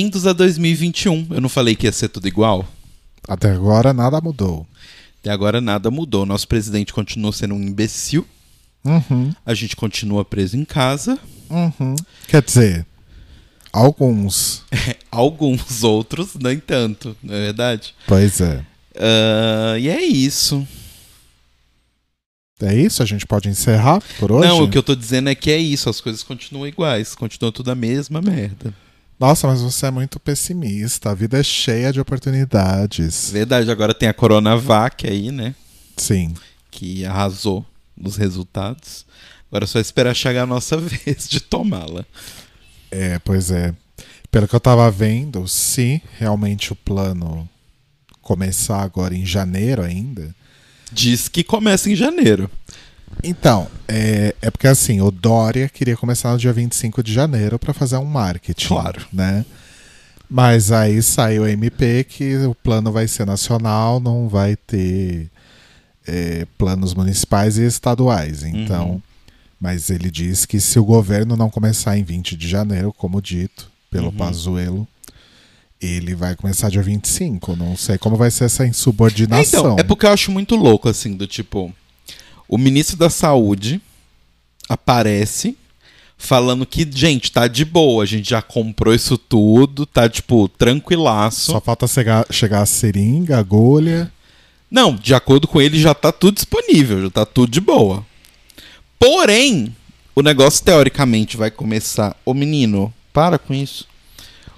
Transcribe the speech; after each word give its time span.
Bem-vindos 0.00 0.26
a 0.26 0.32
2021. 0.32 1.26
Eu 1.28 1.42
não 1.42 1.48
falei 1.50 1.76
que 1.76 1.86
ia 1.86 1.92
ser 1.92 2.08
tudo 2.08 2.26
igual? 2.26 2.66
Até 3.28 3.50
agora 3.50 3.92
nada 3.92 4.18
mudou. 4.18 4.66
Até 5.20 5.30
agora 5.30 5.60
nada 5.60 5.90
mudou. 5.90 6.24
Nosso 6.24 6.48
presidente 6.48 6.90
continua 6.90 7.30
sendo 7.34 7.54
um 7.54 7.62
imbecil. 7.62 8.26
Uhum, 8.82 9.30
A 9.44 9.52
gente 9.52 9.76
continua 9.76 10.24
preso 10.24 10.56
em 10.56 10.64
casa. 10.64 11.18
uhum. 11.50 11.94
Quer 12.26 12.42
dizer, 12.42 12.86
alguns. 13.70 14.64
Alguns 15.12 15.84
outros, 15.84 16.30
nem 16.34 16.58
tanto, 16.58 17.14
não 17.22 17.34
é 17.34 17.40
verdade? 17.46 17.94
Pois 18.06 18.40
é. 18.40 18.64
Ah, 18.96 19.76
e 19.78 19.86
é 19.86 20.02
isso. 20.02 20.66
É 22.62 22.74
isso? 22.74 23.02
A 23.02 23.06
gente 23.06 23.26
pode 23.26 23.50
encerrar 23.50 24.02
por 24.18 24.32
hoje? 24.32 24.48
Não, 24.48 24.62
o 24.62 24.70
que 24.70 24.78
eu 24.78 24.82
tô 24.82 24.94
dizendo 24.94 25.28
é 25.28 25.34
que 25.34 25.50
é 25.50 25.58
isso. 25.58 25.90
As 25.90 26.00
coisas 26.00 26.22
continuam 26.22 26.66
iguais. 26.66 27.14
Continua 27.14 27.52
tudo 27.52 27.70
a 27.70 27.74
mesma 27.74 28.22
merda. 28.22 28.72
Nossa, 29.20 29.46
mas 29.46 29.60
você 29.60 29.84
é 29.84 29.90
muito 29.90 30.18
pessimista. 30.18 31.10
A 31.10 31.14
vida 31.14 31.38
é 31.38 31.42
cheia 31.42 31.92
de 31.92 32.00
oportunidades. 32.00 33.28
Verdade, 33.30 33.70
agora 33.70 33.92
tem 33.92 34.08
a 34.08 34.14
Coronavac 34.14 35.06
aí, 35.06 35.30
né? 35.30 35.54
Sim. 35.94 36.32
Que 36.70 37.04
arrasou 37.04 37.62
nos 37.94 38.16
resultados. 38.16 39.04
Agora 39.50 39.64
é 39.64 39.66
só 39.66 39.78
esperar 39.78 40.14
chegar 40.14 40.44
a 40.44 40.46
nossa 40.46 40.74
vez 40.80 41.28
de 41.28 41.38
tomá-la. 41.38 42.06
É, 42.90 43.18
pois 43.18 43.50
é. 43.50 43.74
Pelo 44.30 44.48
que 44.48 44.54
eu 44.54 44.60
tava 44.60 44.90
vendo, 44.90 45.46
se 45.46 46.00
realmente 46.18 46.72
o 46.72 46.76
plano 46.76 47.46
começar 48.22 48.80
agora 48.80 49.14
em 49.14 49.26
janeiro 49.26 49.82
ainda. 49.82 50.34
Diz 50.90 51.28
que 51.28 51.44
começa 51.44 51.90
em 51.90 51.94
janeiro. 51.94 52.50
Então, 53.22 53.68
é, 53.88 54.34
é 54.40 54.50
porque 54.50 54.66
assim, 54.66 55.00
o 55.00 55.10
Dória 55.10 55.68
queria 55.68 55.96
começar 55.96 56.32
no 56.32 56.38
dia 56.38 56.52
25 56.52 57.02
de 57.02 57.12
janeiro 57.12 57.58
para 57.58 57.74
fazer 57.74 57.96
um 57.96 58.04
marketing. 58.04 58.68
Claro. 58.68 59.06
Né? 59.12 59.44
Mas 60.28 60.70
aí 60.72 61.02
saiu 61.02 61.42
o 61.42 61.48
MP 61.48 62.04
que 62.04 62.36
o 62.46 62.54
plano 62.54 62.92
vai 62.92 63.08
ser 63.08 63.26
nacional, 63.26 63.98
não 64.00 64.28
vai 64.28 64.56
ter 64.56 65.28
é, 66.06 66.46
planos 66.56 66.94
municipais 66.94 67.58
e 67.58 67.64
estaduais. 67.66 68.42
Então, 68.44 68.90
Uhum. 68.92 69.02
mas 69.60 69.90
ele 69.90 70.10
diz 70.10 70.46
que 70.46 70.60
se 70.60 70.78
o 70.78 70.84
governo 70.84 71.36
não 71.36 71.50
começar 71.50 71.98
em 71.98 72.04
20 72.04 72.36
de 72.36 72.48
janeiro, 72.48 72.92
como 72.96 73.20
dito 73.20 73.70
pelo 73.90 74.06
Uhum. 74.06 74.12
Pazuello, 74.16 74.88
ele 75.80 76.14
vai 76.14 76.36
começar 76.36 76.70
dia 76.70 76.82
25. 76.82 77.56
Não 77.56 77.76
sei 77.76 77.98
como 77.98 78.16
vai 78.16 78.30
ser 78.30 78.44
essa 78.44 78.64
insubordinação. 78.66 79.60
Então, 79.72 79.76
é 79.78 79.82
porque 79.82 80.06
eu 80.06 80.10
acho 80.10 80.30
muito 80.30 80.54
louco, 80.54 80.88
assim, 80.88 81.16
do 81.16 81.26
tipo. 81.26 81.74
O 82.52 82.58
ministro 82.58 82.96
da 82.96 83.08
Saúde 83.08 83.80
aparece 84.68 85.56
falando 86.18 86.66
que, 86.66 86.84
gente, 86.92 87.30
tá 87.30 87.46
de 87.46 87.64
boa, 87.64 88.02
a 88.02 88.06
gente 88.06 88.28
já 88.28 88.42
comprou 88.42 88.92
isso 88.92 89.16
tudo, 89.16 89.86
tá, 89.86 90.08
tipo, 90.08 90.48
tranquilaço. 90.48 91.52
Só 91.52 91.60
falta 91.60 91.86
chegar, 91.86 92.26
chegar 92.28 92.62
a 92.62 92.66
seringa, 92.66 93.36
a 93.36 93.38
agulha. 93.38 94.12
Não, 94.68 94.96
de 94.96 95.14
acordo 95.14 95.46
com 95.46 95.62
ele, 95.62 95.80
já 95.80 95.94
tá 95.94 96.10
tudo 96.10 96.34
disponível, 96.34 97.02
já 97.02 97.10
tá 97.10 97.24
tudo 97.24 97.52
de 97.52 97.60
boa. 97.60 98.04
Porém, 98.98 99.72
o 100.12 100.20
negócio 100.20 100.64
teoricamente 100.64 101.36
vai 101.36 101.52
começar. 101.52 102.16
Ô 102.24 102.34
menino, 102.34 102.92
para 103.12 103.38
com 103.38 103.54
isso. 103.54 103.86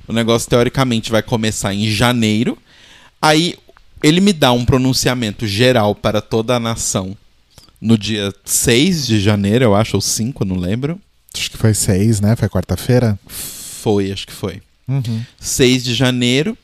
O 0.09 0.15
negócio 0.15 0.49
teoricamente 0.49 1.11
vai 1.11 1.23
começar 1.23 1.75
em 1.75 1.91
janeiro. 1.91 2.57
Aí 3.21 3.55
ele 4.03 4.23
me 4.23 4.33
dá 4.33 4.51
um 4.51 4.65
pronunciamento 4.65 5.47
geral 5.47 5.95
para 5.95 6.23
toda 6.23 6.57
a 6.57 6.61
nação 6.61 7.15
no 7.83 7.99
dia 7.99 8.33
6 8.45 9.09
de 9.09 9.21
janeiro, 9.21 9.65
eu 9.65 9.75
acho, 9.75 9.97
ou 9.97 10.01
5, 10.01 10.45
não 10.45 10.57
lembro. 10.57 11.01
Acho 11.35 11.51
que 11.51 11.57
foi 11.57 11.75
seis, 11.75 12.21
né? 12.21 12.37
Foi 12.37 12.49
quarta-feira. 12.49 13.19
Foi, 13.27 14.13
acho 14.13 14.25
que 14.25 14.33
foi. 14.33 14.63
Uhum. 14.87 15.25
6 15.41 15.83
de 15.83 15.93
janeiro. 15.93 16.57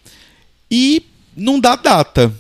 E 0.71 1.03
não 1.37 1.59
dá 1.59 1.75
data. 1.75 2.33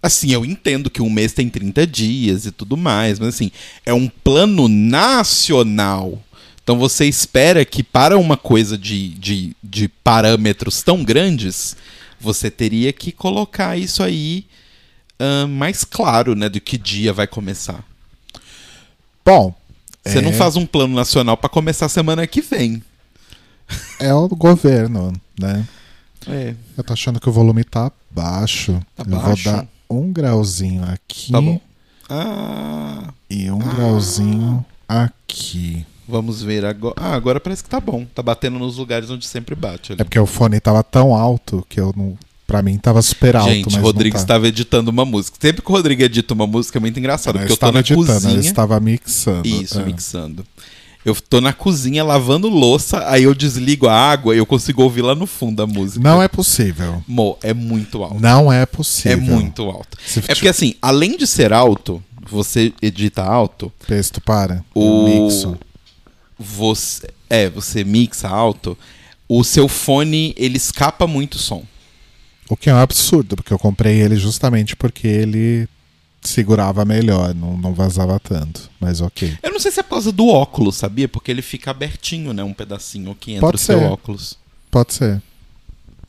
Assim, 0.00 0.32
eu 0.32 0.46
entendo 0.46 0.88
que 0.88 1.02
um 1.02 1.10
mês 1.10 1.34
tem 1.34 1.50
30 1.50 1.86
dias 1.86 2.46
e 2.46 2.52
tudo 2.52 2.76
mais, 2.76 3.18
mas 3.18 3.34
assim, 3.34 3.50
é 3.84 3.92
um 3.92 4.08
plano 4.08 4.66
nacional. 4.68 6.22
Então 6.62 6.78
você 6.78 7.04
espera 7.04 7.64
que 7.64 7.82
para 7.82 8.16
uma 8.16 8.36
coisa 8.36 8.78
de, 8.78 9.10
de, 9.10 9.56
de 9.62 9.88
parâmetros 9.88 10.82
tão 10.82 11.04
grandes, 11.04 11.76
você 12.20 12.50
teria 12.50 12.92
que 12.92 13.12
colocar 13.12 13.76
isso 13.76 14.02
aí 14.02 14.46
ahn, 15.20 15.46
mais 15.48 15.84
claro, 15.84 16.34
né? 16.34 16.48
Do 16.48 16.60
que 16.60 16.76
dia 16.78 17.12
vai 17.12 17.26
começar. 17.26 17.82
Bom, 19.24 19.54
Você 20.04 20.18
É. 20.18 20.22
não 20.22 20.32
faz 20.32 20.56
um 20.56 20.64
plano 20.64 20.94
nacional 20.94 21.36
para 21.36 21.50
começar 21.50 21.86
semana 21.88 22.26
que 22.26 22.40
vem. 22.40 22.82
é 24.00 24.14
o 24.14 24.26
governo, 24.28 25.12
né? 25.38 25.66
É, 26.26 26.54
Eu 26.76 26.82
tô 26.84 26.92
achando 26.94 27.20
que 27.20 27.28
o 27.28 27.32
volume 27.32 27.62
tá 27.62 27.92
baixo. 28.10 28.80
Tá 28.96 29.04
Eu 29.06 29.18
baixo? 29.18 29.44
vou 29.44 29.52
dar 29.52 29.66
um 29.90 30.10
grauzinho 30.12 30.82
aqui 30.84 31.32
tá 31.32 31.40
bom. 31.40 31.60
Ah, 32.08 33.12
e 33.28 33.50
um 33.50 33.58
grauzinho 33.58 34.64
aqui. 34.88 35.84
Vamos 36.08 36.40
ver 36.42 36.64
agora. 36.64 36.94
Ah, 36.96 37.14
agora 37.14 37.38
parece 37.38 37.62
que 37.62 37.68
tá 37.68 37.78
bom. 37.80 38.06
Tá 38.14 38.22
batendo 38.22 38.58
nos 38.58 38.78
lugares 38.78 39.10
onde 39.10 39.26
sempre 39.26 39.54
bate. 39.54 39.92
Ali. 39.92 40.00
É 40.00 40.04
porque 40.04 40.18
o 40.18 40.24
fone 40.26 40.58
tava 40.58 40.82
tão 40.82 41.14
alto 41.14 41.66
que 41.68 41.78
eu 41.78 41.92
não. 41.94 42.16
Pra 42.48 42.62
mim 42.62 42.78
tava 42.78 43.02
super 43.02 43.36
alto, 43.36 43.50
Gente, 43.50 43.66
mas 43.66 43.74
o 43.74 43.80
Rodrigo 43.82 44.16
tá. 44.16 44.22
estava 44.22 44.48
editando 44.48 44.90
uma 44.90 45.04
música. 45.04 45.36
Sempre 45.38 45.60
que 45.60 45.70
o 45.70 45.74
Rodrigo 45.74 46.02
edita 46.02 46.32
uma 46.32 46.46
música 46.46 46.78
é 46.78 46.80
muito 46.80 46.98
engraçado, 46.98 47.34
porque 47.34 47.52
eu 47.52 47.54
estava 47.54 47.72
na 47.74 47.80
editando, 47.80 48.06
cozinha. 48.06 48.32
ele 48.32 48.40
estava 48.40 48.80
mixando. 48.80 49.46
Isso, 49.46 49.78
é. 49.78 49.84
mixando. 49.84 50.46
Eu 51.04 51.14
tô 51.14 51.42
na 51.42 51.52
cozinha 51.52 52.02
lavando 52.02 52.48
louça, 52.48 53.06
aí 53.06 53.24
eu 53.24 53.34
desligo 53.34 53.86
a 53.86 53.92
água 53.94 54.34
e 54.34 54.38
eu 54.38 54.46
consigo 54.46 54.82
ouvir 54.82 55.02
lá 55.02 55.14
no 55.14 55.26
fundo 55.26 55.62
a 55.62 55.66
música. 55.66 56.00
Não 56.02 56.22
é 56.22 56.26
possível. 56.26 57.02
Mo, 57.06 57.36
é 57.42 57.52
muito 57.52 58.02
alto. 58.02 58.18
Não 58.18 58.50
é 58.50 58.64
possível. 58.64 59.12
É 59.18 59.20
muito 59.20 59.62
alto. 59.64 59.98
Se 60.06 60.20
É 60.20 60.34
porque 60.34 60.48
assim, 60.48 60.74
além 60.80 61.18
de 61.18 61.26
ser 61.26 61.52
alto, 61.52 62.02
você 62.30 62.72
edita 62.80 63.22
alto, 63.22 63.70
Pesto 63.86 64.22
para. 64.22 64.64
O- 64.74 65.04
mixo. 65.04 65.54
você. 66.38 67.08
É, 67.28 67.48
você 67.50 67.84
mixa 67.84 68.26
alto, 68.26 68.76
o 69.28 69.44
seu 69.44 69.68
fone 69.68 70.34
ele 70.36 70.56
escapa 70.56 71.06
muito 71.06 71.36
som. 71.38 71.62
O 72.48 72.56
que 72.56 72.70
é 72.70 72.74
um 72.74 72.78
absurdo, 72.78 73.36
porque 73.36 73.52
eu 73.52 73.58
comprei 73.58 74.00
ele 74.00 74.16
justamente 74.16 74.74
porque 74.74 75.06
ele 75.06 75.68
segurava 76.22 76.84
melhor, 76.84 77.34
não, 77.34 77.56
não 77.56 77.74
vazava 77.74 78.18
tanto. 78.18 78.70
Mas 78.80 79.00
ok. 79.00 79.38
Eu 79.42 79.52
não 79.52 79.60
sei 79.60 79.70
se 79.70 79.80
é 79.80 79.82
por 79.82 79.90
causa 79.90 80.10
do 80.10 80.28
óculos, 80.28 80.76
sabia? 80.76 81.08
Porque 81.08 81.30
ele 81.30 81.42
fica 81.42 81.70
abertinho, 81.70 82.32
né? 82.32 82.42
Um 82.42 82.54
pedacinho 82.54 83.14
que 83.14 83.32
entra 83.32 83.42
Pode 83.42 83.56
o 83.56 83.58
seu 83.58 83.78
ser. 83.78 83.84
óculos. 83.84 84.38
Pode 84.70 84.94
ser. 84.94 85.22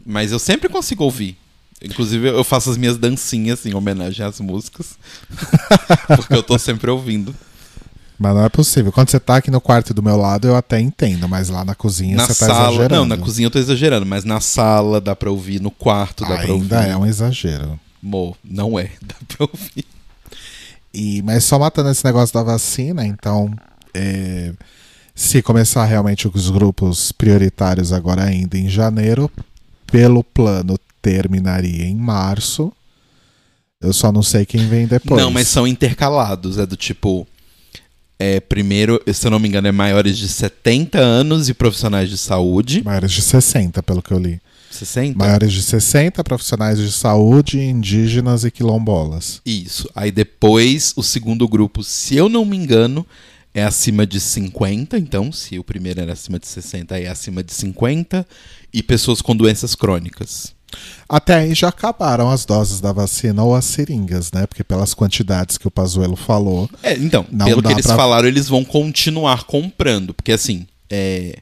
Mas 0.06 0.32
eu 0.32 0.40
sempre 0.40 0.70
consigo 0.70 1.04
ouvir. 1.04 1.38
Inclusive, 1.82 2.28
eu 2.28 2.44
faço 2.44 2.70
as 2.70 2.78
minhas 2.78 2.98
dancinhas 2.98 3.66
em 3.66 3.74
homenagem 3.74 4.26
às 4.26 4.40
músicas. 4.40 4.98
porque 6.16 6.34
eu 6.34 6.44
tô 6.44 6.58
sempre 6.58 6.90
ouvindo. 6.90 7.34
Mas 8.20 8.36
não 8.36 8.44
é 8.44 8.50
possível. 8.50 8.92
Quando 8.92 9.10
você 9.10 9.20
tá 9.20 9.38
aqui 9.38 9.50
no 9.50 9.62
quarto 9.62 9.94
do 9.94 10.04
meu 10.04 10.18
lado, 10.18 10.46
eu 10.46 10.56
até 10.56 10.78
entendo, 10.80 11.28
mas 11.30 11.48
lá 11.48 11.64
na 11.64 11.74
cozinha 11.74 12.18
na 12.18 12.26
você 12.28 12.34
tá 12.34 12.54
sala. 12.54 12.68
exagerando. 12.74 12.96
Não, 12.96 13.06
na 13.06 13.18
cozinha 13.18 13.46
eu 13.46 13.52
tô 13.52 13.58
exagerando, 13.58 14.06
mas 14.06 14.26
na 14.26 14.42
sala 14.42 15.00
dá 15.00 15.16
pra 15.16 15.32
ouvir, 15.32 15.62
no 15.62 15.72
quarto 15.72 16.26
dá 16.26 16.36
pra 16.36 16.52
ouvir. 16.52 16.64
Ainda 16.64 16.84
é 16.84 16.98
um 16.98 17.06
exagero. 17.06 17.80
Mo, 18.04 18.36
não 18.44 18.78
é, 18.78 18.92
dá 19.02 19.16
pra 19.26 19.48
ouvir. 19.52 19.86
E, 20.94 21.22
mas 21.22 21.46
só 21.46 21.58
matando 21.58 21.90
esse 21.90 22.04
negócio 22.04 22.34
da 22.34 22.44
vacina, 22.44 23.06
então, 23.06 23.54
é, 23.94 24.52
se 25.16 25.42
começar 25.42 25.86
realmente 25.86 26.28
os 26.28 26.50
grupos 26.50 27.14
prioritários 27.14 27.94
agora 27.94 28.24
ainda 28.24 28.58
em 28.58 28.68
janeiro, 28.68 29.32
pelo 29.88 30.26
plano 30.26 30.78
terminaria 31.02 31.86
em 31.86 31.96
março. 31.96 32.72
Eu 33.82 33.94
só 33.94 34.12
não 34.12 34.22
sei 34.22 34.46
quem 34.46 34.68
vem 34.68 34.88
depois. 34.88 35.22
Não, 35.22 35.32
mas 35.32 35.48
são 35.48 35.66
intercalados. 35.66 36.58
É 36.58 36.66
do 36.66 36.76
tipo. 36.76 37.26
É, 38.20 38.42
primeiro, 38.42 39.02
se 39.14 39.26
eu 39.26 39.32
não 39.32 39.40
me 39.40 39.48
engano, 39.48 39.70
é 39.70 39.72
maiores 39.72 40.18
de 40.18 40.28
70 40.28 41.00
anos 41.00 41.48
e 41.48 41.54
profissionais 41.54 42.10
de 42.10 42.18
saúde. 42.18 42.84
Maiores 42.84 43.14
de 43.14 43.22
60, 43.22 43.82
pelo 43.82 44.02
que 44.02 44.12
eu 44.12 44.20
li. 44.20 44.42
60? 44.70 45.18
Maiores 45.18 45.54
de 45.54 45.64
60, 45.64 46.22
profissionais 46.24 46.78
de 46.78 46.92
saúde, 46.92 47.60
indígenas 47.60 48.44
e 48.44 48.52
quilombolas. 48.52 49.42
Isso. 49.46 49.90
Aí 49.96 50.12
depois, 50.12 50.94
o 50.96 51.02
segundo 51.02 51.48
grupo, 51.48 51.82
se 51.82 52.16
eu 52.16 52.28
não 52.28 52.44
me 52.44 52.58
engano, 52.58 53.08
é 53.54 53.64
acima 53.64 54.06
de 54.06 54.20
50. 54.20 54.98
Então, 54.98 55.32
se 55.32 55.58
o 55.58 55.64
primeiro 55.64 56.02
era 56.02 56.14
acima 56.14 56.38
de 56.38 56.48
60, 56.48 56.96
aí 56.96 57.06
é 57.06 57.10
acima 57.10 57.42
de 57.42 57.54
50. 57.54 58.28
E 58.74 58.84
pessoas 58.84 59.22
com 59.22 59.36
doenças 59.36 59.76
crônicas. 59.76 60.54
Até 61.08 61.36
aí 61.36 61.54
já 61.56 61.70
acabaram 61.70 62.30
as 62.30 62.46
doses 62.46 62.80
da 62.80 62.92
vacina 62.92 63.44
ou 63.44 63.56
as 63.56 63.66
seringas, 63.66 64.32
né? 64.32 64.46
Porque 64.46 64.64
pelas 64.64 64.94
quantidades 64.94 65.58
que 65.58 65.68
o 65.68 65.72
Pazuello 65.72 66.16
falou, 66.16 66.70
É, 66.84 66.94
então, 66.98 67.24
pelo 67.24 67.62
que 67.64 67.72
eles 67.72 67.86
pra- 67.86 67.96
falaram, 67.96 68.28
eles 68.28 68.48
vão 68.48 68.64
continuar 68.64 69.44
comprando. 69.46 70.14
Porque, 70.14 70.32
assim, 70.32 70.68
é, 70.90 71.40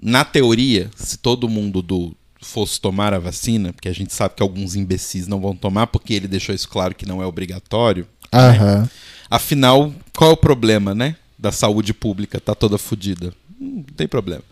na 0.00 0.24
teoria, 0.24 0.90
se 0.96 1.18
todo 1.18 1.48
mundo 1.48 1.80
do 1.82 2.14
fosse 2.40 2.78
tomar 2.80 3.14
a 3.14 3.18
vacina, 3.18 3.72
porque 3.72 3.88
a 3.88 3.92
gente 3.94 4.12
sabe 4.12 4.34
que 4.34 4.42
alguns 4.42 4.74
imbecis 4.76 5.26
não 5.26 5.40
vão 5.40 5.56
tomar, 5.56 5.86
porque 5.86 6.12
ele 6.12 6.28
deixou 6.28 6.54
isso 6.54 6.68
claro 6.68 6.94
que 6.94 7.06
não 7.06 7.22
é 7.22 7.26
obrigatório. 7.26 8.06
aham, 8.32 8.88
Afinal, 9.30 9.92
qual 10.14 10.30
é 10.30 10.32
o 10.34 10.36
problema, 10.36 10.94
né? 10.94 11.16
Da 11.38 11.50
saúde 11.50 11.94
pública 11.94 12.38
tá 12.40 12.54
toda 12.54 12.76
fodida. 12.78 13.32
Não 13.58 13.82
tem 13.82 14.06
problema. 14.06 14.42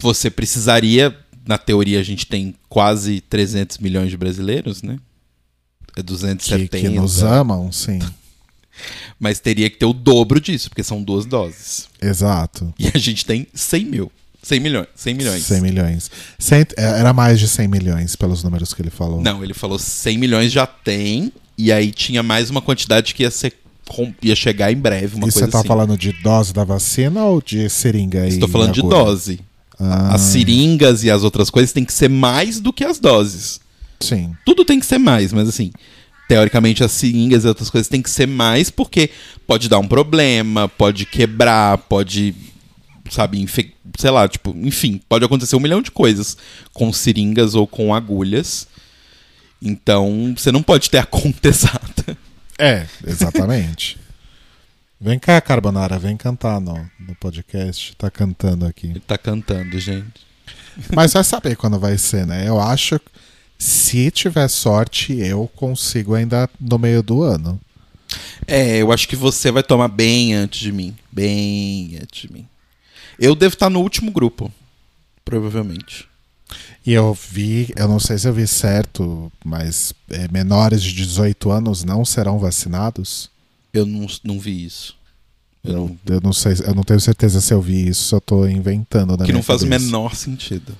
você 0.00 0.28
precisaria, 0.30 1.16
na 1.48 1.56
teoria 1.56 1.98
a 1.98 2.02
gente 2.02 2.26
tem 2.26 2.54
quase 2.68 3.22
300 3.22 3.78
milhões 3.78 4.10
de 4.10 4.18
brasileiros, 4.18 4.82
né? 4.82 4.98
É 5.96 6.02
270. 6.02 6.68
Que, 6.76 6.82
que 6.82 6.88
nos 6.90 7.22
amam, 7.22 7.72
sim. 7.72 7.98
Mas 9.18 9.40
teria 9.40 9.70
que 9.70 9.78
ter 9.78 9.86
o 9.86 9.94
dobro 9.94 10.40
disso, 10.40 10.68
porque 10.68 10.84
são 10.84 11.02
duas 11.02 11.24
doses. 11.24 11.88
Exato. 12.00 12.72
E 12.78 12.88
a 12.94 12.98
gente 12.98 13.24
tem 13.24 13.46
100 13.54 13.84
mil. 13.86 14.12
100 14.42 14.60
milhões. 14.60 14.86
100 14.94 15.14
milhões. 15.14 15.42
100 15.42 15.60
milhões. 15.62 16.10
Cent... 16.38 16.72
é, 16.76 17.00
Era 17.00 17.14
mais 17.14 17.40
de 17.40 17.48
100 17.48 17.66
milhões, 17.66 18.14
pelos 18.14 18.44
números 18.44 18.74
que 18.74 18.82
ele 18.82 18.90
falou. 18.90 19.20
Não, 19.22 19.42
ele 19.42 19.54
falou 19.54 19.78
100 19.78 20.18
milhões 20.18 20.52
já 20.52 20.66
tem, 20.66 21.32
e 21.56 21.72
aí 21.72 21.90
tinha 21.90 22.22
mais 22.22 22.50
uma 22.50 22.60
quantidade 22.60 23.14
que 23.14 23.22
ia 23.22 23.30
ser 23.30 23.54
ia 24.20 24.36
chegar 24.36 24.70
em 24.70 24.76
breve, 24.76 25.16
uma 25.16 25.26
e 25.26 25.32
coisa 25.32 25.46
você 25.46 25.50
tá 25.50 25.60
assim. 25.60 25.66
falando 25.68 25.96
de 25.96 26.12
dose 26.12 26.52
da 26.52 26.62
vacina 26.62 27.24
ou 27.24 27.40
de 27.40 27.70
seringa 27.70 28.26
e 28.26 28.28
Estou 28.28 28.46
falando 28.46 28.74
de 28.74 28.82
dose. 28.82 29.40
Ah, 29.80 30.14
As 30.14 30.22
seringas 30.22 31.04
e 31.04 31.10
as 31.10 31.22
outras 31.22 31.50
coisas 31.50 31.72
têm 31.72 31.84
que 31.84 31.92
ser 31.92 32.08
mais 32.08 32.60
do 32.60 32.72
que 32.72 32.84
as 32.84 32.98
doses. 32.98 33.60
Sim. 34.00 34.34
Tudo 34.44 34.64
tem 34.64 34.78
que 34.80 34.86
ser 34.86 34.98
mais, 34.98 35.32
mas 35.32 35.48
assim, 35.48 35.72
teoricamente 36.28 36.84
as 36.84 36.92
seringas 36.92 37.44
e 37.44 37.48
outras 37.48 37.70
coisas 37.70 37.88
têm 37.88 38.02
que 38.02 38.10
ser 38.10 38.26
mais 38.26 38.70
porque 38.70 39.10
pode 39.46 39.68
dar 39.68 39.78
um 39.78 39.88
problema, 39.88 40.68
pode 40.68 41.06
quebrar, 41.06 41.78
pode, 41.78 42.34
sabe, 43.10 43.44
sei 43.98 44.10
lá, 44.10 44.28
tipo, 44.28 44.54
enfim, 44.62 45.00
pode 45.08 45.24
acontecer 45.24 45.56
um 45.56 45.60
milhão 45.60 45.82
de 45.82 45.90
coisas 45.90 46.36
com 46.72 46.92
seringas 46.92 47.54
ou 47.54 47.66
com 47.66 47.94
agulhas. 47.94 48.66
Então, 49.60 50.34
você 50.36 50.52
não 50.52 50.62
pode 50.62 50.88
ter 50.90 50.98
a 50.98 51.06
conta 51.06 51.46
exata. 51.48 52.16
É, 52.58 52.86
exatamente. 53.06 53.98
Vem 55.00 55.18
cá, 55.18 55.40
Carbonara, 55.40 55.98
vem 55.98 56.16
cantar 56.16 56.60
no, 56.60 56.74
no 56.98 57.14
podcast. 57.16 57.94
Tá 57.96 58.10
cantando 58.10 58.66
aqui. 58.66 58.88
Ele 58.88 59.00
tá 59.00 59.18
cantando, 59.18 59.78
gente. 59.78 60.26
Mas 60.94 61.12
vai 61.12 61.24
saber 61.24 61.56
quando 61.56 61.78
vai 61.78 61.98
ser, 61.98 62.26
né? 62.26 62.48
Eu 62.48 62.60
acho 62.60 62.98
que 62.98 63.10
se 63.58 64.10
tiver 64.10 64.48
sorte, 64.48 65.12
eu 65.18 65.50
consigo 65.56 66.14
ainda 66.14 66.48
no 66.60 66.78
meio 66.78 67.02
do 67.02 67.22
ano. 67.22 67.60
É, 68.46 68.78
eu 68.78 68.92
acho 68.92 69.08
que 69.08 69.16
você 69.16 69.50
vai 69.50 69.62
tomar 69.62 69.88
bem 69.88 70.34
antes 70.34 70.60
de 70.60 70.72
mim. 70.72 70.96
Bem 71.10 71.98
antes 72.00 72.22
de 72.22 72.32
mim. 72.32 72.46
Eu 73.18 73.34
devo 73.34 73.54
estar 73.54 73.68
no 73.68 73.80
último 73.80 74.12
grupo. 74.12 74.52
Provavelmente. 75.24 76.08
E 76.86 76.92
eu 76.92 77.12
vi, 77.12 77.72
eu 77.76 77.88
não 77.88 78.00
sei 78.00 78.16
se 78.16 78.26
eu 78.26 78.32
vi 78.32 78.46
certo, 78.46 79.30
mas 79.44 79.92
é, 80.08 80.28
menores 80.28 80.82
de 80.82 80.94
18 80.94 81.50
anos 81.50 81.84
não 81.84 82.04
serão 82.04 82.38
vacinados. 82.38 83.28
Eu 83.72 83.84
não, 83.86 84.06
não 84.24 84.38
vi 84.38 84.64
isso. 84.64 84.96
Eu 85.64 85.72
Eu, 85.72 85.78
não- 85.78 85.98
eu 86.16 86.20
não 86.20 86.32
sei, 86.32 86.54
eu 86.64 86.74
não 86.74 86.82
tenho 86.82 87.00
certeza 87.00 87.40
se 87.40 87.52
eu 87.52 87.60
vi 87.60 87.88
isso, 87.88 88.14
eu 88.14 88.20
tô 88.20 88.46
inventando 88.46 89.16
na 89.16 89.24
que 89.24 89.32
não 89.32 89.42
faz 89.42 89.62
o 89.62 89.66
menor 89.66 90.14
sentido. 90.14 90.76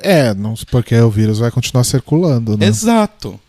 É, 0.00 0.34
não, 0.34 0.54
porque 0.70 0.94
o 0.96 1.10
vírus 1.10 1.38
vai 1.38 1.50
continuar 1.50 1.84
circulando, 1.84 2.56
né? 2.56 2.66
Exato. 2.66 3.40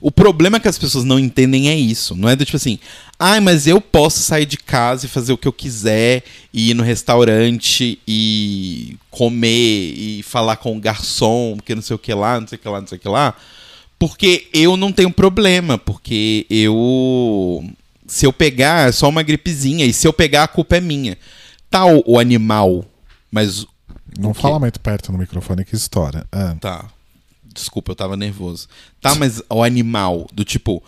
O 0.00 0.10
problema 0.10 0.58
que 0.58 0.66
as 0.66 0.78
pessoas 0.78 1.04
não 1.04 1.18
entendem 1.18 1.68
é 1.68 1.74
isso. 1.74 2.14
Não 2.16 2.26
é 2.26 2.34
do 2.34 2.42
tipo 2.44 2.56
assim, 2.56 2.78
ai, 3.18 3.38
mas 3.38 3.66
eu 3.66 3.82
posso 3.82 4.18
sair 4.20 4.46
de 4.46 4.56
casa 4.56 5.04
e 5.04 5.08
fazer 5.10 5.30
o 5.34 5.36
que 5.36 5.46
eu 5.46 5.52
quiser, 5.52 6.22
e 6.54 6.70
ir 6.70 6.74
no 6.74 6.82
restaurante 6.82 7.98
e 8.08 8.96
comer 9.10 9.92
e 9.94 10.22
falar 10.22 10.56
com 10.56 10.74
o 10.74 10.80
garçom, 10.80 11.56
porque 11.56 11.74
não 11.74 11.82
sei 11.82 11.94
o 11.94 11.98
que 11.98 12.14
lá, 12.14 12.40
não 12.40 12.48
sei 12.48 12.56
o 12.56 12.60
que 12.60 12.68
lá, 12.68 12.80
não 12.80 12.86
sei 12.88 12.96
o 12.96 13.00
que 13.00 13.08
lá. 13.08 13.36
Porque 14.00 14.48
eu 14.54 14.78
não 14.78 14.90
tenho 14.90 15.10
problema, 15.10 15.76
porque 15.76 16.46
eu. 16.48 17.62
Se 18.06 18.24
eu 18.24 18.32
pegar, 18.32 18.88
é 18.88 18.92
só 18.92 19.06
uma 19.06 19.22
gripezinha, 19.22 19.84
e 19.84 19.92
se 19.92 20.08
eu 20.08 20.12
pegar, 20.12 20.44
a 20.44 20.48
culpa 20.48 20.78
é 20.78 20.80
minha. 20.80 21.18
Tá 21.68 21.84
o, 21.84 22.18
animal, 22.18 22.82
mas 23.30 23.66
Não 24.18 24.32
fala 24.32 24.58
muito 24.58 24.80
perto 24.80 25.12
no 25.12 25.18
microfone 25.18 25.66
que 25.66 25.76
estoura. 25.76 26.26
Ah, 26.32 26.56
Tá. 26.58 26.88
Desculpa, 27.52 27.90
eu 27.90 27.96
tava 27.96 28.16
nervoso. 28.16 28.68
Tá, 29.02 29.14
mas 29.14 29.42
o 29.50 29.62
animal, 29.62 30.26
do 30.32 30.44
tipo, 30.44 30.82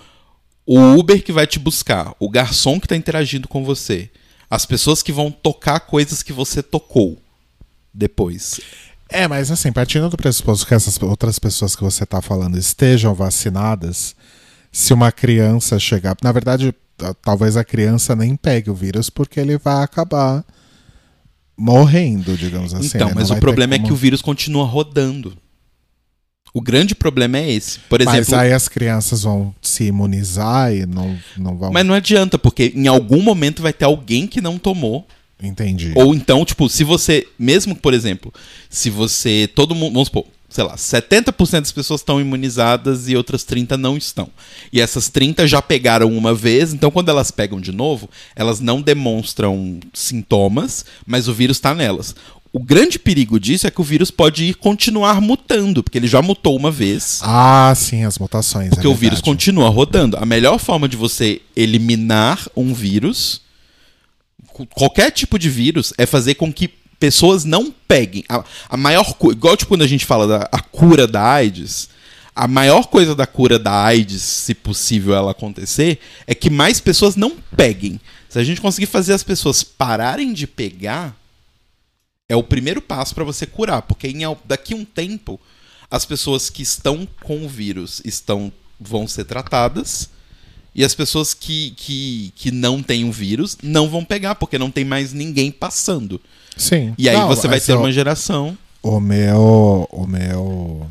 o 0.64 0.78
Uber 0.94 1.22
que 1.22 1.32
vai 1.32 1.46
te 1.46 1.58
buscar, 1.58 2.14
o 2.18 2.30
garçom 2.30 2.80
que 2.80 2.88
tá 2.88 2.96
interagindo 2.96 3.46
com 3.46 3.62
você, 3.62 4.10
as 4.48 4.64
pessoas 4.64 5.02
que 5.02 5.12
vão 5.12 5.30
tocar 5.30 5.80
coisas 5.80 6.22
que 6.22 6.32
você 6.32 6.62
tocou 6.62 7.20
depois. 7.92 8.60
É, 9.12 9.28
mas 9.28 9.50
assim, 9.50 9.70
partindo 9.72 10.08
do 10.08 10.16
pressuposto 10.16 10.66
que 10.66 10.74
essas 10.74 11.00
outras 11.02 11.38
pessoas 11.38 11.76
que 11.76 11.82
você 11.82 12.04
tá 12.06 12.20
falando 12.22 12.58
estejam 12.58 13.14
vacinadas, 13.14 14.14
se 14.70 14.92
uma 14.94 15.12
criança 15.12 15.78
chegar. 15.78 16.16
Na 16.22 16.32
verdade, 16.32 16.74
talvez 17.22 17.56
a 17.56 17.64
criança 17.64 18.16
nem 18.16 18.34
pegue 18.36 18.70
o 18.70 18.74
vírus 18.74 19.10
porque 19.10 19.38
ele 19.38 19.58
vai 19.58 19.82
acabar 19.84 20.44
morrendo, 21.56 22.36
digamos 22.36 22.74
assim. 22.74 22.86
então, 22.96 23.08
né? 23.08 23.14
mas 23.16 23.30
o 23.30 23.36
problema 23.36 23.72
ter 23.72 23.76
é 23.76 23.78
que 23.78 23.84
como- 23.84 23.94
o 23.94 23.96
vírus 23.96 24.22
continua 24.22 24.64
rodando. 24.64 25.36
O 26.54 26.60
grande 26.60 26.94
problema 26.94 27.38
é 27.38 27.50
esse. 27.50 27.78
Por 27.88 28.04
Mas 28.04 28.14
exemplo, 28.14 28.40
aí 28.40 28.52
as 28.52 28.68
crianças 28.68 29.22
vão 29.22 29.54
se 29.62 29.84
imunizar 29.84 30.70
e 30.74 30.84
não, 30.84 31.18
não 31.38 31.56
vão. 31.56 31.72
mas 31.72 31.86
não 31.86 31.94
adianta, 31.94 32.38
porque 32.38 32.72
em 32.76 32.86
algum 32.88 33.22
momento 33.22 33.62
vai 33.62 33.72
ter 33.72 33.86
alguém 33.86 34.26
que 34.26 34.38
não 34.40 34.58
tomou 34.58 35.06
Entendi. 35.42 35.92
Ou 35.94 36.14
então, 36.14 36.44
tipo, 36.44 36.68
se 36.68 36.84
você, 36.84 37.26
mesmo, 37.38 37.74
por 37.74 37.92
exemplo, 37.92 38.32
se 38.70 38.88
você, 38.88 39.50
todo 39.54 39.74
mundo, 39.74 39.92
vamos 39.94 40.08
supor, 40.08 40.24
sei 40.48 40.64
lá, 40.64 40.76
70% 40.76 41.60
das 41.60 41.72
pessoas 41.72 42.00
estão 42.00 42.20
imunizadas 42.20 43.08
e 43.08 43.16
outras 43.16 43.42
30 43.42 43.76
não 43.76 43.96
estão. 43.96 44.28
E 44.72 44.80
essas 44.80 45.08
30 45.08 45.46
já 45.48 45.60
pegaram 45.62 46.12
uma 46.16 46.34
vez, 46.34 46.72
então 46.72 46.90
quando 46.90 47.08
elas 47.08 47.30
pegam 47.30 47.60
de 47.60 47.72
novo, 47.72 48.08
elas 48.36 48.60
não 48.60 48.80
demonstram 48.80 49.80
sintomas, 49.92 50.84
mas 51.06 51.26
o 51.26 51.34
vírus 51.34 51.56
está 51.56 51.74
nelas. 51.74 52.14
O 52.52 52.60
grande 52.60 52.98
perigo 52.98 53.40
disso 53.40 53.66
é 53.66 53.70
que 53.70 53.80
o 53.80 53.84
vírus 53.84 54.10
pode 54.10 54.44
ir 54.44 54.54
continuar 54.54 55.22
mutando, 55.22 55.82
porque 55.82 55.96
ele 55.96 56.06
já 56.06 56.20
mutou 56.20 56.54
uma 56.54 56.70
vez. 56.70 57.20
Ah, 57.22 57.72
sim, 57.74 58.04
as 58.04 58.18
mutações. 58.18 58.68
Porque 58.68 58.86
é 58.86 58.90
o 58.90 58.94
vírus 58.94 59.22
continua 59.22 59.70
rodando. 59.70 60.18
A 60.18 60.26
melhor 60.26 60.58
forma 60.58 60.86
de 60.86 60.94
você 60.94 61.40
eliminar 61.56 62.46
um 62.54 62.74
vírus, 62.74 63.40
qualquer 64.74 65.10
tipo 65.10 65.38
de 65.38 65.48
vírus, 65.48 65.92
é 65.98 66.06
fazer 66.06 66.34
com 66.34 66.52
que 66.52 66.68
pessoas 66.98 67.44
não 67.44 67.70
peguem. 67.70 68.24
A, 68.28 68.44
a 68.68 68.76
maior 68.76 69.14
coisa, 69.14 69.36
igual 69.36 69.56
tipo 69.56 69.70
quando 69.70 69.82
a 69.82 69.88
gente 69.88 70.06
fala 70.06 70.26
da 70.26 70.60
cura 70.70 71.06
da 71.06 71.22
AIDS, 71.22 71.88
a 72.34 72.48
maior 72.48 72.86
coisa 72.86 73.14
da 73.14 73.26
cura 73.26 73.58
da 73.58 73.84
AIDS, 73.84 74.22
se 74.22 74.54
possível 74.54 75.14
ela 75.14 75.32
acontecer, 75.32 75.98
é 76.26 76.34
que 76.34 76.48
mais 76.48 76.80
pessoas 76.80 77.16
não 77.16 77.36
peguem. 77.56 78.00
Se 78.28 78.38
a 78.38 78.44
gente 78.44 78.60
conseguir 78.60 78.86
fazer 78.86 79.12
as 79.12 79.22
pessoas 79.22 79.62
pararem 79.62 80.32
de 80.32 80.46
pegar, 80.46 81.14
é 82.28 82.36
o 82.36 82.42
primeiro 82.42 82.80
passo 82.80 83.14
para 83.14 83.24
você 83.24 83.46
curar, 83.46 83.82
porque 83.82 84.08
em 84.08 84.20
daqui 84.44 84.72
a 84.72 84.76
um 84.76 84.84
tempo 84.84 85.38
as 85.90 86.06
pessoas 86.06 86.48
que 86.48 86.62
estão 86.62 87.06
com 87.22 87.44
o 87.44 87.48
vírus 87.48 88.00
estão 88.04 88.50
vão 88.80 89.06
ser 89.06 89.24
tratadas 89.24 90.08
e 90.74 90.84
as 90.84 90.94
pessoas 90.94 91.34
que, 91.34 91.72
que, 91.76 92.32
que 92.36 92.50
não 92.50 92.82
têm 92.82 93.04
o 93.04 93.12
vírus 93.12 93.56
não 93.62 93.88
vão 93.88 94.04
pegar, 94.04 94.34
porque 94.36 94.58
não 94.58 94.70
tem 94.70 94.84
mais 94.84 95.12
ninguém 95.12 95.50
passando. 95.50 96.20
Sim. 96.56 96.94
E 96.98 97.08
aí 97.08 97.16
Não, 97.16 97.28
você 97.28 97.46
vai 97.48 97.60
ter 97.60 97.74
o- 97.74 97.78
uma 97.80 97.92
geração. 97.92 98.56
O 98.82 98.98
meu. 99.00 99.86
O 99.90 100.06
meu. 100.06 100.86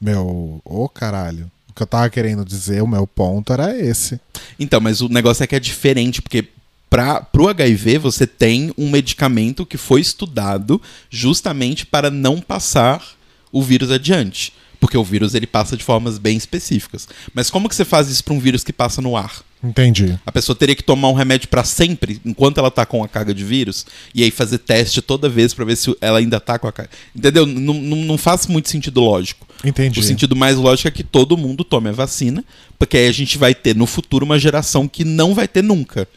Meu. 0.00 0.60
Ô 0.64 0.88
caralho. 0.88 1.50
O 1.68 1.72
que 1.74 1.82
eu 1.82 1.86
tava 1.86 2.10
querendo 2.10 2.44
dizer, 2.44 2.82
o 2.82 2.86
meu 2.86 3.06
ponto 3.06 3.52
era 3.52 3.76
esse. 3.78 4.20
Então, 4.58 4.80
mas 4.80 5.00
o 5.00 5.08
negócio 5.08 5.42
é 5.42 5.46
que 5.46 5.56
é 5.56 5.60
diferente, 5.60 6.20
porque 6.20 6.46
para 6.90 7.22
pro 7.22 7.48
HIV 7.48 7.96
você 7.98 8.26
tem 8.26 8.74
um 8.76 8.90
medicamento 8.90 9.64
que 9.64 9.78
foi 9.78 10.00
estudado 10.02 10.80
justamente 11.08 11.86
para 11.86 12.10
não 12.10 12.38
passar 12.40 13.02
o 13.50 13.62
vírus 13.62 13.90
adiante. 13.90 14.52
Porque 14.82 14.98
o 14.98 15.04
vírus 15.04 15.32
ele 15.36 15.46
passa 15.46 15.76
de 15.76 15.84
formas 15.84 16.18
bem 16.18 16.36
específicas. 16.36 17.08
Mas 17.32 17.48
como 17.48 17.68
que 17.68 17.74
você 17.76 17.84
faz 17.84 18.08
isso 18.08 18.24
para 18.24 18.34
um 18.34 18.40
vírus 18.40 18.64
que 18.64 18.72
passa 18.72 19.00
no 19.00 19.16
ar? 19.16 19.44
Entendi. 19.62 20.18
A 20.26 20.32
pessoa 20.32 20.56
teria 20.56 20.74
que 20.74 20.82
tomar 20.82 21.08
um 21.08 21.12
remédio 21.12 21.46
para 21.46 21.62
sempre, 21.62 22.20
enquanto 22.24 22.58
ela 22.58 22.68
tá 22.68 22.84
com 22.84 23.04
a 23.04 23.06
carga 23.06 23.32
de 23.32 23.44
vírus, 23.44 23.86
e 24.12 24.24
aí 24.24 24.32
fazer 24.32 24.58
teste 24.58 25.00
toda 25.00 25.28
vez 25.28 25.54
para 25.54 25.64
ver 25.64 25.76
se 25.76 25.96
ela 26.00 26.18
ainda 26.18 26.40
tá 26.40 26.58
com 26.58 26.66
a 26.66 26.72
carga. 26.72 26.90
Entendeu? 27.14 27.46
Não, 27.46 27.72
não, 27.72 27.96
não 27.98 28.18
faz 28.18 28.48
muito 28.48 28.68
sentido 28.68 29.00
lógico. 29.00 29.46
Entendi. 29.64 30.00
O 30.00 30.02
sentido 30.02 30.34
mais 30.34 30.56
lógico 30.56 30.88
é 30.88 30.90
que 30.90 31.04
todo 31.04 31.36
mundo 31.36 31.62
tome 31.62 31.90
a 31.90 31.92
vacina, 31.92 32.44
porque 32.76 32.96
aí 32.96 33.06
a 33.06 33.12
gente 33.12 33.38
vai 33.38 33.54
ter 33.54 33.76
no 33.76 33.86
futuro 33.86 34.24
uma 34.24 34.36
geração 34.36 34.88
que 34.88 35.04
não 35.04 35.32
vai 35.32 35.46
ter 35.46 35.62
nunca 35.62 36.08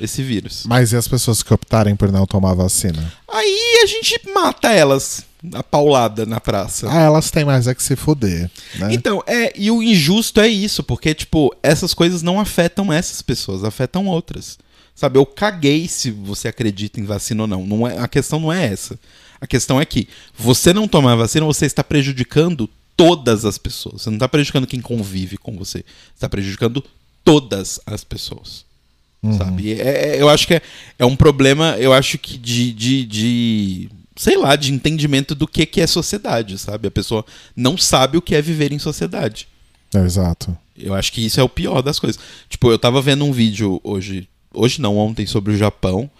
esse 0.00 0.22
vírus. 0.22 0.64
Mas 0.66 0.92
e 0.92 0.96
as 0.96 1.06
pessoas 1.06 1.42
que 1.42 1.52
optarem 1.52 1.94
por 1.94 2.10
não 2.10 2.24
tomar 2.24 2.54
vacina? 2.54 3.12
Aí 3.30 3.80
a 3.82 3.86
gente 3.86 4.18
mata 4.34 4.72
elas 4.72 5.26
a 5.52 5.62
paulada 5.62 6.24
na 6.24 6.40
praça. 6.40 6.86
Ah, 6.90 7.02
elas 7.02 7.30
têm 7.30 7.44
mais 7.44 7.66
é 7.66 7.74
que 7.74 7.82
se 7.82 7.96
fuder. 7.96 8.50
Né? 8.78 8.94
Então, 8.94 9.22
é, 9.26 9.52
e 9.56 9.70
o 9.70 9.82
injusto 9.82 10.40
é 10.40 10.48
isso, 10.48 10.82
porque, 10.82 11.14
tipo, 11.14 11.54
essas 11.62 11.92
coisas 11.92 12.22
não 12.22 12.40
afetam 12.40 12.92
essas 12.92 13.20
pessoas, 13.20 13.64
afetam 13.64 14.06
outras. 14.06 14.58
Sabe, 14.94 15.18
eu 15.18 15.26
caguei 15.26 15.88
se 15.88 16.10
você 16.10 16.48
acredita 16.48 17.00
em 17.00 17.04
vacina 17.04 17.42
ou 17.42 17.46
não. 17.48 17.66
não 17.66 17.86
é, 17.86 17.98
a 17.98 18.06
questão 18.06 18.38
não 18.38 18.52
é 18.52 18.64
essa. 18.66 18.98
A 19.40 19.46
questão 19.46 19.80
é 19.80 19.84
que 19.84 20.08
você 20.38 20.72
não 20.72 20.86
tomar 20.86 21.12
a 21.12 21.16
vacina, 21.16 21.44
você 21.44 21.66
está 21.66 21.82
prejudicando 21.82 22.70
todas 22.96 23.44
as 23.44 23.58
pessoas. 23.58 24.02
Você 24.02 24.10
não 24.10 24.16
está 24.16 24.28
prejudicando 24.28 24.66
quem 24.66 24.80
convive 24.80 25.36
com 25.36 25.56
você. 25.58 25.78
Você 25.78 26.14
está 26.14 26.28
prejudicando 26.28 26.82
todas 27.24 27.80
as 27.86 28.04
pessoas. 28.04 28.64
Sabe? 29.38 29.72
É- 29.72 30.16
é- 30.16 30.22
eu 30.22 30.28
acho 30.28 30.46
que 30.46 30.54
é, 30.54 30.62
é 30.98 31.04
um 31.06 31.16
problema, 31.16 31.76
eu 31.78 31.92
acho 31.94 32.18
que 32.18 32.36
de, 32.36 32.72
de, 32.72 33.06
de, 33.06 33.90
sei 34.16 34.36
lá, 34.36 34.56
de 34.56 34.72
entendimento 34.72 35.34
do 35.34 35.46
que, 35.46 35.66
que 35.66 35.80
é 35.80 35.86
sociedade, 35.86 36.58
sabe? 36.58 36.88
A 36.88 36.90
pessoa 36.90 37.24
não 37.56 37.76
sabe 37.76 38.16
o 38.16 38.22
que 38.22 38.34
é 38.34 38.42
viver 38.42 38.72
em 38.72 38.78
sociedade. 38.78 39.48
É, 39.94 39.98
exato. 39.98 40.56
Eu 40.76 40.94
acho 40.94 41.12
que 41.12 41.24
isso 41.24 41.40
é 41.40 41.42
o 41.42 41.48
pior 41.48 41.82
das 41.82 41.98
coisas. 41.98 42.20
Tipo, 42.48 42.70
eu 42.70 42.78
tava 42.78 43.00
vendo 43.00 43.24
um 43.24 43.32
vídeo 43.32 43.80
hoje, 43.82 44.28
hoje 44.52 44.80
não, 44.80 44.96
ontem, 44.96 45.26
sobre 45.26 45.52
o 45.52 45.56
Japão, 45.56 46.10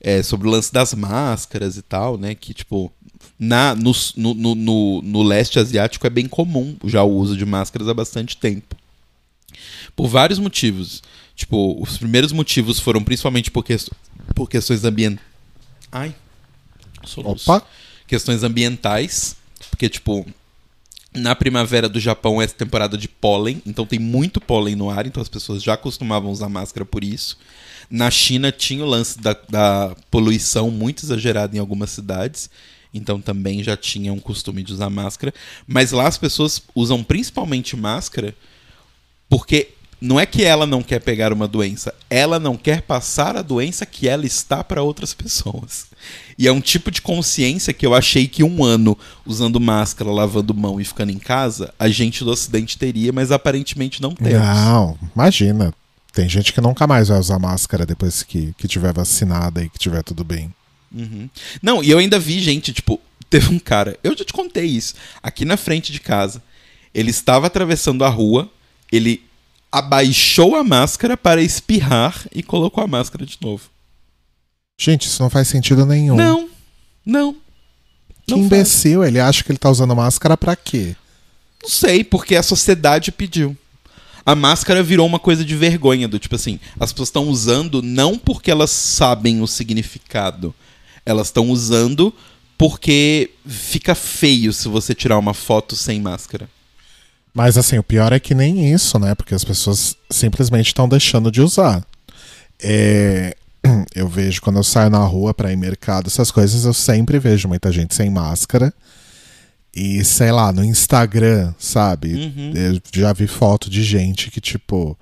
é, 0.00 0.22
sobre 0.22 0.48
o 0.48 0.50
lance 0.50 0.72
das 0.72 0.94
máscaras 0.94 1.76
e 1.76 1.82
tal, 1.82 2.18
né? 2.18 2.34
Que, 2.34 2.52
tipo, 2.52 2.92
na, 3.38 3.74
no, 3.74 3.92
no, 4.16 4.54
no, 4.54 5.02
no 5.02 5.22
leste 5.22 5.58
asiático 5.58 6.06
é 6.06 6.10
bem 6.10 6.28
comum 6.28 6.76
já 6.84 7.02
o 7.02 7.12
uso 7.12 7.36
de 7.36 7.46
máscaras 7.46 7.88
há 7.88 7.94
bastante 7.94 8.36
tempo. 8.36 8.76
Por 9.94 10.08
vários 10.08 10.38
motivos. 10.38 11.02
Tipo, 11.34 11.80
os 11.80 11.98
primeiros 11.98 12.32
motivos 12.32 12.78
foram 12.78 13.02
principalmente 13.02 13.50
por, 13.50 13.64
que, 13.64 13.76
por 14.34 14.48
questões 14.48 14.84
ambientais. 14.84 15.26
Ai. 15.90 16.14
Soluço. 17.04 17.50
Opa! 17.50 17.66
Questões 18.06 18.42
ambientais. 18.42 19.36
Porque, 19.70 19.88
tipo, 19.88 20.26
na 21.14 21.34
primavera 21.34 21.88
do 21.88 22.00
Japão 22.00 22.40
é 22.40 22.46
temporada 22.46 22.96
de 22.96 23.08
pólen, 23.08 23.62
então 23.66 23.84
tem 23.84 23.98
muito 23.98 24.40
pólen 24.40 24.74
no 24.74 24.90
ar, 24.90 25.06
então 25.06 25.22
as 25.22 25.28
pessoas 25.28 25.62
já 25.62 25.76
costumavam 25.76 26.30
usar 26.30 26.48
máscara 26.48 26.84
por 26.84 27.04
isso. 27.04 27.38
Na 27.90 28.10
China 28.10 28.50
tinha 28.50 28.84
o 28.84 28.88
lance 28.88 29.18
da, 29.18 29.36
da 29.48 29.94
poluição 30.10 30.70
muito 30.70 31.04
exagerada 31.04 31.56
em 31.56 31.60
algumas 31.60 31.90
cidades, 31.90 32.48
então 32.94 33.20
também 33.20 33.62
já 33.62 33.76
tinha 33.76 34.12
um 34.12 34.18
costume 34.18 34.62
de 34.62 34.72
usar 34.72 34.88
máscara. 34.88 35.34
Mas 35.66 35.92
lá 35.92 36.06
as 36.06 36.16
pessoas 36.16 36.62
usam 36.74 37.04
principalmente 37.04 37.76
máscara 37.76 38.34
porque 39.28 39.70
não 40.02 40.18
é 40.18 40.26
que 40.26 40.42
ela 40.42 40.66
não 40.66 40.82
quer 40.82 40.98
pegar 40.98 41.32
uma 41.32 41.46
doença, 41.46 41.94
ela 42.10 42.40
não 42.40 42.56
quer 42.56 42.82
passar 42.82 43.36
a 43.36 43.42
doença 43.42 43.86
que 43.86 44.08
ela 44.08 44.26
está 44.26 44.64
para 44.64 44.82
outras 44.82 45.14
pessoas. 45.14 45.86
E 46.36 46.48
é 46.48 46.52
um 46.52 46.60
tipo 46.60 46.90
de 46.90 47.00
consciência 47.00 47.72
que 47.72 47.86
eu 47.86 47.94
achei 47.94 48.26
que 48.26 48.42
um 48.42 48.64
ano 48.64 48.98
usando 49.24 49.60
máscara, 49.60 50.10
lavando 50.10 50.52
mão 50.52 50.80
e 50.80 50.84
ficando 50.84 51.12
em 51.12 51.20
casa, 51.20 51.72
a 51.78 51.88
gente 51.88 52.24
do 52.24 52.32
Ocidente 52.32 52.76
teria, 52.76 53.12
mas 53.12 53.30
aparentemente 53.30 54.02
não 54.02 54.12
temos. 54.12 54.44
Não, 54.44 54.98
imagina. 55.14 55.72
Tem 56.12 56.28
gente 56.28 56.52
que 56.52 56.60
nunca 56.60 56.84
mais 56.84 57.06
vai 57.06 57.20
usar 57.20 57.38
máscara 57.38 57.86
depois 57.86 58.24
que, 58.24 58.52
que 58.58 58.66
tiver 58.66 58.92
vacinada 58.92 59.62
e 59.62 59.68
que 59.68 59.78
tiver 59.78 60.02
tudo 60.02 60.24
bem. 60.24 60.52
Uhum. 60.92 61.30
Não, 61.62 61.82
e 61.82 61.90
eu 61.90 61.98
ainda 61.98 62.18
vi 62.18 62.40
gente, 62.40 62.72
tipo, 62.72 63.00
teve 63.30 63.54
um 63.54 63.58
cara, 63.60 63.96
eu 64.02 64.18
já 64.18 64.24
te 64.24 64.32
contei 64.32 64.66
isso, 64.66 64.94
aqui 65.22 65.44
na 65.44 65.56
frente 65.56 65.92
de 65.92 66.00
casa. 66.00 66.42
Ele 66.92 67.10
estava 67.10 67.46
atravessando 67.46 68.04
a 68.04 68.08
rua, 68.08 68.50
ele 68.90 69.22
abaixou 69.72 70.54
a 70.54 70.62
máscara 70.62 71.16
para 71.16 71.42
espirrar 71.42 72.26
e 72.30 72.42
colocou 72.42 72.84
a 72.84 72.86
máscara 72.86 73.24
de 73.24 73.38
novo. 73.40 73.70
Gente, 74.78 75.06
isso 75.06 75.22
não 75.22 75.30
faz 75.30 75.48
sentido 75.48 75.86
nenhum. 75.86 76.14
Não, 76.14 76.50
não. 77.04 77.34
Que 78.26 78.32
não 78.34 78.38
imbecil, 78.38 79.00
faz. 79.00 79.08
ele 79.08 79.18
acha 79.18 79.42
que 79.42 79.50
ele 79.50 79.58
tá 79.58 79.70
usando 79.70 79.96
máscara 79.96 80.36
para 80.36 80.54
quê? 80.54 80.94
Não 81.62 81.70
sei, 81.70 82.04
porque 82.04 82.36
a 82.36 82.42
sociedade 82.42 83.10
pediu. 83.10 83.56
A 84.24 84.34
máscara 84.34 84.82
virou 84.82 85.06
uma 85.06 85.18
coisa 85.18 85.44
de 85.44 85.56
vergonha, 85.56 86.06
do 86.06 86.18
tipo 86.18 86.36
assim, 86.36 86.60
as 86.78 86.92
pessoas 86.92 87.08
estão 87.08 87.28
usando 87.28 87.82
não 87.82 88.18
porque 88.18 88.50
elas 88.50 88.70
sabem 88.70 89.40
o 89.40 89.46
significado. 89.46 90.54
Elas 91.04 91.28
estão 91.28 91.50
usando 91.50 92.14
porque 92.56 93.30
fica 93.44 93.94
feio 93.94 94.52
se 94.52 94.68
você 94.68 94.94
tirar 94.94 95.18
uma 95.18 95.34
foto 95.34 95.74
sem 95.74 96.00
máscara. 96.00 96.48
Mas 97.34 97.56
assim, 97.56 97.78
o 97.78 97.82
pior 97.82 98.12
é 98.12 98.20
que 98.20 98.34
nem 98.34 98.72
isso, 98.72 98.98
né? 98.98 99.14
Porque 99.14 99.34
as 99.34 99.44
pessoas 99.44 99.96
simplesmente 100.10 100.66
estão 100.66 100.88
deixando 100.88 101.30
de 101.30 101.40
usar. 101.40 101.84
É... 102.60 103.34
Eu 103.94 104.08
vejo 104.08 104.42
quando 104.42 104.56
eu 104.56 104.64
saio 104.64 104.90
na 104.90 104.98
rua 104.98 105.32
para 105.32 105.52
ir 105.52 105.56
mercado, 105.56 106.08
essas 106.08 106.32
coisas, 106.32 106.64
eu 106.64 106.74
sempre 106.74 107.18
vejo 107.20 107.46
muita 107.46 107.70
gente 107.70 107.94
sem 107.94 108.10
máscara. 108.10 108.74
E 109.74 110.04
sei 110.04 110.32
lá, 110.32 110.52
no 110.52 110.64
Instagram, 110.64 111.54
sabe? 111.58 112.14
Uhum. 112.14 112.52
Eu 112.54 112.80
já 112.92 113.12
vi 113.12 113.26
foto 113.26 113.70
de 113.70 113.82
gente 113.82 114.30
que, 114.30 114.40
tipo, 114.40 114.98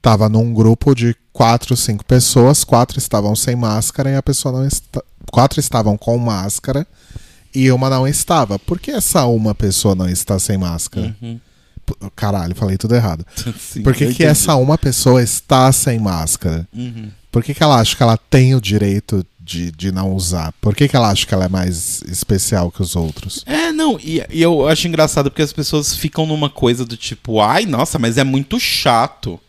tava 0.00 0.28
num 0.28 0.52
grupo 0.52 0.94
de 0.94 1.14
quatro, 1.32 1.76
cinco 1.76 2.04
pessoas, 2.04 2.64
quatro 2.64 2.98
estavam 2.98 3.36
sem 3.36 3.54
máscara 3.54 4.10
e 4.10 4.16
a 4.16 4.22
pessoa 4.22 4.52
não 4.52 4.66
está. 4.66 5.02
Quatro 5.30 5.60
estavam 5.60 5.96
com 5.96 6.18
máscara 6.18 6.86
e 7.54 7.70
uma 7.70 7.88
não 7.88 8.08
estava. 8.08 8.58
Por 8.58 8.80
que 8.80 8.90
essa 8.90 9.24
uma 9.26 9.54
pessoa 9.54 9.94
não 9.94 10.08
está 10.08 10.38
sem 10.38 10.58
máscara? 10.58 11.14
Uhum. 11.22 11.38
Caralho, 12.14 12.54
falei 12.54 12.76
tudo 12.76 12.94
errado. 12.94 13.26
Sim, 13.58 13.82
Por 13.82 13.94
que, 13.94 14.14
que 14.14 14.24
essa 14.24 14.54
uma 14.56 14.78
pessoa 14.78 15.22
está 15.22 15.70
sem 15.72 15.98
máscara? 15.98 16.66
Uhum. 16.72 17.10
Por 17.30 17.42
que, 17.42 17.54
que 17.54 17.62
ela 17.62 17.80
acha 17.80 17.96
que 17.96 18.02
ela 18.02 18.16
tem 18.16 18.54
o 18.54 18.60
direito 18.60 19.26
de, 19.40 19.70
de 19.72 19.90
não 19.90 20.14
usar? 20.14 20.52
Por 20.60 20.74
que, 20.74 20.86
que 20.86 20.94
ela 20.94 21.10
acha 21.10 21.26
que 21.26 21.34
ela 21.34 21.46
é 21.46 21.48
mais 21.48 22.02
especial 22.02 22.70
que 22.70 22.82
os 22.82 22.94
outros? 22.94 23.42
É, 23.46 23.72
não, 23.72 23.98
e, 23.98 24.22
e 24.30 24.42
eu 24.42 24.68
acho 24.68 24.86
engraçado 24.86 25.30
porque 25.30 25.42
as 25.42 25.52
pessoas 25.52 25.94
ficam 25.94 26.26
numa 26.26 26.50
coisa 26.50 26.84
do 26.84 26.96
tipo, 26.96 27.40
ai, 27.40 27.64
nossa, 27.66 27.98
mas 27.98 28.18
é 28.18 28.24
muito 28.24 28.60
chato. 28.60 29.40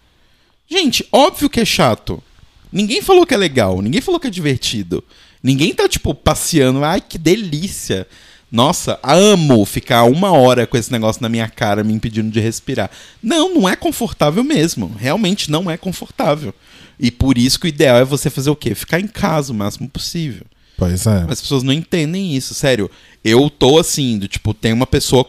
Gente, 0.70 1.06
óbvio 1.12 1.50
que 1.50 1.60
é 1.60 1.66
chato. 1.66 2.24
Ninguém 2.72 3.02
falou 3.02 3.26
que 3.26 3.34
é 3.34 3.38
legal, 3.38 3.82
ninguém 3.82 4.02
falou 4.02 4.20
que 4.20 4.28
é 4.28 4.32
divertido. 4.32 5.04
Ninguém 5.44 5.74
tá, 5.74 5.88
tipo, 5.90 6.16
passeando, 6.16 6.84
ai, 6.84 7.02
que 7.02 7.18
delícia. 7.18 8.08
Nossa, 8.54 9.00
amo 9.02 9.66
ficar 9.66 10.04
uma 10.04 10.32
hora 10.32 10.68
com 10.68 10.78
esse 10.78 10.92
negócio 10.92 11.20
na 11.24 11.28
minha 11.28 11.50
cara 11.50 11.84
me 11.84 11.92
impedindo 11.92 12.30
de 12.30 12.40
respirar. 12.40 12.92
Não, 13.22 13.52
não 13.52 13.68
é 13.68 13.76
confortável 13.76 14.44
mesmo. 14.44 14.96
Realmente 14.96 15.50
não 15.50 15.72
é 15.72 15.76
confortável. 15.76 16.54
E 17.00 17.10
por 17.10 17.36
isso 17.36 17.60
que 17.60 17.66
o 17.66 17.68
ideal 17.68 17.98
é 17.98 18.06
você 18.06 18.30
fazer 18.30 18.52
o 18.52 18.56
quê? 18.56 18.76
Ficar 18.76 19.00
em 19.00 19.08
casa 19.08 19.52
o 19.52 19.56
máximo 19.56 19.90
possível. 19.90 20.46
Pois 20.78 21.08
é. 21.08 21.22
Mas 21.22 21.32
as 21.32 21.42
pessoas 21.42 21.64
não 21.64 21.74
entendem 21.74 22.36
isso, 22.36 22.54
sério. 22.54 22.92
Eu 23.24 23.50
tô 23.50 23.80
assim, 23.80 24.20
do, 24.20 24.28
tipo, 24.28 24.54
tem 24.54 24.72
uma 24.72 24.86
pessoa 24.86 25.28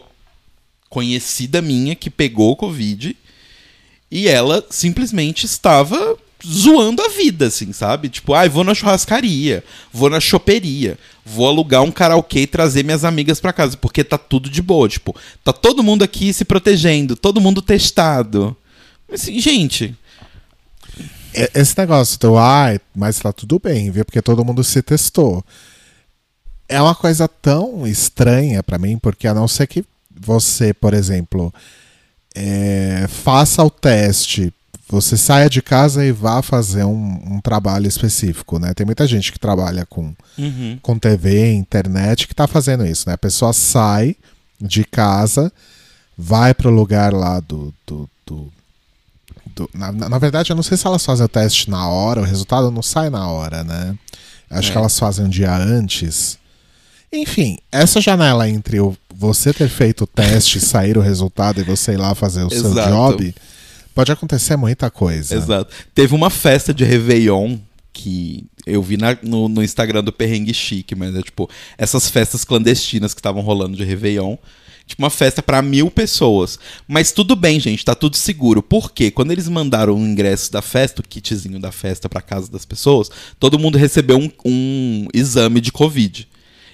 conhecida 0.87 1.63
minha 1.63 1.95
que 1.95 2.11
pegou 2.11 2.51
o 2.51 2.55
Covid 2.55 3.17
e 4.11 4.27
ela 4.27 4.63
simplesmente 4.69 5.47
estava 5.47 6.15
zoando 6.45 7.01
a 7.01 7.09
vida, 7.09 7.47
assim, 7.47 7.71
sabe? 7.73 8.09
Tipo, 8.09 8.33
ai, 8.33 8.47
vou 8.49 8.63
na 8.63 8.73
churrascaria, 8.73 9.63
vou 9.91 10.09
na 10.09 10.19
choperia, 10.19 10.97
vou 11.25 11.47
alugar 11.47 11.81
um 11.83 11.91
karaokê 11.91 12.41
e 12.41 12.47
trazer 12.47 12.83
minhas 12.83 13.03
amigas 13.03 13.39
pra 13.39 13.53
casa, 13.53 13.75
porque 13.77 14.03
tá 14.03 14.17
tudo 14.17 14.49
de 14.49 14.61
boa, 14.61 14.87
tipo, 14.87 15.15
tá 15.43 15.51
todo 15.51 15.83
mundo 15.83 16.03
aqui 16.03 16.31
se 16.33 16.45
protegendo, 16.45 17.15
todo 17.15 17.41
mundo 17.41 17.61
testado. 17.61 18.55
Assim, 19.11 19.39
gente, 19.39 19.95
E- 21.33 21.51
Esse 21.53 21.77
negócio 21.77 22.17
do 22.19 22.37
ai, 22.37 22.79
mas 22.95 23.19
tá 23.19 23.33
tudo 23.33 23.59
bem, 23.59 23.91
viu? 23.91 24.05
Porque 24.05 24.21
todo 24.21 24.45
mundo 24.45 24.63
se 24.63 24.81
testou. 24.81 25.43
É 26.67 26.81
uma 26.81 26.95
coisa 26.95 27.27
tão 27.27 27.85
estranha 27.85 28.63
pra 28.63 28.77
mim, 28.79 28.97
porque 28.97 29.27
a 29.27 29.33
não 29.33 29.47
ser 29.47 29.67
que 29.67 29.83
você, 30.17 30.73
por 30.73 30.93
exemplo, 30.93 31.53
é, 32.33 33.05
faça 33.09 33.63
o 33.63 33.69
teste, 33.69 34.53
você 34.87 35.17
saia 35.17 35.49
de 35.49 35.61
casa 35.61 36.05
e 36.05 36.11
vá 36.11 36.41
fazer 36.41 36.83
um, 36.85 37.35
um 37.35 37.41
trabalho 37.41 37.87
específico, 37.87 38.59
né? 38.59 38.73
Tem 38.73 38.85
muita 38.85 39.07
gente 39.07 39.31
que 39.31 39.39
trabalha 39.39 39.85
com, 39.85 40.13
uhum, 40.37 40.77
com 40.81 40.97
TV, 40.99 41.53
internet, 41.53 42.27
que 42.27 42.35
tá 42.35 42.45
fazendo 42.47 42.85
isso, 42.85 43.07
né? 43.07 43.13
A 43.15 43.17
pessoa 43.17 43.51
sai 43.53 44.15
de 44.61 44.83
casa, 44.85 45.51
vai 46.17 46.53
pro 46.53 46.69
lugar 46.69 47.13
lá 47.13 47.39
do. 47.39 47.73
do, 47.85 48.09
do- 48.25 48.51
do- 49.55 49.69
na, 49.73 49.91
na- 49.91 50.17
verdade, 50.19 50.51
eu 50.51 50.55
não 50.55 50.63
sei 50.63 50.75
se 50.77 50.85
elas 50.85 51.05
fazem 51.05 51.25
o 51.25 51.29
teste 51.29 51.69
na 51.69 51.87
hora, 51.87 52.21
o 52.21 52.25
resultado 52.25 52.69
não 52.69 52.81
sai 52.83 53.09
na 53.09 53.27
hora, 53.29 53.63
né? 53.63 53.95
Acho 54.49 54.69
É. 54.69 54.71
que 54.73 54.77
elas 54.77 54.97
fazem 54.99 55.25
um 55.25 55.29
dia 55.29 55.55
antes. 55.55 56.37
Enfim, 57.11 57.57
essa 57.71 58.01
janela 58.01 58.49
entre 58.49 58.79
o, 58.81 58.95
você 59.15 59.53
ter 59.53 59.69
feito 59.69 60.03
o 60.03 60.07
teste, 60.07 60.59
sair 60.59 60.97
o 60.97 61.01
resultado 61.01 61.61
e 61.61 61.63
você 61.63 61.93
ir 61.93 61.97
lá 61.97 62.13
fazer 62.13 62.43
o 62.43 62.49
seu 62.49 62.69
Exato. 62.71 62.89
job, 62.89 63.35
pode 63.95 64.11
acontecer 64.11 64.55
muita 64.55 64.91
coisa. 64.91 65.35
Exato. 65.35 65.73
Teve 65.95 66.13
uma 66.13 66.29
festa 66.29 66.73
de 66.73 66.83
Réveillon 66.83 67.57
que 67.93 68.45
eu 68.67 68.83
vi 68.83 68.97
na- 68.97 69.17
no, 69.23 69.47
no 69.47 69.63
Instagram 69.63 70.03
do 70.03 70.11
Perrengue 70.11 70.53
Chique, 70.53 70.93
mas 70.93 71.15
é 71.15 71.21
tipo, 71.21 71.49
essas 71.77 72.09
festas 72.09 72.43
clandestinas 72.43 73.13
que 73.13 73.19
estavam 73.21 73.41
rolando 73.41 73.77
de 73.77 73.83
Réveillon. 73.85 74.35
Tipo, 74.85 75.01
uma 75.01 75.09
festa 75.09 75.41
pra 75.41 75.63
mil 75.63 75.89
pessoas. 75.89 76.59
Mas 76.87 77.11
tudo 77.11 77.35
bem, 77.35 77.59
gente, 77.59 77.83
tá 77.83 77.95
tudo 77.95 78.15
seguro. 78.17 78.61
Por 78.61 78.91
quê? 78.91 79.09
Quando 79.09 79.31
eles 79.31 79.47
mandaram 79.47 79.95
o 79.95 79.99
ingresso 80.05 80.51
da 80.51 80.61
festa, 80.61 81.01
o 81.01 81.07
kitzinho 81.07 81.59
da 81.59 81.71
festa 81.71 82.07
pra 82.07 82.21
casa 82.21 82.51
das 82.51 82.65
pessoas, 82.65 83.09
todo 83.39 83.57
mundo 83.57 83.79
recebeu 83.79 84.19
um, 84.19 84.29
um 84.45 85.07
exame 85.11 85.59
de 85.59 85.71
Covid. 85.71 86.27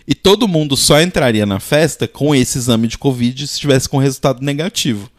E 0.06 0.14
todo 0.16 0.46
mundo 0.48 0.76
só 0.76 1.00
entraria 1.00 1.46
na 1.46 1.60
festa 1.60 2.06
com 2.08 2.36
esse 2.36 2.58
exame 2.58 2.88
de 2.88 2.98
Covid 2.98 3.48
se 3.48 3.54
estivesse 3.54 3.88
com 3.88 3.98
resultado 3.98 4.42
negativo. 4.44 5.10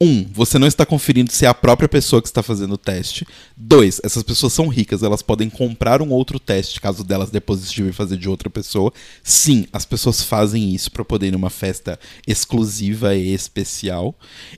Um, 0.00 0.24
você 0.32 0.60
não 0.60 0.68
está 0.68 0.86
conferindo 0.86 1.32
se 1.32 1.44
é 1.44 1.48
a 1.48 1.54
própria 1.54 1.88
pessoa 1.88 2.22
que 2.22 2.28
está 2.28 2.40
fazendo 2.40 2.74
o 2.74 2.78
teste. 2.78 3.26
Dois, 3.56 4.00
essas 4.04 4.22
pessoas 4.22 4.52
são 4.52 4.68
ricas, 4.68 5.02
elas 5.02 5.22
podem 5.22 5.50
comprar 5.50 6.00
um 6.00 6.10
outro 6.10 6.38
teste 6.38 6.80
caso 6.80 7.02
delas 7.02 7.30
dê 7.30 7.40
positivo 7.40 7.88
e 7.88 7.92
fazer 7.92 8.16
de 8.16 8.28
outra 8.28 8.48
pessoa. 8.48 8.92
Sim, 9.24 9.66
as 9.72 9.84
pessoas 9.84 10.22
fazem 10.22 10.72
isso 10.72 10.92
para 10.92 11.04
poder 11.04 11.28
ir 11.28 11.32
numa 11.32 11.50
festa 11.50 11.98
exclusiva 12.26 13.16
e 13.16 13.34
especial. 13.34 14.14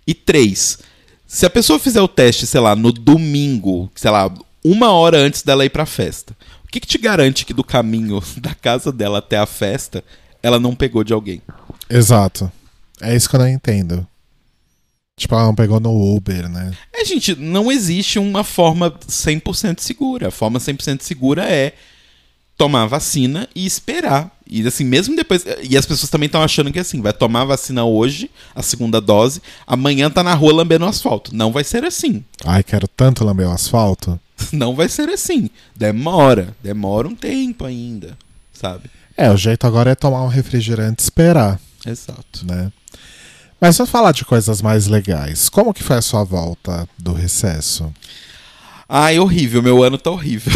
E 0.06 0.12
três, 0.12 0.78
se 1.26 1.46
a 1.46 1.50
pessoa 1.50 1.78
fizer 1.78 2.02
o 2.02 2.08
teste, 2.08 2.46
sei 2.46 2.60
lá, 2.60 2.76
no 2.76 2.92
domingo, 2.92 3.90
sei 3.94 4.10
lá, 4.10 4.30
uma 4.62 4.92
hora 4.92 5.16
antes 5.16 5.42
dela 5.42 5.64
ir 5.64 5.70
pra 5.70 5.86
festa, 5.86 6.36
o 6.64 6.68
que, 6.68 6.80
que 6.80 6.86
te 6.86 6.98
garante 6.98 7.46
que 7.46 7.54
do 7.54 7.64
caminho 7.64 8.22
da 8.36 8.54
casa 8.54 8.92
dela 8.92 9.18
até 9.18 9.38
a 9.38 9.46
festa 9.46 10.04
ela 10.42 10.60
não 10.60 10.74
pegou 10.74 11.02
de 11.02 11.14
alguém? 11.14 11.40
Exato. 11.88 12.52
É 13.00 13.16
isso 13.16 13.28
que 13.28 13.36
eu 13.36 13.40
não 13.40 13.48
entendo. 13.48 14.06
Tipo, 15.20 15.34
ela 15.34 15.44
não 15.44 15.54
pegou 15.54 15.78
no 15.78 16.16
Uber, 16.16 16.48
né? 16.48 16.72
É, 16.94 17.04
gente, 17.04 17.34
não 17.36 17.70
existe 17.70 18.18
uma 18.18 18.42
forma 18.42 18.90
100% 18.90 19.80
segura. 19.80 20.28
A 20.28 20.30
forma 20.30 20.58
100% 20.58 21.02
segura 21.02 21.44
é 21.44 21.74
tomar 22.56 22.84
a 22.84 22.86
vacina 22.86 23.46
e 23.54 23.66
esperar. 23.66 24.34
E 24.46 24.66
assim, 24.66 24.82
mesmo 24.82 25.14
depois. 25.14 25.44
E 25.62 25.76
as 25.76 25.84
pessoas 25.84 26.08
também 26.08 26.24
estão 26.24 26.42
achando 26.42 26.72
que 26.72 26.78
assim, 26.78 27.02
vai 27.02 27.12
tomar 27.12 27.42
a 27.42 27.44
vacina 27.44 27.84
hoje, 27.84 28.30
a 28.54 28.62
segunda 28.62 28.98
dose, 28.98 29.42
amanhã 29.66 30.08
tá 30.08 30.22
na 30.22 30.32
rua 30.32 30.54
lambendo 30.54 30.86
o 30.86 30.88
asfalto. 30.88 31.36
Não 31.36 31.52
vai 31.52 31.64
ser 31.64 31.84
assim. 31.84 32.24
Ai, 32.42 32.62
quero 32.62 32.88
tanto 32.88 33.22
lamber 33.22 33.46
o 33.46 33.52
asfalto. 33.52 34.18
Não 34.54 34.74
vai 34.74 34.88
ser 34.88 35.10
assim. 35.10 35.50
Demora. 35.76 36.56
Demora 36.62 37.06
um 37.06 37.14
tempo 37.14 37.66
ainda, 37.66 38.16
sabe? 38.54 38.90
É, 39.14 39.30
o 39.30 39.36
jeito 39.36 39.66
agora 39.66 39.90
é 39.90 39.94
tomar 39.94 40.22
um 40.22 40.28
refrigerante 40.28 41.02
e 41.02 41.04
esperar, 41.04 41.60
Exato. 41.84 42.46
né? 42.46 42.72
Mas 43.60 43.76
vamos 43.76 43.90
falar 43.90 44.12
de 44.12 44.24
coisas 44.24 44.62
mais 44.62 44.86
legais. 44.86 45.50
Como 45.50 45.74
que 45.74 45.82
foi 45.82 45.96
a 45.96 46.02
sua 46.02 46.24
volta 46.24 46.88
do 46.96 47.12
recesso? 47.12 47.92
Ai, 48.88 49.18
horrível. 49.18 49.62
Meu 49.62 49.82
ano 49.82 49.98
tá 49.98 50.10
horrível. 50.10 50.52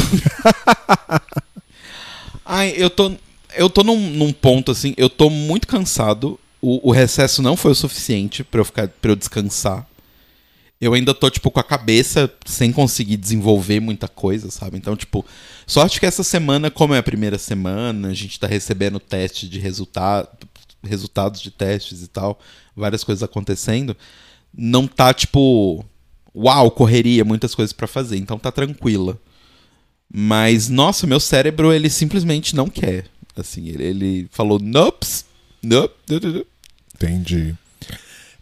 Ai, 2.44 2.75
eu 2.76 2.88
tô. 2.88 3.12
Eu 3.56 3.70
tô 3.70 3.84
num, 3.84 4.11
num 4.11 4.32
ponto 4.32 4.73
assim, 4.73 4.94
eu 4.96 5.08
tô 5.08 5.30
muito 5.30 5.68
cansado. 5.68 6.40
O, 6.61 6.88
o 6.88 6.92
recesso 6.92 7.42
não 7.42 7.56
foi 7.56 7.73
o 7.73 7.75
suficiente 7.75 8.42
pra 8.42 8.61
eu 8.61 8.64
ficar 8.64 8.88
para 8.88 9.12
eu 9.12 9.16
descansar. 9.16 9.87
Eu 10.80 10.92
ainda 10.94 11.14
tô, 11.14 11.30
tipo, 11.30 11.50
com 11.50 11.61
a 11.61 11.64
cabeça 11.64 12.30
sem 12.44 12.73
conseguir 12.73 13.16
desenvolver 13.16 13.80
muita 13.80 14.08
coisa, 14.08 14.50
sabe? 14.50 14.76
Então, 14.76 14.96
tipo, 14.96 15.25
sorte 15.66 16.00
que 16.00 16.06
essa 16.06 16.25
semana, 16.25 16.70
como 16.70 16.94
é 16.94 16.99
a 16.99 17.02
primeira 17.02 17.38
semana, 17.38 18.08
a 18.08 18.14
gente 18.14 18.40
tá 18.40 18.46
recebendo 18.46 18.99
teste 18.99 19.49
de 19.49 19.58
resultado, 19.58 20.28
resultados 20.85 21.41
de 21.41 21.50
testes 21.50 22.03
e 22.03 22.09
tal, 22.09 22.38
várias 22.76 23.03
coisas 23.05 23.23
acontecendo. 23.23 23.97
Não 24.57 24.87
tá, 24.87 25.12
tipo, 25.12 25.85
uau, 26.35 26.71
correria, 26.71 27.25
muitas 27.25 27.55
coisas 27.55 27.73
pra 27.73 27.87
fazer, 27.87 28.17
então 28.17 28.38
tá 28.38 28.53
tranquila. 28.53 29.19
Mas, 30.12 30.69
nossa, 30.69 31.07
meu 31.07 31.19
cérebro, 31.19 31.73
ele 31.73 31.91
simplesmente 31.91 32.55
não 32.55 32.69
quer. 32.69 33.07
Assim, 33.37 33.69
ele, 33.69 33.85
ele 33.85 34.29
falou, 34.31 34.59
nope, 34.61 35.07
nope. 35.62 35.95
Entendi. 36.95 37.55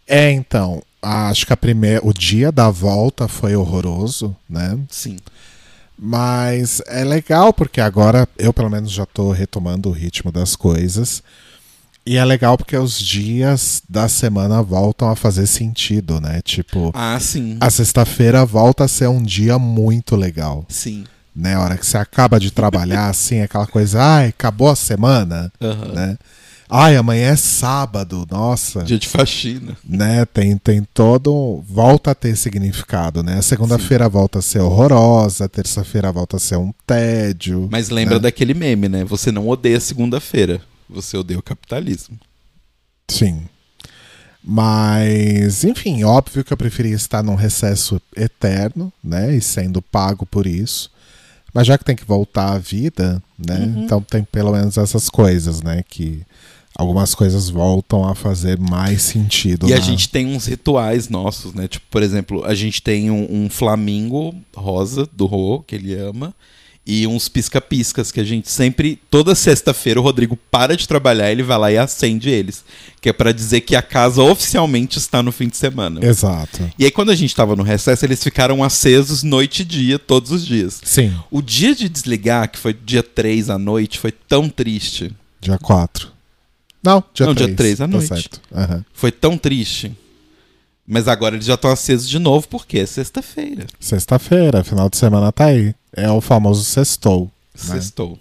É, 0.05 0.29
então, 0.29 0.83
acho 1.01 1.47
que 1.47 1.53
a 1.53 1.57
primeira, 1.57 2.05
o 2.05 2.13
dia 2.13 2.51
da 2.51 2.69
volta 2.69 3.27
foi 3.27 3.55
horroroso, 3.55 4.35
né? 4.47 4.77
Sim. 4.89 5.17
Mas 5.97 6.81
é 6.87 7.03
legal 7.03 7.53
porque 7.53 7.79
agora 7.79 8.27
eu 8.37 8.51
pelo 8.51 8.69
menos 8.69 8.91
já 8.91 9.05
tô 9.05 9.31
retomando 9.31 9.89
o 9.89 9.91
ritmo 9.91 10.31
das 10.31 10.55
coisas. 10.55 11.23
E 12.05 12.17
é 12.17 12.25
legal 12.25 12.57
porque 12.57 12.75
os 12.75 12.99
dias 12.99 13.81
da 13.87 14.09
semana 14.09 14.61
voltam 14.61 15.09
a 15.09 15.15
fazer 15.15 15.47
sentido, 15.47 16.19
né? 16.19 16.41
Tipo, 16.43 16.91
Ah, 16.93 17.17
sim. 17.19 17.57
a 17.61 17.69
sexta-feira 17.69 18.45
volta 18.45 18.83
a 18.83 18.87
ser 18.89 19.07
um 19.07 19.23
dia 19.23 19.57
muito 19.57 20.15
legal, 20.17 20.65
Sim. 20.67 21.05
né? 21.33 21.55
A 21.55 21.61
hora 21.61 21.77
que 21.77 21.85
você 21.85 21.97
acaba 21.97 22.39
de 22.41 22.51
trabalhar, 22.51 23.07
assim, 23.09 23.39
aquela 23.39 23.65
coisa, 23.67 24.01
ai, 24.03 24.27
acabou 24.27 24.69
a 24.69 24.75
semana, 24.75 25.49
Aham. 25.61 25.93
né? 25.93 26.17
Ai, 26.69 26.95
amanhã 26.97 27.27
é 27.29 27.35
sábado, 27.35 28.25
nossa. 28.31 28.81
Dia 28.83 28.97
de 28.97 29.07
faxina. 29.07 29.77
né? 29.87 30.25
Tem, 30.25 30.57
tem 30.57 30.83
todo. 30.93 31.63
Volta 31.69 32.11
a 32.11 32.15
ter 32.15 32.35
significado, 32.35 33.21
né? 33.21 33.37
A 33.37 33.41
segunda-feira 33.43 34.09
volta 34.09 34.39
a 34.39 34.41
ser 34.41 34.59
horrorosa, 34.59 35.45
a 35.45 35.47
terça-feira 35.49 36.11
volta 36.11 36.37
a 36.37 36.39
ser 36.39 36.57
um 36.57 36.73
tédio. 36.87 37.67
Mas 37.71 37.89
lembra 37.89 38.15
né? 38.15 38.21
daquele 38.21 38.55
meme, 38.55 38.89
né? 38.89 39.03
Você 39.03 39.31
não 39.31 39.47
odeia 39.47 39.79
segunda-feira. 39.79 40.61
Você 40.93 41.17
odeia 41.17 41.39
o 41.39 41.43
capitalismo. 41.43 42.17
Sim. 43.09 43.43
Mas, 44.43 45.63
enfim, 45.63 46.03
óbvio 46.03 46.43
que 46.43 46.51
eu 46.51 46.57
preferia 46.57 46.95
estar 46.95 47.23
num 47.23 47.35
recesso 47.35 48.01
eterno, 48.15 48.91
né? 49.03 49.35
E 49.35 49.41
sendo 49.41 49.81
pago 49.81 50.25
por 50.25 50.45
isso. 50.45 50.91
Mas 51.53 51.67
já 51.67 51.77
que 51.77 51.85
tem 51.85 51.95
que 51.95 52.03
voltar 52.05 52.51
à 52.53 52.57
vida, 52.57 53.21
né? 53.37 53.59
Uhum. 53.59 53.83
Então 53.85 54.01
tem 54.01 54.23
pelo 54.23 54.51
menos 54.51 54.77
essas 54.77 55.09
coisas, 55.09 55.61
né? 55.61 55.83
Que 55.87 56.23
algumas 56.75 57.13
coisas 57.15 57.49
voltam 57.49 58.03
a 58.05 58.15
fazer 58.15 58.59
mais 58.59 59.01
sentido. 59.03 59.69
E 59.69 59.73
a 59.73 59.77
na- 59.77 59.81
gente 59.81 60.09
tem 60.09 60.25
uns 60.35 60.45
rituais 60.47 61.07
nossos, 61.09 61.53
né? 61.53 61.67
Tipo, 61.67 61.85
por 61.89 62.03
exemplo, 62.03 62.43
a 62.43 62.53
gente 62.55 62.81
tem 62.81 63.09
um, 63.11 63.43
um 63.45 63.49
flamingo 63.49 64.35
rosa 64.55 65.07
do 65.13 65.25
Rô, 65.25 65.61
que 65.61 65.75
ele 65.75 65.93
ama, 65.95 66.33
e 66.85 67.07
uns 67.07 67.29
pisca-piscas 67.29 68.11
que 68.11 68.19
a 68.19 68.23
gente 68.25 68.49
sempre, 68.51 68.99
toda 69.09 69.33
sexta-feira, 69.35 69.99
o 70.01 70.03
Rodrigo 70.03 70.37
para 70.51 70.75
de 70.75 70.85
trabalhar, 70.85 71.31
ele 71.31 71.41
vai 71.41 71.57
lá 71.57 71.71
e 71.71 71.77
acende 71.77 72.29
eles. 72.29 72.63
Que 72.99 73.07
é 73.09 73.13
pra 73.13 73.31
dizer 73.31 73.61
que 73.61 73.73
a 73.75 73.81
casa 73.81 74.21
oficialmente 74.21 74.97
está 74.97 75.23
no 75.23 75.31
fim 75.31 75.47
de 75.47 75.55
semana. 75.55 76.05
Exato. 76.05 76.69
E 76.77 76.83
aí, 76.83 76.91
quando 76.91 77.11
a 77.11 77.15
gente 77.15 77.33
tava 77.33 77.55
no 77.55 77.63
recesso, 77.63 78.05
eles 78.05 78.21
ficaram 78.21 78.61
acesos 78.63 79.23
noite 79.23 79.61
e 79.61 79.65
dia, 79.65 79.97
todos 79.97 80.31
os 80.31 80.45
dias. 80.45 80.81
Sim, 80.83 81.13
O 81.31 81.41
dia 81.41 81.73
de 81.73 81.87
desligar, 81.87 82.49
que 82.51 82.59
foi 82.59 82.73
dia 82.73 83.01
3 83.03 83.49
à 83.49 83.57
noite, 83.57 83.97
foi 83.97 84.11
tão 84.11 84.49
triste. 84.49 85.11
dia 85.39 85.57
4. 85.57 86.11
Não, 86.83 87.01
dia 87.13 87.25
Não, 87.25 87.33
3. 87.33 87.47
dia 87.47 87.55
três 87.55 87.79
à 87.79 87.85
tá 87.87 87.93
noite. 87.93 88.07
certo. 88.09 88.41
Aham. 88.53 88.83
Foi 88.93 89.09
tão 89.09 89.37
triste. 89.37 89.93
Mas 90.85 91.07
agora 91.07 91.35
eles 91.35 91.45
já 91.45 91.53
estão 91.53 91.71
acesos 91.71 92.09
de 92.09 92.19
novo, 92.19 92.45
porque 92.49 92.79
é 92.79 92.85
sexta-feira. 92.85 93.65
Sexta-feira, 93.79 94.65
final 94.65 94.89
de 94.89 94.97
semana 94.97 95.31
tá 95.31 95.45
aí. 95.45 95.73
É 95.95 96.09
o 96.09 96.21
famoso 96.21 96.63
sextou. 96.63 97.31
Né? 97.53 97.75
Sextou. 97.75 98.19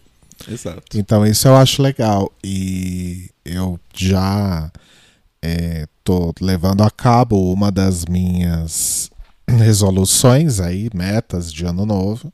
Exato. 0.48 0.82
Então 0.94 1.26
isso 1.26 1.48
eu 1.48 1.56
acho 1.56 1.82
legal. 1.82 2.30
E 2.42 3.30
eu 3.44 3.78
já 3.94 4.70
é, 5.40 5.87
tô 6.04 6.32
levando 6.40 6.82
a 6.82 6.90
cabo 6.90 7.52
uma 7.52 7.70
das 7.70 8.04
minhas 8.04 9.11
resoluções 9.48 10.61
aí, 10.61 10.88
metas 10.94 11.52
de 11.52 11.64
ano 11.64 11.85
novo, 11.85 12.32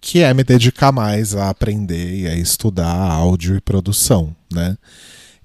que 0.00 0.20
é 0.20 0.32
me 0.34 0.42
dedicar 0.42 0.92
mais 0.92 1.34
a 1.34 1.50
aprender 1.50 2.20
e 2.20 2.26
a 2.26 2.34
estudar 2.34 2.92
áudio 2.92 3.56
e 3.56 3.60
produção, 3.60 4.34
né? 4.52 4.76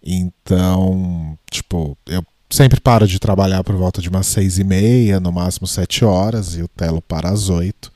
Então, 0.03 1.38
tipo, 1.51 1.97
eu 2.08 2.23
sempre 2.49 2.80
paro 2.80 3.06
de 3.06 3.19
trabalhar 3.19 3.63
por 3.63 3.75
volta 3.75 4.01
de 4.01 4.10
umas 4.10 4.25
seis 4.27 4.58
e 4.58 4.63
meia, 4.63 5.19
no 5.19 5.32
máximo 5.32 5.67
sete 5.67 6.06
horas, 6.06 6.56
e 6.56 6.63
o 6.63 6.67
Telo 6.67 7.01
para 7.01 7.30
às 7.30 7.49
oito. 7.49 7.91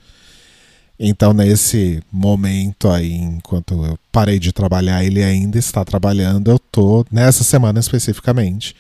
Então, 1.04 1.34
nesse 1.34 2.00
momento 2.12 2.88
aí, 2.88 3.16
enquanto 3.16 3.74
eu 3.84 3.98
parei 4.12 4.38
de 4.38 4.52
trabalhar, 4.52 5.04
ele 5.04 5.24
ainda 5.24 5.58
está 5.58 5.84
trabalhando. 5.84 6.52
Eu 6.52 6.60
tô, 6.60 7.04
nessa 7.12 7.44
semana 7.44 7.80
especificamente, 7.80 8.76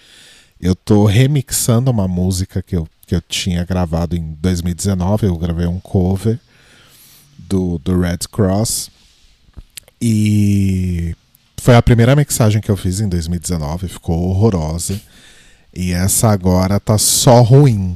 eu 0.62 0.76
tô 0.76 1.06
remixando 1.06 1.90
uma 1.90 2.08
música 2.08 2.62
que 2.62 2.76
eu, 2.76 2.88
que 3.08 3.16
eu 3.16 3.22
tinha 3.22 3.66
gravado 3.66 4.16
em 4.16 4.38
2019. 4.40 5.26
Eu 5.26 5.36
gravei 5.36 5.66
um 5.66 5.80
cover 5.80 6.40
do, 7.40 7.80
do 7.80 8.00
Red 8.00 8.20
Cross. 8.32 8.92
E 10.00 11.16
foi 11.58 11.76
a 11.76 11.82
primeira 11.82 12.16
mixagem 12.16 12.62
que 12.62 12.70
eu 12.70 12.78
fiz 12.78 13.00
em 13.00 13.10
2019. 13.10 13.88
Ficou 13.88 14.30
horrorosa. 14.30 15.02
E 15.74 15.92
essa 15.92 16.30
agora 16.30 16.80
tá 16.80 17.00
só 17.00 17.42
ruim. 17.42 17.96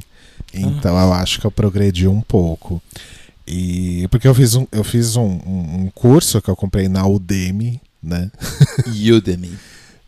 Então 0.52 0.98
eu 0.98 1.12
acho 1.12 1.38
que 1.38 1.46
eu 1.46 1.50
progredi 1.52 2.08
um 2.08 2.20
pouco. 2.20 2.82
E 3.46 4.08
porque 4.08 4.26
eu 4.26 4.34
fiz 4.34 4.54
um, 4.54 4.66
eu 4.72 4.82
fiz 4.82 5.16
um, 5.16 5.40
um, 5.46 5.90
curso 5.94 6.42
que 6.42 6.48
eu 6.48 6.56
comprei 6.56 6.88
na 6.88 7.06
Udemy, 7.06 7.80
né? 8.02 8.30
Udemy. 9.16 9.56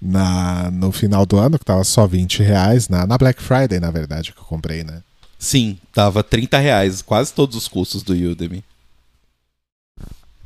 Na, 0.00 0.70
no 0.70 0.92
final 0.92 1.26
do 1.26 1.38
ano, 1.38 1.58
que 1.58 1.64
tava 1.64 1.82
só 1.84 2.06
20 2.06 2.42
reais, 2.42 2.88
na, 2.88 3.06
na 3.06 3.18
Black 3.18 3.42
Friday, 3.42 3.80
na 3.80 3.90
verdade, 3.90 4.32
que 4.32 4.38
eu 4.38 4.44
comprei, 4.44 4.84
né? 4.84 5.02
Sim, 5.38 5.78
tava 5.92 6.22
30 6.22 6.58
reais, 6.58 7.02
quase 7.02 7.32
todos 7.32 7.56
os 7.56 7.68
cursos 7.68 8.02
do 8.02 8.12
Udemy. 8.12 8.64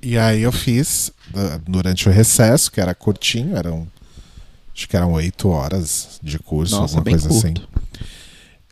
E 0.02 0.18
aí 0.18 0.42
eu 0.42 0.52
fiz 0.52 1.12
uh, 1.32 1.58
durante 1.66 2.08
o 2.08 2.12
recesso, 2.12 2.70
que 2.72 2.80
era 2.80 2.94
curtinho, 2.94 3.56
eram. 3.56 3.86
Acho 4.74 4.88
que 4.88 4.96
eram 4.96 5.12
8 5.12 5.48
horas 5.48 6.18
de 6.22 6.38
curso, 6.38 6.74
Nossa, 6.76 6.96
alguma 6.96 7.16
coisa 7.16 7.28
assim. 7.28 7.54
curto. 7.54 7.68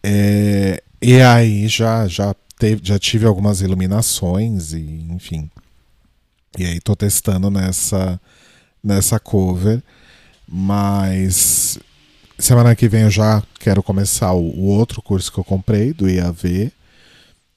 É, 0.02 0.82
e 1.00 1.20
aí 1.20 1.68
já, 1.68 2.08
já, 2.08 2.34
teve, 2.60 2.82
já 2.84 2.98
tive 2.98 3.24
algumas 3.24 3.62
iluminações 3.62 4.72
e 4.74 5.06
enfim. 5.10 5.50
E 6.58 6.64
aí 6.66 6.78
tô 6.78 6.94
testando 6.94 7.50
nessa, 7.50 8.20
nessa 8.84 9.18
cover. 9.18 9.82
Mas 10.46 11.78
semana 12.38 12.76
que 12.76 12.88
vem 12.88 13.02
eu 13.02 13.10
já 13.10 13.42
quero 13.58 13.82
começar 13.82 14.32
o, 14.32 14.42
o 14.42 14.66
outro 14.66 15.00
curso 15.00 15.32
que 15.32 15.38
eu 15.38 15.44
comprei, 15.44 15.94
do 15.94 16.08
IAV. 16.08 16.70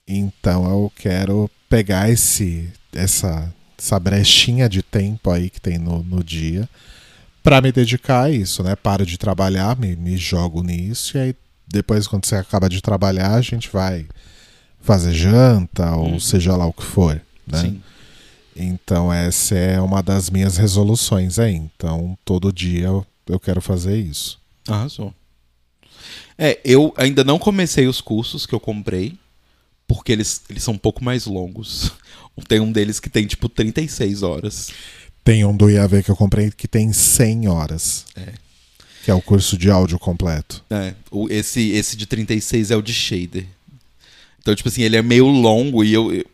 Então 0.07 0.65
eu 0.69 0.91
quero 0.95 1.49
pegar 1.67 2.09
esse, 2.09 2.71
essa, 2.93 3.53
essa 3.77 3.99
brechinha 3.99 4.69
de 4.69 4.81
tempo 4.81 5.31
aí 5.31 5.49
que 5.49 5.59
tem 5.59 5.77
no, 5.77 6.01
no 6.03 6.23
dia 6.23 6.69
para 7.41 7.59
me 7.59 7.73
dedicar 7.73 8.23
a 8.23 8.31
isso, 8.31 8.63
né? 8.63 8.73
Paro 8.73 9.05
de 9.05 9.17
trabalhar, 9.17 9.77
me, 9.77 9.97
me 9.97 10.15
jogo 10.15 10.63
nisso 10.63 11.17
e 11.17 11.19
aí 11.19 11.35
depois 11.67 12.07
quando 12.07 12.25
você 12.25 12.35
acaba 12.35 12.69
de 12.69 12.81
trabalhar 12.81 13.33
a 13.33 13.41
gente 13.41 13.69
vai 13.69 14.05
fazer 14.83 15.13
janta 15.13 15.95
ou 15.95 16.11
Uhum. 16.11 16.19
seja 16.19 16.55
lá 16.55 16.65
o 16.67 16.73
que 16.73 16.83
for, 16.83 17.19
né? 17.47 17.61
Sim. 17.61 17.81
Então 18.55 19.11
essa 19.11 19.55
é 19.55 19.81
uma 19.81 20.03
das 20.03 20.29
minhas 20.29 20.57
resoluções 20.57 21.39
aí. 21.39 21.55
Então 21.55 22.15
todo 22.23 22.53
dia 22.53 22.85
eu, 22.85 23.05
eu 23.27 23.39
quero 23.39 23.59
fazer 23.61 23.97
isso. 23.97 24.39
Arrasou. 24.67 25.11
É, 26.37 26.59
eu 26.63 26.93
ainda 26.97 27.23
não 27.23 27.39
comecei 27.39 27.87
os 27.87 27.99
cursos 28.01 28.45
que 28.45 28.53
eu 28.53 28.59
comprei, 28.59 29.17
porque 29.87 30.11
eles, 30.11 30.41
eles 30.49 30.61
são 30.63 30.73
um 30.75 30.77
pouco 30.77 31.03
mais 31.03 31.25
longos. 31.25 31.91
Tem 32.47 32.59
um 32.59 32.71
deles 32.71 32.99
que 32.99 33.09
tem 33.11 33.27
tipo 33.27 33.47
36 33.47 34.23
horas. 34.23 34.71
Tem 35.23 35.45
um 35.45 35.55
do 35.55 35.69
IAV 35.69 36.01
que 36.03 36.09
eu 36.09 36.15
comprei 36.15 36.49
que 36.49 36.67
tem 36.67 36.91
100 36.91 37.47
horas. 37.47 38.05
É. 38.15 38.33
Que 39.05 39.11
é 39.11 39.13
o 39.13 39.21
curso 39.21 39.55
de 39.55 39.69
áudio 39.69 39.99
completo. 39.99 40.63
É, 40.69 40.95
o, 41.11 41.29
esse, 41.29 41.69
esse 41.71 41.95
de 41.95 42.07
36 42.07 42.71
é 42.71 42.75
o 42.75 42.81
de 42.81 42.91
shader. 42.93 43.45
Então, 44.43 44.53
tipo 44.53 44.69
assim, 44.69 44.83
ele 44.83 44.95
é 44.97 45.01
meio 45.01 45.25
longo 45.25 45.83
e 45.83 45.91
eu, 45.91 46.13
eu- 46.13 46.25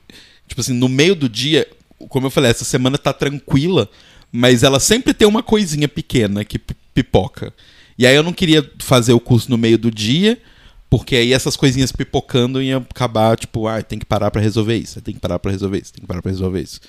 Tipo 0.48 0.60
assim, 0.62 0.74
no 0.74 0.90
meio 0.90 1.16
do 1.16 1.30
dia, 1.30 1.66
como 2.10 2.26
eu 2.26 2.32
falei, 2.32 2.50
essa 2.50 2.66
semana 2.66 2.98
tá 2.98 3.14
tranquila, 3.14 3.88
mas 4.32 4.64
ela 4.64 4.80
sempre 4.80 5.14
tem 5.14 5.28
uma 5.28 5.44
coisinha 5.44 5.88
pequena 5.88 6.44
que 6.44 6.58
pi- 6.58 6.76
pipoca. 6.94 7.54
E 7.98 8.08
aí 8.08 8.16
eu 8.16 8.24
não 8.24 8.34
queria 8.34 8.68
fazer 8.80 9.14
o 9.14 9.20
curso 9.20 9.48
no 9.52 9.60
meio 9.60 9.78
do 9.78 9.92
dia, 9.92 10.42
porque 10.90 11.16
aí 11.16 11.34
essas 11.34 11.56
coisinhas 11.56 11.92
pipocando 11.92 12.60
iam 12.64 12.84
acabar, 12.90 13.38
tipo, 13.38 13.68
ah, 13.68 13.84
tem 13.84 14.00
que 14.00 14.06
parar 14.08 14.32
pra 14.32 14.42
resolver 14.42 14.76
isso, 14.76 15.00
tem 15.02 15.14
que 15.14 15.20
parar 15.20 15.38
pra 15.38 15.52
resolver 15.52 15.80
isso, 15.80 15.94
tem 15.94 16.02
que 16.02 16.08
parar 16.08 16.22
pra 16.24 16.32
resolver 16.32 16.62
isso. 16.64 16.80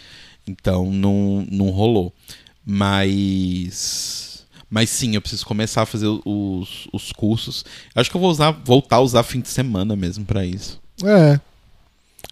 Então 0.49 0.91
não, 0.91 1.47
não 1.51 1.69
rolou. 1.69 2.15
Mas. 2.65 4.47
Mas 4.71 4.89
sim, 4.89 5.15
eu 5.17 5.21
preciso 5.21 5.45
começar 5.45 5.83
a 5.83 5.87
fazer 5.87 6.07
os, 6.25 6.89
os 6.93 7.13
cursos. 7.13 7.65
Acho 7.95 8.09
que 8.11 8.17
eu 8.17 8.21
vou 8.21 8.31
usar, 8.31 8.53
voltar 8.53 8.97
a 8.97 9.01
usar 9.01 9.23
fim 9.25 9.41
de 9.41 9.49
semana 9.49 9.97
mesmo 9.97 10.25
pra 10.25 10.47
isso. 10.47 10.81
É. 11.05 11.41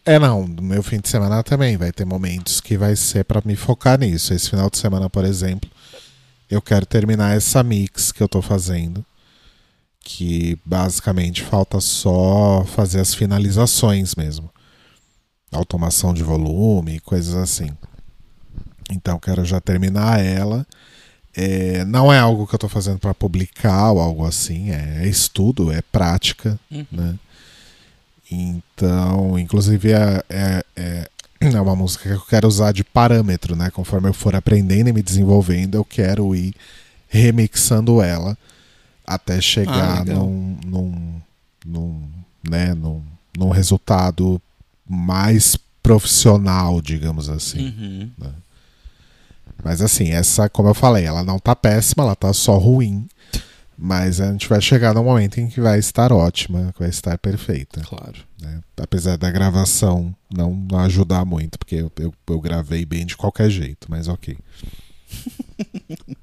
É, 0.04 0.18
não. 0.18 0.46
No 0.46 0.62
meu 0.62 0.82
fim 0.82 1.00
de 1.00 1.08
semana 1.08 1.42
também 1.42 1.76
vai 1.76 1.92
ter 1.92 2.04
momentos 2.04 2.60
que 2.60 2.76
vai 2.76 2.96
ser 2.96 3.24
pra 3.24 3.42
me 3.44 3.56
focar 3.56 3.98
nisso. 3.98 4.32
Esse 4.32 4.50
final 4.50 4.70
de 4.70 4.78
semana, 4.78 5.10
por 5.10 5.24
exemplo, 5.24 5.70
eu 6.50 6.62
quero 6.62 6.86
terminar 6.86 7.36
essa 7.36 7.62
mix 7.62 8.12
que 8.12 8.22
eu 8.22 8.28
tô 8.28 8.40
fazendo. 8.40 9.04
Que 10.00 10.58
basicamente 10.64 11.42
falta 11.42 11.80
só 11.80 12.64
fazer 12.64 13.00
as 13.00 13.14
finalizações 13.14 14.14
mesmo. 14.14 14.50
Automação 15.52 16.14
de 16.14 16.22
volume, 16.22 17.00
coisas 17.00 17.34
assim. 17.34 17.68
Então 18.90 19.18
quero 19.18 19.44
já 19.44 19.60
terminar 19.60 20.24
ela. 20.24 20.66
É, 21.36 21.84
não 21.84 22.12
é 22.12 22.18
algo 22.18 22.46
que 22.46 22.54
eu 22.54 22.58
tô 22.58 22.68
fazendo 22.68 22.98
pra 22.98 23.14
publicar 23.14 23.92
ou 23.92 24.00
algo 24.00 24.26
assim, 24.26 24.70
é, 24.70 25.04
é 25.04 25.06
estudo, 25.06 25.70
é 25.70 25.82
prática, 25.82 26.58
né? 26.90 27.18
Então, 28.30 29.38
inclusive 29.38 29.92
é, 29.92 30.22
é, 30.28 30.64
é, 30.76 31.08
é 31.40 31.60
uma 31.60 31.74
música 31.74 32.08
que 32.08 32.14
eu 32.14 32.20
quero 32.20 32.46
usar 32.46 32.72
de 32.72 32.84
parâmetro, 32.84 33.56
né? 33.56 33.70
Conforme 33.70 34.08
eu 34.08 34.14
for 34.14 34.34
aprendendo 34.34 34.88
e 34.88 34.92
me 34.92 35.02
desenvolvendo, 35.02 35.76
eu 35.76 35.84
quero 35.84 36.34
ir 36.34 36.54
remixando 37.08 38.02
ela 38.02 38.36
até 39.06 39.40
chegar 39.40 40.02
Ah, 40.02 40.04
num, 40.04 40.58
num, 40.66 41.20
num, 41.64 42.02
né, 42.48 42.74
num, 42.74 43.02
num 43.36 43.48
resultado 43.48 44.40
mais 44.86 45.56
profissional, 45.82 46.82
digamos 46.82 47.30
assim. 47.30 47.68
Uhum. 47.68 48.10
Mas 49.64 49.80
assim, 49.80 50.10
essa, 50.10 50.48
como 50.48 50.68
eu 50.68 50.74
falei, 50.74 51.04
ela 51.04 51.24
não 51.24 51.38
tá 51.38 51.56
péssima, 51.56 52.04
ela 52.04 52.14
tá 52.14 52.32
só 52.34 52.58
ruim. 52.58 53.08
Mas 53.80 54.20
a 54.20 54.32
gente 54.32 54.48
vai 54.48 54.60
chegar 54.60 54.92
num 54.92 55.04
momento 55.04 55.38
em 55.38 55.46
que 55.46 55.60
vai 55.60 55.78
estar 55.78 56.12
ótima, 56.12 56.72
que 56.72 56.80
vai 56.80 56.88
estar 56.88 57.16
perfeita. 57.16 57.80
Claro. 57.82 58.16
né? 58.40 58.60
Apesar 58.76 59.16
da 59.16 59.30
gravação 59.30 60.12
não, 60.28 60.66
ajudar 60.80 61.24
muito, 61.24 61.56
porque 61.58 61.76
eu, 61.76 61.92
eu, 62.00 62.12
eu 62.28 62.40
gravei 62.40 62.84
bem 62.84 63.06
de 63.06 63.16
qualquer 63.16 63.48
jeito, 63.48 63.86
mas 63.88 64.08
ok. 64.08 64.36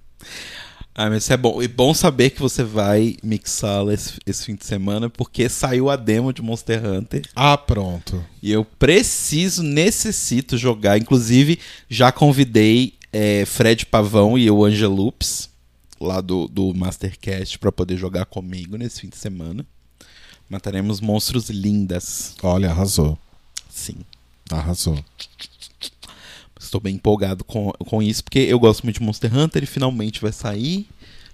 Ah, 0.97 1.09
mas 1.09 1.23
isso 1.23 1.33
é 1.33 1.37
bom. 1.37 1.61
E 1.61 1.67
bom 1.67 1.93
saber 1.93 2.29
que 2.29 2.39
você 2.39 2.63
vai 2.63 3.17
mixá-la 3.21 3.93
esse, 3.93 4.13
esse 4.25 4.45
fim 4.45 4.55
de 4.55 4.65
semana, 4.65 5.09
porque 5.09 5.49
saiu 5.49 5.89
a 5.89 5.97
demo 5.97 6.31
de 6.31 6.41
Monster 6.41 6.85
Hunter. 6.85 7.23
Ah, 7.35 7.57
pronto. 7.57 8.23
E 8.41 8.49
eu 8.49 8.63
preciso, 8.63 9.61
necessito 9.61 10.57
jogar. 10.57 10.97
Inclusive, 10.97 11.59
já 11.89 12.13
convidei 12.13 12.93
é, 13.11 13.43
Fred 13.45 13.85
Pavão 13.85 14.37
e 14.37 14.49
o 14.49 14.63
Angelups, 14.63 15.49
lá 16.05 16.21
do, 16.21 16.47
do 16.47 16.73
Mastercast, 16.73 17.59
para 17.59 17.71
poder 17.71 17.97
jogar 17.97 18.25
comigo 18.25 18.77
nesse 18.77 19.01
fim 19.01 19.09
de 19.09 19.17
semana. 19.17 19.65
Mataremos 20.49 21.01
monstros 21.01 21.49
lindas. 21.49 22.35
Olha, 22.43 22.69
arrasou. 22.69 23.17
Sim. 23.69 23.97
Arrasou. 24.49 24.97
Estou 26.59 26.79
bem 26.79 26.95
empolgado 26.95 27.43
com, 27.43 27.71
com 27.71 28.01
isso, 28.01 28.23
porque 28.23 28.39
eu 28.39 28.59
gosto 28.59 28.83
muito 28.83 28.99
de 28.99 29.05
Monster 29.05 29.35
Hunter 29.35 29.63
e 29.63 29.67
finalmente 29.67 30.21
vai 30.21 30.31
sair. 30.31 30.87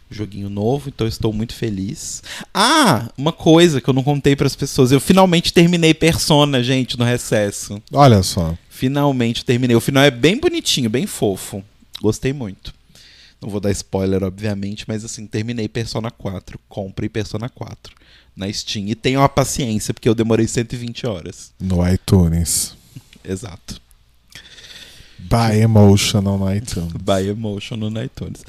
Joguinho 0.10 0.50
novo, 0.50 0.90
então 0.90 1.08
estou 1.08 1.32
muito 1.32 1.56
feliz. 1.56 2.22
Ah, 2.54 3.10
uma 3.18 3.32
coisa 3.32 3.80
que 3.80 3.90
eu 3.90 3.94
não 3.94 4.04
contei 4.04 4.36
para 4.36 4.48
as 4.48 4.56
pessoas. 4.58 4.92
Eu 4.92 5.00
finalmente 5.00 5.54
terminei 5.54 5.94
Persona, 5.94 6.62
gente, 6.62 7.00
no 7.00 7.06
recesso. 7.06 7.82
Olha 7.94 8.22
só. 8.22 8.58
Finalmente 8.70 9.46
terminei. 9.46 9.76
O 9.76 9.82
final 9.82 10.04
é 10.04 10.12
bem 10.12 10.38
bonitinho, 10.38 10.90
bem 10.90 11.06
fofo. 11.08 11.64
Gostei 12.02 12.34
muito. 12.34 12.74
Não 13.42 13.50
vou 13.50 13.60
dar 13.60 13.72
spoiler, 13.72 14.24
obviamente, 14.24 14.86
mas 14.88 15.04
assim, 15.04 15.26
terminei 15.26 15.68
Persona 15.68 16.12
4. 16.12 16.60
Comprei 16.70 17.10
Persona 17.10 17.50
4 17.50 17.96
na 18.36 18.52
Steam. 18.52 18.88
E 18.88 18.96
tenham 18.96 19.24
a 19.24 19.30
paciência, 19.30 19.94
porque 19.94 20.08
eu 20.08 20.14
demorei 20.16 20.48
120 20.48 21.08
horas. 21.08 21.52
No 21.60 21.88
iTunes. 21.88 22.76
Exato. 23.24 23.82
By 25.18 25.60
Emotional 25.60 26.38
no 26.38 26.54
iTunes. 26.54 26.94
By 27.02 27.28
Emotion 27.30 27.78
no 27.78 28.04
iTunes. 28.04 28.44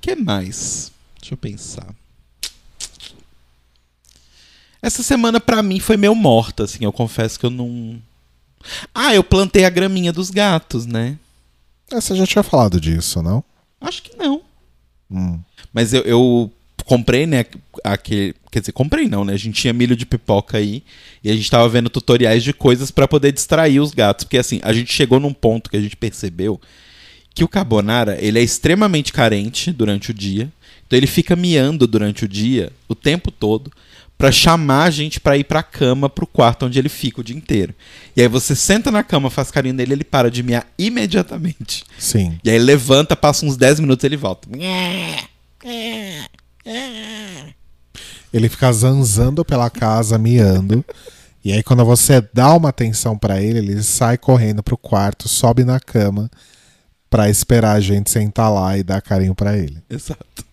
que 0.00 0.14
mais? 0.16 0.92
Deixa 1.20 1.34
eu 1.34 1.38
pensar. 1.38 1.86
Essa 4.80 5.02
semana 5.02 5.40
pra 5.40 5.62
mim 5.62 5.80
foi 5.80 5.96
meio 5.96 6.14
morta, 6.14 6.64
assim. 6.64 6.84
Eu 6.84 6.92
confesso 6.92 7.38
que 7.38 7.44
eu 7.46 7.50
não. 7.50 8.00
Ah, 8.94 9.14
eu 9.14 9.24
plantei 9.24 9.64
a 9.64 9.70
graminha 9.70 10.12
dos 10.12 10.30
gatos, 10.30 10.86
né? 10.86 11.18
Ah, 11.90 12.00
Você 12.00 12.14
já 12.14 12.26
tinha 12.26 12.42
falado 12.42 12.80
disso, 12.80 13.22
não? 13.22 13.42
Acho 13.80 14.02
que 14.02 14.16
não. 14.16 14.42
Hum. 15.10 15.38
Mas 15.72 15.92
eu, 15.92 16.02
eu 16.02 16.52
comprei, 16.84 17.26
né? 17.26 17.44
Aquele, 17.84 18.34
quer 18.50 18.60
dizer, 18.60 18.72
comprei 18.72 19.06
não, 19.08 19.24
né? 19.24 19.34
A 19.34 19.38
gente 19.38 19.60
tinha 19.60 19.72
milho 19.72 19.94
de 19.94 20.06
pipoca 20.06 20.58
aí 20.58 20.82
e 21.22 21.30
a 21.30 21.34
gente 21.34 21.50
tava 21.50 21.68
vendo 21.68 21.90
tutoriais 21.90 22.42
de 22.42 22.52
coisas 22.52 22.90
pra 22.90 23.08
poder 23.08 23.32
distrair 23.32 23.80
os 23.80 23.92
gatos. 23.92 24.24
Porque 24.24 24.38
assim, 24.38 24.60
a 24.62 24.72
gente 24.72 24.92
chegou 24.92 25.20
num 25.20 25.32
ponto 25.32 25.70
que 25.70 25.76
a 25.76 25.80
gente 25.80 25.96
percebeu 25.96 26.60
que 27.34 27.44
o 27.44 27.48
Carbonara, 27.48 28.18
ele 28.20 28.38
é 28.38 28.42
extremamente 28.42 29.12
carente 29.12 29.70
durante 29.70 30.10
o 30.10 30.14
dia. 30.14 30.50
Então 30.86 30.96
ele 30.96 31.06
fica 31.06 31.36
miando 31.36 31.86
durante 31.86 32.24
o 32.24 32.28
dia, 32.28 32.72
o 32.88 32.94
tempo 32.94 33.30
todo, 33.30 33.70
pra 34.18 34.32
chamar 34.32 34.82
a 34.82 34.90
gente 34.90 35.20
pra 35.20 35.38
ir 35.38 35.44
pra 35.44 35.62
cama, 35.62 36.10
pro 36.10 36.26
quarto 36.26 36.66
onde 36.66 36.76
ele 36.76 36.88
fica 36.88 37.20
o 37.20 37.24
dia 37.24 37.36
inteiro. 37.36 37.72
E 38.16 38.20
aí 38.20 38.26
você 38.26 38.56
senta 38.56 38.90
na 38.90 39.04
cama, 39.04 39.30
faz 39.30 39.50
carinho 39.52 39.74
nele, 39.74 39.92
ele 39.92 40.04
para 40.04 40.28
de 40.28 40.42
miar 40.42 40.66
imediatamente. 40.76 41.84
Sim. 41.96 42.38
E 42.42 42.50
aí 42.50 42.58
levanta, 42.58 43.14
passa 43.14 43.46
uns 43.46 43.56
10 43.56 43.78
minutos 43.78 44.02
ele 44.04 44.16
volta. 44.16 44.48
Ele 48.34 48.48
fica 48.48 48.72
zanzando 48.72 49.44
pela 49.44 49.70
casa, 49.70 50.18
miando. 50.18 50.84
e 51.44 51.52
aí, 51.52 51.62
quando 51.62 51.84
você 51.84 52.20
dá 52.34 52.52
uma 52.52 52.68
atenção 52.70 53.16
pra 53.16 53.40
ele, 53.40 53.58
ele 53.58 53.82
sai 53.82 54.18
correndo 54.18 54.62
pro 54.62 54.76
quarto, 54.76 55.28
sobe 55.28 55.64
na 55.64 55.78
cama 55.78 56.28
pra 57.08 57.30
esperar 57.30 57.72
a 57.72 57.80
gente 57.80 58.10
sentar 58.10 58.52
lá 58.52 58.76
e 58.76 58.82
dar 58.82 59.00
carinho 59.00 59.34
pra 59.34 59.56
ele. 59.56 59.78
Exato. 59.88 60.47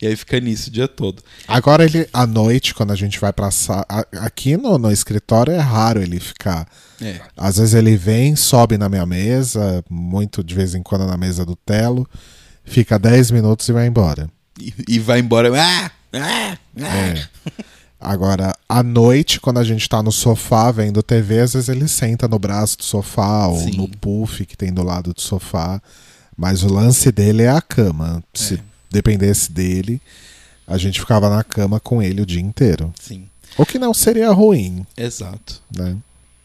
E 0.00 0.06
aí 0.06 0.14
fica 0.14 0.38
nisso 0.38 0.68
o 0.68 0.72
dia 0.72 0.86
todo. 0.86 1.22
Agora 1.48 1.84
ele, 1.84 2.06
à 2.12 2.26
noite, 2.26 2.74
quando 2.74 2.92
a 2.92 2.94
gente 2.96 3.18
vai 3.18 3.32
pra 3.32 3.50
sala. 3.50 3.86
Aqui 4.20 4.56
no, 4.56 4.76
no 4.76 4.92
escritório 4.92 5.52
é 5.54 5.58
raro 5.58 6.02
ele 6.02 6.20
ficar. 6.20 6.68
É. 7.00 7.20
Às 7.36 7.56
vezes 7.56 7.74
ele 7.74 7.96
vem, 7.96 8.36
sobe 8.36 8.76
na 8.76 8.88
minha 8.88 9.06
mesa, 9.06 9.82
muito 9.88 10.44
de 10.44 10.54
vez 10.54 10.74
em 10.74 10.82
quando 10.82 11.06
na 11.06 11.16
mesa 11.16 11.44
do 11.46 11.56
Telo, 11.56 12.06
fica 12.64 12.98
10 12.98 13.30
minutos 13.30 13.68
e 13.68 13.72
vai 13.72 13.86
embora. 13.86 14.30
E, 14.60 14.72
e 14.88 14.98
vai 14.98 15.20
embora. 15.20 15.50
Ah! 15.58 15.90
Ah! 16.12 16.58
Ah! 16.78 16.96
É. 16.96 17.28
Agora, 17.98 18.54
à 18.68 18.82
noite, 18.82 19.40
quando 19.40 19.58
a 19.58 19.64
gente 19.64 19.88
tá 19.88 20.02
no 20.02 20.12
sofá 20.12 20.70
vendo 20.70 21.02
TV, 21.02 21.40
às 21.40 21.54
vezes 21.54 21.68
ele 21.70 21.88
senta 21.88 22.28
no 22.28 22.38
braço 22.38 22.76
do 22.78 22.84
sofá 22.84 23.46
ou 23.46 23.58
Sim. 23.58 23.78
no 23.78 23.88
puff 23.88 24.44
que 24.44 24.56
tem 24.56 24.72
do 24.72 24.82
lado 24.82 25.14
do 25.14 25.20
sofá. 25.20 25.80
Mas 26.36 26.62
o 26.62 26.72
lance 26.72 27.10
dele 27.10 27.44
é 27.44 27.48
a 27.48 27.62
cama. 27.62 28.22
Se 28.34 28.54
É. 28.54 28.58
dependesse 28.96 29.52
dele, 29.52 30.00
a 30.66 30.78
gente 30.78 30.98
ficava 31.00 31.28
na 31.28 31.44
cama 31.44 31.78
com 31.78 32.02
ele 32.02 32.22
o 32.22 32.26
dia 32.26 32.40
inteiro. 32.40 32.92
Sim, 32.98 33.28
O 33.58 33.66
que 33.66 33.78
não 33.78 33.92
seria 33.92 34.30
ruim, 34.30 34.86
exato. 34.96 35.60
né? 35.76 35.96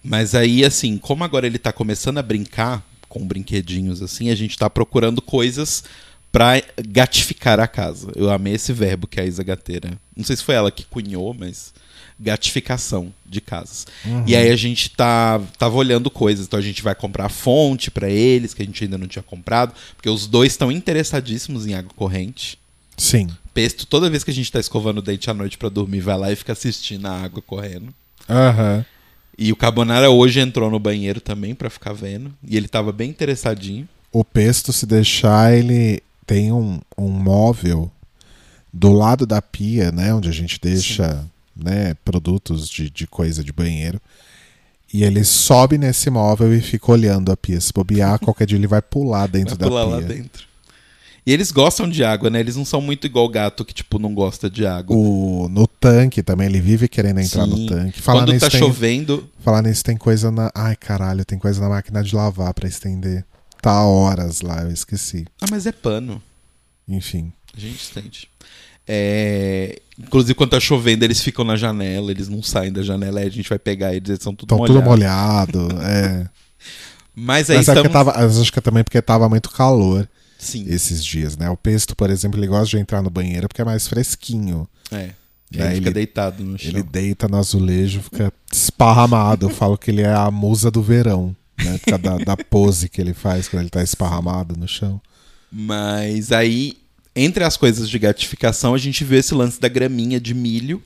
Mas 0.03 0.35
aí, 0.35 0.65
assim, 0.65 0.97
como 0.97 1.23
agora 1.23 1.47
ele 1.47 1.57
tá 1.57 1.71
começando 1.71 2.17
a 2.17 2.23
brincar 2.23 2.83
com 3.07 3.25
brinquedinhos 3.25 4.01
assim, 4.01 4.29
a 4.29 4.35
gente 4.35 4.57
tá 4.57 4.69
procurando 4.69 5.21
coisas 5.21 5.83
pra 6.31 6.61
gatificar 6.87 7.59
a 7.59 7.67
casa. 7.67 8.11
Eu 8.15 8.29
amei 8.29 8.53
esse 8.53 8.71
verbo 8.71 9.07
que 9.07 9.19
a 9.19 9.25
Isa 9.25 9.43
Gateira. 9.43 9.91
Não 10.15 10.23
sei 10.23 10.35
se 10.35 10.43
foi 10.43 10.55
ela 10.55 10.71
que 10.71 10.85
cunhou, 10.85 11.33
mas 11.33 11.73
gatificação 12.19 13.11
de 13.25 13.41
casas. 13.41 13.87
Uhum. 14.05 14.23
E 14.27 14.35
aí 14.35 14.49
a 14.51 14.55
gente 14.55 14.91
tá 14.91 15.41
tava 15.57 15.75
olhando 15.75 16.09
coisas, 16.09 16.45
então 16.45 16.59
a 16.59 16.63
gente 16.63 16.83
vai 16.83 16.93
comprar 16.93 17.29
fonte 17.29 17.89
pra 17.89 18.09
eles 18.09 18.53
que 18.53 18.61
a 18.61 18.65
gente 18.65 18.83
ainda 18.83 18.97
não 18.97 19.07
tinha 19.07 19.23
comprado, 19.23 19.73
porque 19.95 20.09
os 20.09 20.27
dois 20.27 20.51
estão 20.51 20.71
interessadíssimos 20.71 21.65
em 21.65 21.73
água 21.73 21.91
corrente. 21.95 22.59
Sim. 22.95 23.27
Pesto, 23.53 23.87
toda 23.87 24.09
vez 24.09 24.23
que 24.23 24.29
a 24.29 24.33
gente 24.33 24.51
tá 24.51 24.59
escovando 24.59 24.99
o 24.99 25.01
dente 25.01 25.29
à 25.29 25.33
noite 25.33 25.57
pra 25.57 25.67
dormir, 25.67 26.01
vai 26.01 26.17
lá 26.17 26.31
e 26.31 26.35
fica 26.35 26.53
assistindo 26.53 27.07
a 27.07 27.21
água 27.21 27.41
correndo. 27.41 27.93
Aham. 28.29 28.85
E 29.37 29.51
o 29.51 29.55
Carbonara 29.55 30.11
hoje 30.11 30.39
entrou 30.39 30.69
no 30.69 30.79
banheiro 30.79 31.19
também 31.19 31.55
pra 31.55 31.69
ficar 31.69 31.93
vendo, 31.93 32.31
e 32.47 32.55
ele 32.55 32.67
tava 32.67 32.91
bem 32.91 33.09
interessadinho. 33.09 33.89
O 34.11 34.23
pesto, 34.23 34.71
se 34.71 34.85
deixar, 34.85 35.57
ele 35.57 36.03
tem 36.25 36.51
um, 36.51 36.79
um 36.97 37.09
móvel 37.09 37.91
do 38.71 38.91
lado 38.91 39.25
da 39.25 39.41
pia, 39.41 39.91
né? 39.91 40.13
Onde 40.13 40.29
a 40.29 40.33
gente 40.33 40.59
deixa 40.61 41.25
né, 41.55 41.93
produtos 42.05 42.69
de, 42.69 42.89
de 42.89 43.05
coisa 43.07 43.43
de 43.43 43.51
banheiro. 43.51 43.99
E 44.93 45.03
ele 45.03 45.23
sobe 45.23 45.77
nesse 45.77 46.09
móvel 46.09 46.53
e 46.53 46.61
fica 46.61 46.91
olhando 46.91 47.31
a 47.31 47.37
pia. 47.37 47.59
Se 47.61 47.71
bobear, 47.73 48.19
qualquer 48.23 48.45
dia 48.45 48.57
ele 48.57 48.67
vai 48.67 48.81
pular 48.81 49.27
dentro 49.27 49.55
Vai 49.55 49.67
pular 49.67 49.85
da 49.85 49.91
lá 49.91 49.97
pia. 49.99 50.07
dentro. 50.07 50.51
E 51.25 51.31
eles 51.31 51.51
gostam 51.51 51.87
de 51.87 52.03
água, 52.03 52.31
né? 52.31 52.39
Eles 52.39 52.55
não 52.55 52.65
são 52.65 52.81
muito 52.81 53.05
igual 53.05 53.29
gato 53.29 53.63
que, 53.63 53.75
tipo, 53.75 53.99
não 53.99 54.11
gosta 54.11 54.49
de 54.49 54.65
água. 54.65 54.95
O, 54.97 55.47
no 55.49 55.67
tanque 55.67 56.23
também, 56.23 56.47
ele 56.47 56.59
vive 56.59 56.87
querendo 56.87 57.19
entrar 57.19 57.45
Sim. 57.45 57.49
no 57.51 57.67
tanque. 57.67 58.01
Falar 58.01 58.21
Quando 58.21 58.33
nisso, 58.33 58.45
tá 58.45 58.49
tem, 58.49 58.59
chovendo, 58.59 59.29
falar 59.39 59.61
nisso, 59.61 59.83
tem 59.83 59.95
coisa 59.95 60.31
na. 60.31 60.51
Ai, 60.55 60.75
caralho, 60.75 61.23
tem 61.23 61.37
coisa 61.37 61.61
na 61.61 61.69
máquina 61.69 62.03
de 62.03 62.15
lavar 62.15 62.51
pra 62.55 62.67
estender. 62.67 63.23
Tá 63.61 63.81
horas 63.85 64.41
lá, 64.41 64.63
eu 64.63 64.71
esqueci. 64.71 65.25
Ah, 65.41 65.45
mas 65.49 65.65
é 65.65 65.71
pano. 65.71 66.21
Enfim. 66.87 67.31
A 67.55 67.59
gente 67.59 67.81
estende. 67.81 68.27
É, 68.87 69.79
Inclusive, 69.99 70.33
quando 70.33 70.49
tá 70.51 70.59
chovendo, 70.59 71.05
eles 71.05 71.21
ficam 71.21 71.45
na 71.45 71.55
janela, 71.55 72.09
eles 72.11 72.27
não 72.27 72.41
saem 72.41 72.71
da 72.73 72.81
janela, 72.81 73.19
aí 73.19 73.27
a 73.27 73.31
gente 73.31 73.47
vai 73.47 73.59
pegar 73.59 73.93
eles, 73.93 74.09
eles 74.09 74.23
são 74.23 74.33
tudo 74.33 74.53
Estão 74.55 74.57
molhados. 74.57 75.51
tudo 75.53 75.63
molhado. 75.75 75.81
é. 75.83 76.27
Mas 77.13 77.49
aí 77.49 77.57
Mas 77.57 77.67
é 77.67 77.71
estamos... 77.73 77.81
porque 77.81 77.89
tava, 77.89 78.11
acho 78.41 78.51
que 78.53 78.59
é 78.59 78.61
também 78.61 78.83
porque 78.83 79.01
tava 79.01 79.27
muito 79.29 79.49
calor 79.51 80.07
Sim, 80.39 80.65
esses 80.67 81.03
dias, 81.05 81.35
né? 81.37 81.49
O 81.49 81.57
pesto, 81.57 81.93
por 81.95 82.09
exemplo, 82.09 82.39
ele 82.39 82.47
gosta 82.47 82.65
de 82.75 82.79
entrar 82.81 83.01
no 83.01 83.09
banheiro 83.09 83.47
porque 83.49 83.61
é 83.61 83.65
mais 83.65 83.87
fresquinho. 83.87 84.67
é. 84.91 85.11
E 85.53 85.57
Né, 85.57 85.63
aí 85.65 85.69
ele 85.71 85.75
fica 85.75 85.89
ele- 85.89 85.93
deitado 85.93 86.43
no 86.45 86.57
chão. 86.57 86.69
Ele 86.71 86.81
deita 86.81 87.27
no 87.27 87.35
azulejo, 87.37 88.01
fica 88.01 88.31
esparramado. 88.49 89.47
Eu 89.47 89.49
falo 89.49 89.77
que 89.77 89.91
ele 89.91 90.01
é 90.01 90.13
a 90.13 90.31
musa 90.31 90.71
do 90.71 90.81
verão, 90.81 91.35
né? 91.63 91.77
Por 91.77 91.89
causa 91.91 92.03
da, 92.03 92.17
da 92.17 92.37
pose 92.37 92.89
que 92.89 92.99
ele 92.99 93.13
faz 93.13 93.47
quando 93.47 93.61
ele 93.61 93.69
tá 93.69 93.83
esparramado 93.83 94.57
no 94.57 94.67
chão. 94.67 95.01
Mas 95.51 96.31
aí, 96.31 96.77
entre 97.15 97.43
as 97.43 97.57
coisas 97.57 97.89
de 97.89 97.99
gratificação, 97.99 98.73
a 98.73 98.77
gente 98.77 99.03
vê 99.03 99.17
esse 99.17 99.33
lance 99.33 99.59
da 99.59 99.67
graminha 99.67 100.19
de 100.19 100.33
milho, 100.33 100.81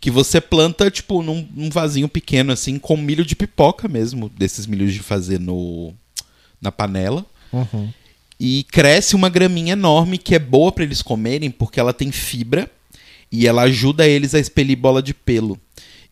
que 0.00 0.10
você 0.10 0.40
planta, 0.40 0.90
tipo, 0.90 1.22
num, 1.22 1.46
num 1.54 1.70
vasinho 1.70 2.08
pequeno, 2.08 2.52
assim, 2.52 2.78
com 2.78 2.96
milho 2.96 3.24
de 3.24 3.36
pipoca 3.36 3.86
mesmo, 3.86 4.28
desses 4.28 4.66
milhos 4.66 4.92
de 4.92 4.98
fazer 5.00 5.38
no 5.38 5.94
na 6.60 6.72
panela. 6.72 7.24
Uhum. 7.52 7.92
E 8.38 8.64
cresce 8.70 9.14
uma 9.14 9.28
graminha 9.28 9.72
enorme 9.72 10.18
que 10.18 10.34
é 10.34 10.38
boa 10.38 10.72
para 10.72 10.84
eles 10.84 11.02
comerem, 11.02 11.50
porque 11.50 11.78
ela 11.78 11.92
tem 11.92 12.10
fibra 12.10 12.70
e 13.30 13.46
ela 13.46 13.62
ajuda 13.62 14.06
eles 14.06 14.34
a 14.34 14.38
expelir 14.38 14.76
bola 14.76 15.02
de 15.02 15.14
pelo. 15.14 15.58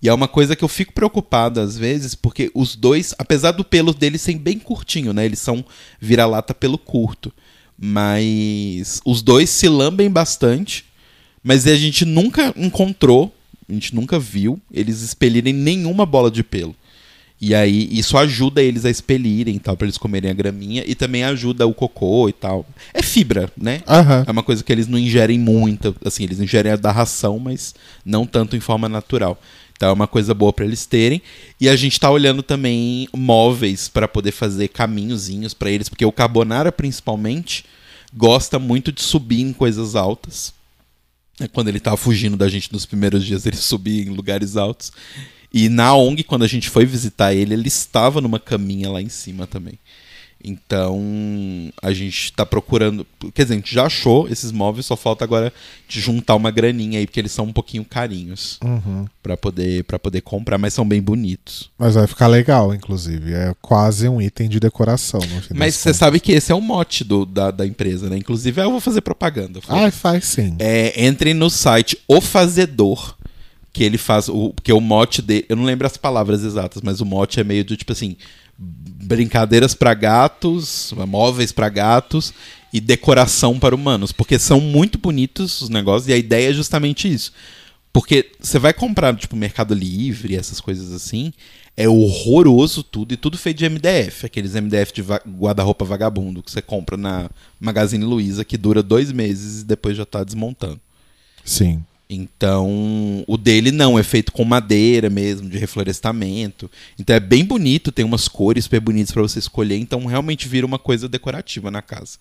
E 0.02 0.08
é 0.08 0.14
uma 0.14 0.26
coisa 0.26 0.56
que 0.56 0.64
eu 0.64 0.68
fico 0.68 0.92
preocupado 0.92 1.60
às 1.60 1.76
vezes, 1.76 2.14
porque 2.14 2.50
os 2.54 2.74
dois, 2.74 3.14
apesar 3.18 3.52
do 3.52 3.64
pelo 3.64 3.92
deles 3.92 4.22
ser 4.22 4.38
bem 4.38 4.58
curtinho, 4.58 5.12
né? 5.12 5.24
Eles 5.24 5.38
são 5.38 5.64
vira-lata 6.00 6.54
pelo 6.54 6.78
curto. 6.78 7.32
Mas 7.78 9.00
os 9.04 9.22
dois 9.22 9.50
se 9.50 9.68
lambem 9.68 10.10
bastante, 10.10 10.84
mas 11.42 11.66
a 11.66 11.74
gente 11.74 12.04
nunca 12.04 12.52
encontrou, 12.56 13.34
a 13.68 13.72
gente 13.72 13.94
nunca 13.94 14.18
viu 14.18 14.60
eles 14.72 15.02
expelirem 15.02 15.52
nenhuma 15.52 16.04
bola 16.04 16.30
de 16.30 16.42
pelo. 16.42 16.74
E 17.40 17.54
aí 17.54 17.88
isso 17.90 18.18
ajuda 18.18 18.62
eles 18.62 18.84
a 18.84 18.90
expelirem 18.90 19.58
tal, 19.58 19.74
pra 19.74 19.86
eles 19.86 19.96
comerem 19.96 20.30
a 20.30 20.34
graminha, 20.34 20.84
e 20.86 20.94
também 20.94 21.24
ajuda 21.24 21.66
o 21.66 21.72
cocô 21.72 22.28
e 22.28 22.32
tal. 22.32 22.66
É 22.92 23.02
fibra, 23.02 23.50
né? 23.56 23.80
Aham. 23.88 24.24
É 24.26 24.30
uma 24.30 24.42
coisa 24.42 24.62
que 24.62 24.70
eles 24.70 24.86
não 24.86 24.98
ingerem 24.98 25.38
muito, 25.38 25.96
assim, 26.04 26.24
eles 26.24 26.38
ingerem 26.38 26.72
a 26.72 26.76
da 26.76 26.92
ração, 26.92 27.38
mas 27.38 27.74
não 28.04 28.26
tanto 28.26 28.56
em 28.56 28.60
forma 28.60 28.90
natural. 28.90 29.40
Então 29.80 29.88
é 29.88 29.92
uma 29.94 30.06
coisa 30.06 30.34
boa 30.34 30.52
pra 30.52 30.66
eles 30.66 30.84
terem. 30.84 31.22
E 31.58 31.66
a 31.66 31.74
gente 31.74 31.98
tá 31.98 32.10
olhando 32.10 32.42
também 32.42 33.08
móveis 33.16 33.88
pra 33.88 34.06
poder 34.06 34.30
fazer 34.30 34.68
caminhozinhos 34.68 35.54
pra 35.54 35.70
eles, 35.70 35.88
porque 35.88 36.04
o 36.04 36.12
carbonara 36.12 36.70
principalmente 36.70 37.64
gosta 38.14 38.58
muito 38.58 38.92
de 38.92 39.00
subir 39.00 39.40
em 39.40 39.54
coisas 39.54 39.96
altas. 39.96 40.52
É, 41.40 41.48
Quando 41.48 41.68
ele 41.68 41.80
tava 41.80 41.96
fugindo 41.96 42.36
da 42.36 42.46
gente 42.46 42.70
nos 42.70 42.84
primeiros 42.84 43.24
dias, 43.24 43.46
ele 43.46 43.56
subia 43.58 44.02
em 44.02 44.10
lugares 44.10 44.54
altos. 44.54 44.92
E 45.50 45.70
na 45.70 45.94
ONG, 45.94 46.24
quando 46.24 46.42
a 46.42 46.46
gente 46.46 46.68
foi 46.68 46.84
visitar 46.84 47.32
ele, 47.32 47.54
ele 47.54 47.68
estava 47.68 48.20
numa 48.20 48.38
caminha 48.38 48.90
lá 48.90 49.00
em 49.00 49.08
cima 49.08 49.46
também. 49.46 49.78
Então, 50.42 50.98
a 51.82 51.92
gente 51.92 52.32
tá 52.32 52.46
procurando. 52.46 53.06
Quer 53.34 53.42
dizer, 53.42 53.54
a 53.54 53.56
gente 53.58 53.74
já 53.74 53.84
achou 53.86 54.26
esses 54.28 54.50
móveis, 54.50 54.86
só 54.86 54.96
falta 54.96 55.22
agora 55.24 55.52
de 55.88 56.00
juntar 56.00 56.34
uma 56.34 56.50
graninha 56.50 56.98
aí, 56.98 57.06
porque 57.06 57.20
eles 57.20 57.32
são 57.32 57.44
um 57.46 57.52
pouquinho 57.52 57.84
carinhos 57.84 58.58
Uhum. 58.64 59.06
pra 59.22 59.36
poder, 59.36 59.84
pra 59.84 59.98
poder 59.98 60.20
comprar, 60.22 60.56
mas 60.58 60.72
são 60.74 60.86
bem 60.88 61.00
bonitos. 61.02 61.70
Mas 61.78 61.94
vai 61.94 62.06
ficar 62.06 62.26
legal, 62.26 62.74
inclusive. 62.74 63.32
É 63.34 63.54
quase 63.60 64.08
um 64.08 64.20
item 64.20 64.48
de 64.48 64.58
decoração. 64.58 65.20
Mas 65.54 65.74
você 65.74 65.90
contas. 65.90 65.96
sabe 65.96 66.20
que 66.20 66.32
esse 66.32 66.50
é 66.50 66.54
o 66.54 66.60
mote 66.60 67.04
do, 67.04 67.26
da, 67.26 67.50
da 67.50 67.66
empresa, 67.66 68.08
né? 68.08 68.16
Inclusive, 68.16 68.60
eu 68.60 68.70
vou 68.70 68.80
fazer 68.80 69.00
propaganda. 69.02 69.60
Ah, 69.68 69.90
faz 69.90 70.24
sim. 70.24 70.56
É, 70.58 71.06
entrem 71.06 71.34
no 71.34 71.50
site 71.50 71.98
O 72.08 72.20
Fazedor, 72.20 73.14
que 73.72 73.84
ele 73.84 73.98
faz. 73.98 74.28
O, 74.28 74.52
porque 74.54 74.72
o 74.72 74.80
mote 74.80 75.20
dele. 75.22 75.44
Eu 75.48 75.56
não 75.56 75.64
lembro 75.64 75.86
as 75.86 75.96
palavras 75.96 76.42
exatas, 76.42 76.82
mas 76.82 77.00
o 77.00 77.04
mote 77.06 77.38
é 77.38 77.44
meio 77.44 77.64
do 77.64 77.76
tipo 77.76 77.92
assim: 77.92 78.16
brincadeiras 79.16 79.74
pra 79.74 79.92
gatos, 79.94 80.92
móveis 81.08 81.52
pra 81.52 81.68
gatos 81.68 82.32
e 82.72 82.80
decoração 82.80 83.58
para 83.58 83.74
humanos. 83.74 84.12
Porque 84.12 84.38
são 84.38 84.60
muito 84.60 84.98
bonitos 84.98 85.60
os 85.62 85.68
negócios 85.68 86.08
e 86.08 86.12
a 86.12 86.16
ideia 86.16 86.50
é 86.50 86.52
justamente 86.52 87.12
isso. 87.12 87.32
Porque 87.92 88.30
você 88.40 88.58
vai 88.58 88.72
comprar, 88.72 89.14
tipo, 89.16 89.34
Mercado 89.34 89.74
Livre, 89.74 90.36
essas 90.36 90.60
coisas 90.60 90.92
assim, 90.92 91.32
é 91.76 91.88
horroroso 91.88 92.84
tudo, 92.84 93.12
e 93.12 93.16
tudo 93.16 93.36
feito 93.36 93.58
de 93.58 93.64
MDF. 93.68 94.26
Aqueles 94.26 94.54
MDF 94.54 94.92
de 94.92 95.02
va- 95.02 95.20
guarda-roupa 95.26 95.84
vagabundo 95.84 96.40
que 96.42 96.50
você 96.52 96.62
compra 96.62 96.96
na 96.96 97.28
Magazine 97.58 98.04
Luiza, 98.04 98.44
que 98.44 98.56
dura 98.56 98.80
dois 98.82 99.10
meses 99.10 99.62
e 99.62 99.64
depois 99.64 99.96
já 99.96 100.06
tá 100.06 100.22
desmontando. 100.22 100.80
Sim. 101.44 101.82
Então, 102.12 103.22
o 103.28 103.36
dele 103.36 103.70
não, 103.70 103.96
é 103.96 104.02
feito 104.02 104.32
com 104.32 104.44
madeira 104.44 105.08
mesmo, 105.08 105.48
de 105.48 105.56
reflorestamento. 105.56 106.68
Então 106.98 107.14
é 107.14 107.20
bem 107.20 107.44
bonito, 107.44 107.92
tem 107.92 108.04
umas 108.04 108.26
cores 108.26 108.64
super 108.64 108.80
bonitas 108.80 109.12
pra 109.12 109.22
você 109.22 109.38
escolher, 109.38 109.76
então 109.76 110.04
realmente 110.06 110.48
vira 110.48 110.66
uma 110.66 110.78
coisa 110.78 111.08
decorativa 111.08 111.70
na 111.70 111.80
casa. 111.80 112.18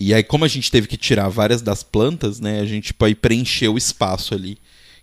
E 0.00 0.12
aí, 0.12 0.24
como 0.24 0.44
a 0.44 0.48
gente 0.48 0.68
teve 0.68 0.88
que 0.88 0.96
tirar 0.96 1.28
várias 1.28 1.62
das 1.62 1.84
plantas, 1.84 2.40
né, 2.40 2.58
a 2.58 2.64
gente 2.64 2.92
pode 2.92 3.14
preencher 3.14 3.68
o 3.68 3.78
espaço 3.78 4.34
ali, 4.34 4.58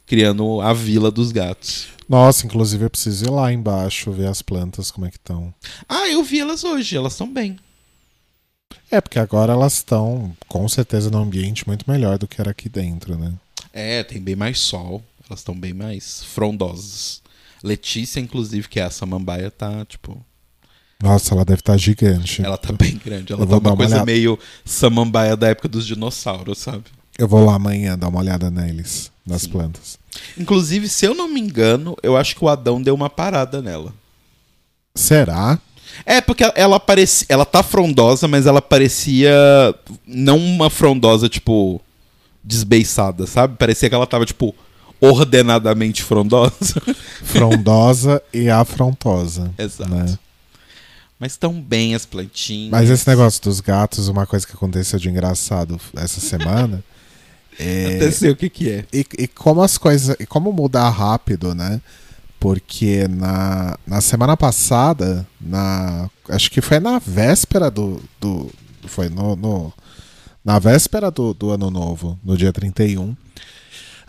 criando 0.06 0.60
a 0.60 0.74
vila 0.74 1.10
dos 1.10 1.32
gatos. 1.32 1.88
Nossa, 2.10 2.46
inclusive 2.46 2.84
eu 2.84 2.90
preciso 2.90 3.28
ir 3.28 3.30
lá 3.30 3.54
embaixo 3.54 4.12
ver 4.12 4.28
as 4.28 4.42
plantas 4.42 4.92
como 4.92 5.08
é 5.08 5.10
que 5.10 5.16
estão. 5.16 5.54
Ah, 5.88 6.10
eu 6.10 6.22
vi 6.22 6.42
elas 6.42 6.66
hoje, 6.66 6.98
elas 6.98 7.14
estão 7.14 7.32
bem. 7.32 7.58
É, 8.92 9.00
porque 9.00 9.20
agora 9.20 9.54
elas 9.54 9.76
estão 9.76 10.36
com 10.50 10.68
certeza 10.68 11.10
num 11.10 11.22
ambiente 11.22 11.66
muito 11.66 11.90
melhor 11.90 12.18
do 12.18 12.28
que 12.28 12.42
era 12.42 12.52
aqui 12.52 12.68
dentro, 12.68 13.18
né? 13.18 13.34
É, 13.74 14.04
tem 14.04 14.20
bem 14.20 14.36
mais 14.36 14.60
sol, 14.60 15.04
elas 15.28 15.40
estão 15.40 15.56
bem 15.56 15.74
mais 15.74 16.24
frondosas. 16.24 17.22
Letícia, 17.64 18.20
inclusive, 18.20 18.68
que 18.68 18.80
é 18.80 18.84
a 18.84 18.90
samambaia, 18.90 19.52
tá, 19.52 19.86
tipo, 19.86 20.18
Nossa, 21.02 21.34
ela 21.34 21.46
deve 21.46 21.60
estar 21.62 21.78
gigante. 21.78 22.44
Ela 22.44 22.58
tá 22.58 22.72
bem 22.74 22.98
grande. 23.04 23.34
Ela 23.34 23.44
Eu 23.44 23.48
tá 23.48 23.58
uma 23.58 23.76
coisa 23.76 24.06
meio 24.06 24.40
samambaia 24.66 25.36
da 25.36 25.48
época 25.50 25.68
dos 25.68 25.86
dinossauros, 25.86 26.58
sabe? 26.58 26.86
Eu 27.18 27.28
vou 27.28 27.44
lá 27.46 27.56
amanhã 27.56 27.98
dar 27.98 28.08
uma 28.08 28.20
olhada 28.20 28.50
neles, 28.50 29.12
nas 29.26 29.42
Sim. 29.42 29.50
plantas. 29.50 30.00
Inclusive, 30.38 30.88
se 30.88 31.06
eu 31.06 31.14
não 31.14 31.28
me 31.28 31.40
engano, 31.40 31.96
eu 32.02 32.16
acho 32.16 32.36
que 32.36 32.44
o 32.44 32.50
Adão 32.50 32.82
deu 32.82 32.96
uma 32.96 33.10
parada 33.10 33.62
nela. 33.62 33.94
Será? 34.96 35.60
É, 36.06 36.22
porque 36.22 36.44
ela 36.56 36.80
parecia. 36.80 37.26
Ela 37.30 37.46
tá 37.46 37.62
frondosa, 37.62 38.28
mas 38.28 38.46
ela 38.46 38.62
parecia. 38.62 39.34
Não 40.08 40.38
uma 40.38 40.70
frondosa, 40.70 41.28
tipo. 41.28 41.82
Desbeiçada, 42.44 43.28
sabe? 43.28 43.58
Parecia 43.58 43.90
que 43.90 43.96
ela 43.96 44.08
tava, 44.08 44.26
tipo. 44.26 44.56
ordenadamente 45.02 46.04
frondosa. 46.04 46.82
Frondosa 47.24 48.22
e 48.34 48.50
afrontosa. 48.50 49.52
Exato. 49.58 49.90
né? 49.90 50.18
Mas 51.20 51.36
tão 51.36 51.62
bem 51.62 51.94
as 51.94 52.06
plantinhas. 52.06 52.72
Mas 52.72 52.90
esse 52.90 53.08
negócio 53.08 53.44
dos 53.44 53.60
gatos, 53.60 54.08
uma 54.08 54.26
coisa 54.26 54.48
que 54.48 54.54
aconteceu 54.54 54.98
de 54.98 55.10
engraçado 55.10 55.80
essa 55.98 56.22
semana. 56.22 56.82
é, 57.60 58.10
sei 58.12 58.32
o 58.32 58.36
que 58.36 58.50
que 58.50 58.70
é. 58.70 58.86
e, 58.92 59.06
e 59.18 59.28
como 59.28 59.62
as 59.62 59.78
coisas. 59.78 60.16
E 60.18 60.26
como 60.26 60.54
mudar 60.54 60.90
rápido, 60.90 61.54
né? 61.54 61.82
Porque 62.40 63.06
na, 63.10 63.78
na 63.86 64.00
semana 64.00 64.38
passada, 64.38 65.28
na, 65.42 66.10
acho 66.30 66.50
que 66.50 66.62
foi 66.62 66.80
na 66.80 66.98
véspera 67.00 67.70
do. 67.70 68.02
do 68.20 68.50
foi 68.88 69.10
no, 69.10 69.36
no, 69.36 69.74
na 70.44 70.60
véspera 70.60 71.12
do, 71.12 71.34
do 71.34 71.52
ano 71.52 71.70
novo, 71.70 72.20
no 72.24 72.38
dia 72.38 72.54
31, 72.54 73.16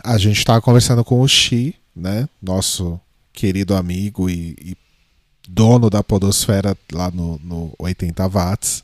a 0.03 0.17
gente 0.17 0.37
estava 0.37 0.61
conversando 0.61 1.03
com 1.03 1.21
o 1.21 1.27
Xi, 1.27 1.75
né? 1.95 2.27
Nosso 2.41 2.99
querido 3.33 3.75
amigo 3.75 4.29
e, 4.29 4.55
e 4.59 4.77
dono 5.47 5.89
da 5.89 6.03
podosfera 6.03 6.75
lá 6.91 7.11
no, 7.11 7.39
no 7.43 7.73
80 7.77 8.27
watts. 8.27 8.83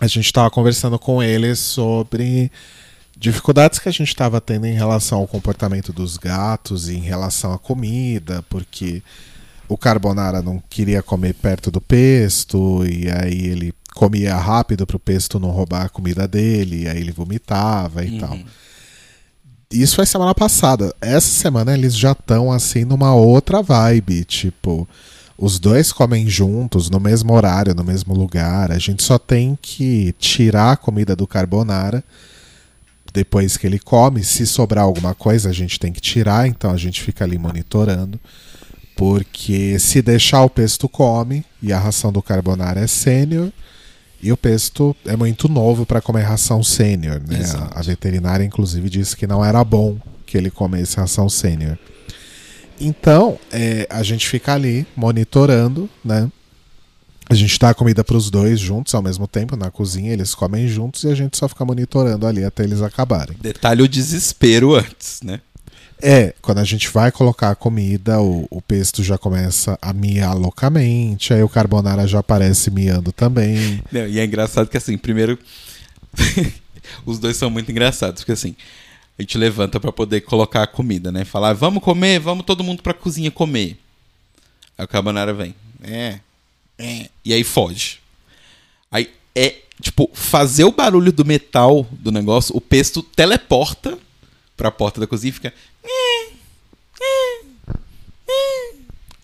A 0.00 0.06
gente 0.06 0.26
estava 0.26 0.50
conversando 0.50 0.98
com 0.98 1.22
ele 1.22 1.54
sobre 1.54 2.50
dificuldades 3.16 3.78
que 3.78 3.88
a 3.88 3.92
gente 3.92 4.08
estava 4.08 4.40
tendo 4.40 4.66
em 4.66 4.74
relação 4.74 5.18
ao 5.18 5.28
comportamento 5.28 5.92
dos 5.92 6.16
gatos 6.16 6.88
e 6.88 6.96
em 6.96 7.00
relação 7.00 7.52
à 7.52 7.58
comida, 7.58 8.44
porque 8.48 9.02
o 9.68 9.76
Carbonara 9.76 10.42
não 10.42 10.62
queria 10.68 11.02
comer 11.02 11.34
perto 11.34 11.70
do 11.70 11.80
pesto 11.80 12.84
e 12.86 13.08
aí 13.10 13.46
ele 13.46 13.74
comia 13.94 14.36
rápido 14.36 14.86
para 14.86 14.96
o 14.96 15.00
pesto 15.00 15.38
não 15.38 15.50
roubar 15.50 15.84
a 15.86 15.88
comida 15.88 16.26
dele, 16.26 16.82
e 16.82 16.88
aí 16.88 16.98
ele 16.98 17.12
vomitava 17.12 18.04
e 18.04 18.10
Uhum. 18.10 18.18
tal. 18.18 18.38
Isso 19.70 19.96
foi 19.96 20.06
semana 20.06 20.34
passada. 20.34 20.94
Essa 21.00 21.28
semana 21.28 21.72
eles 21.74 21.96
já 21.96 22.12
estão 22.12 22.52
assim 22.52 22.84
numa 22.84 23.14
outra 23.14 23.62
vibe, 23.62 24.24
tipo, 24.24 24.86
os 25.38 25.58
dois 25.58 25.92
comem 25.92 26.28
juntos 26.28 26.88
no 26.90 27.00
mesmo 27.00 27.32
horário, 27.32 27.74
no 27.74 27.82
mesmo 27.82 28.14
lugar. 28.14 28.70
A 28.70 28.78
gente 28.78 29.02
só 29.02 29.18
tem 29.18 29.58
que 29.60 30.14
tirar 30.18 30.72
a 30.72 30.76
comida 30.76 31.16
do 31.16 31.26
carbonara 31.26 32.04
depois 33.12 33.56
que 33.56 33.66
ele 33.66 33.78
come. 33.78 34.22
Se 34.24 34.46
sobrar 34.46 34.84
alguma 34.84 35.14
coisa, 35.14 35.48
a 35.48 35.52
gente 35.52 35.78
tem 35.78 35.92
que 35.92 36.00
tirar, 36.00 36.46
então 36.48 36.70
a 36.70 36.76
gente 36.76 37.00
fica 37.02 37.24
ali 37.24 37.38
monitorando. 37.38 38.18
Porque 38.96 39.78
se 39.78 40.00
deixar 40.00 40.44
o 40.44 40.50
pesto 40.50 40.88
come 40.88 41.44
e 41.60 41.72
a 41.72 41.78
ração 41.78 42.12
do 42.12 42.22
carbonara 42.22 42.80
é 42.80 42.86
sênior 42.86 43.52
e 44.22 44.32
o 44.32 44.36
pesto 44.36 44.96
é 45.04 45.16
muito 45.16 45.48
novo 45.48 45.84
para 45.84 46.00
comer 46.00 46.22
ração 46.22 46.62
sênior, 46.62 47.20
né? 47.26 47.44
A, 47.54 47.80
a 47.80 47.82
veterinária 47.82 48.44
inclusive 48.44 48.88
disse 48.88 49.16
que 49.16 49.26
não 49.26 49.44
era 49.44 49.62
bom 49.64 49.98
que 50.24 50.38
ele 50.38 50.50
comesse 50.50 50.96
ração 50.96 51.28
sênior. 51.28 51.76
Então, 52.80 53.38
é, 53.52 53.86
a 53.90 54.02
gente 54.02 54.28
fica 54.28 54.54
ali 54.54 54.86
monitorando, 54.96 55.88
né? 56.04 56.30
A 57.28 57.34
gente 57.34 57.58
dá 57.58 57.70
a 57.70 57.74
comida 57.74 58.04
para 58.04 58.16
os 58.16 58.30
dois 58.30 58.60
juntos 58.60 58.94
ao 58.94 59.02
mesmo 59.02 59.26
tempo 59.26 59.56
na 59.56 59.70
cozinha, 59.70 60.12
eles 60.12 60.34
comem 60.34 60.68
juntos 60.68 61.04
e 61.04 61.08
a 61.08 61.14
gente 61.14 61.36
só 61.36 61.48
fica 61.48 61.64
monitorando 61.64 62.26
ali 62.26 62.44
até 62.44 62.64
eles 62.64 62.82
acabarem. 62.82 63.36
Detalhe 63.40 63.82
o 63.82 63.88
desespero 63.88 64.74
antes, 64.74 65.20
né? 65.22 65.40
É, 66.00 66.34
quando 66.42 66.58
a 66.58 66.64
gente 66.64 66.88
vai 66.88 67.10
colocar 67.10 67.50
a 67.50 67.54
comida, 67.54 68.20
o, 68.20 68.46
o 68.50 68.60
pesto 68.60 69.02
já 69.02 69.16
começa 69.16 69.78
a 69.80 69.92
miar 69.92 70.36
loucamente, 70.36 71.32
aí 71.32 71.42
o 71.42 71.48
carbonara 71.48 72.06
já 72.06 72.18
aparece 72.18 72.70
miando 72.70 73.12
também. 73.12 73.82
Não, 73.90 74.06
e 74.06 74.18
é 74.18 74.24
engraçado 74.24 74.68
que 74.68 74.76
assim, 74.76 74.98
primeiro. 74.98 75.38
os 77.06 77.18
dois 77.18 77.36
são 77.36 77.50
muito 77.50 77.70
engraçados, 77.70 78.22
porque 78.22 78.32
assim, 78.32 78.54
a 79.18 79.22
gente 79.22 79.38
levanta 79.38 79.78
pra 79.78 79.92
poder 79.92 80.22
colocar 80.22 80.62
a 80.64 80.66
comida, 80.66 81.12
né? 81.12 81.24
Falar, 81.24 81.52
vamos 81.52 81.82
comer, 81.82 82.18
vamos 82.18 82.44
todo 82.44 82.64
mundo 82.64 82.82
pra 82.82 82.92
cozinha 82.92 83.30
comer. 83.30 83.78
Aí 84.76 84.84
o 84.84 84.88
carbonara 84.88 85.32
vem. 85.32 85.54
É. 85.82 86.18
É. 86.78 87.08
E 87.24 87.32
aí 87.32 87.44
foge. 87.44 88.00
Aí 88.90 89.10
é, 89.34 89.56
tipo, 89.80 90.10
fazer 90.12 90.64
o 90.64 90.72
barulho 90.72 91.12
do 91.12 91.24
metal 91.24 91.86
do 91.92 92.10
negócio, 92.10 92.56
o 92.56 92.60
pesto 92.60 93.02
teleporta 93.02 93.98
pra 94.56 94.70
porta 94.70 95.00
da 95.00 95.06
cozinha 95.06 95.30
e 95.30 95.32
fica. 95.32 95.54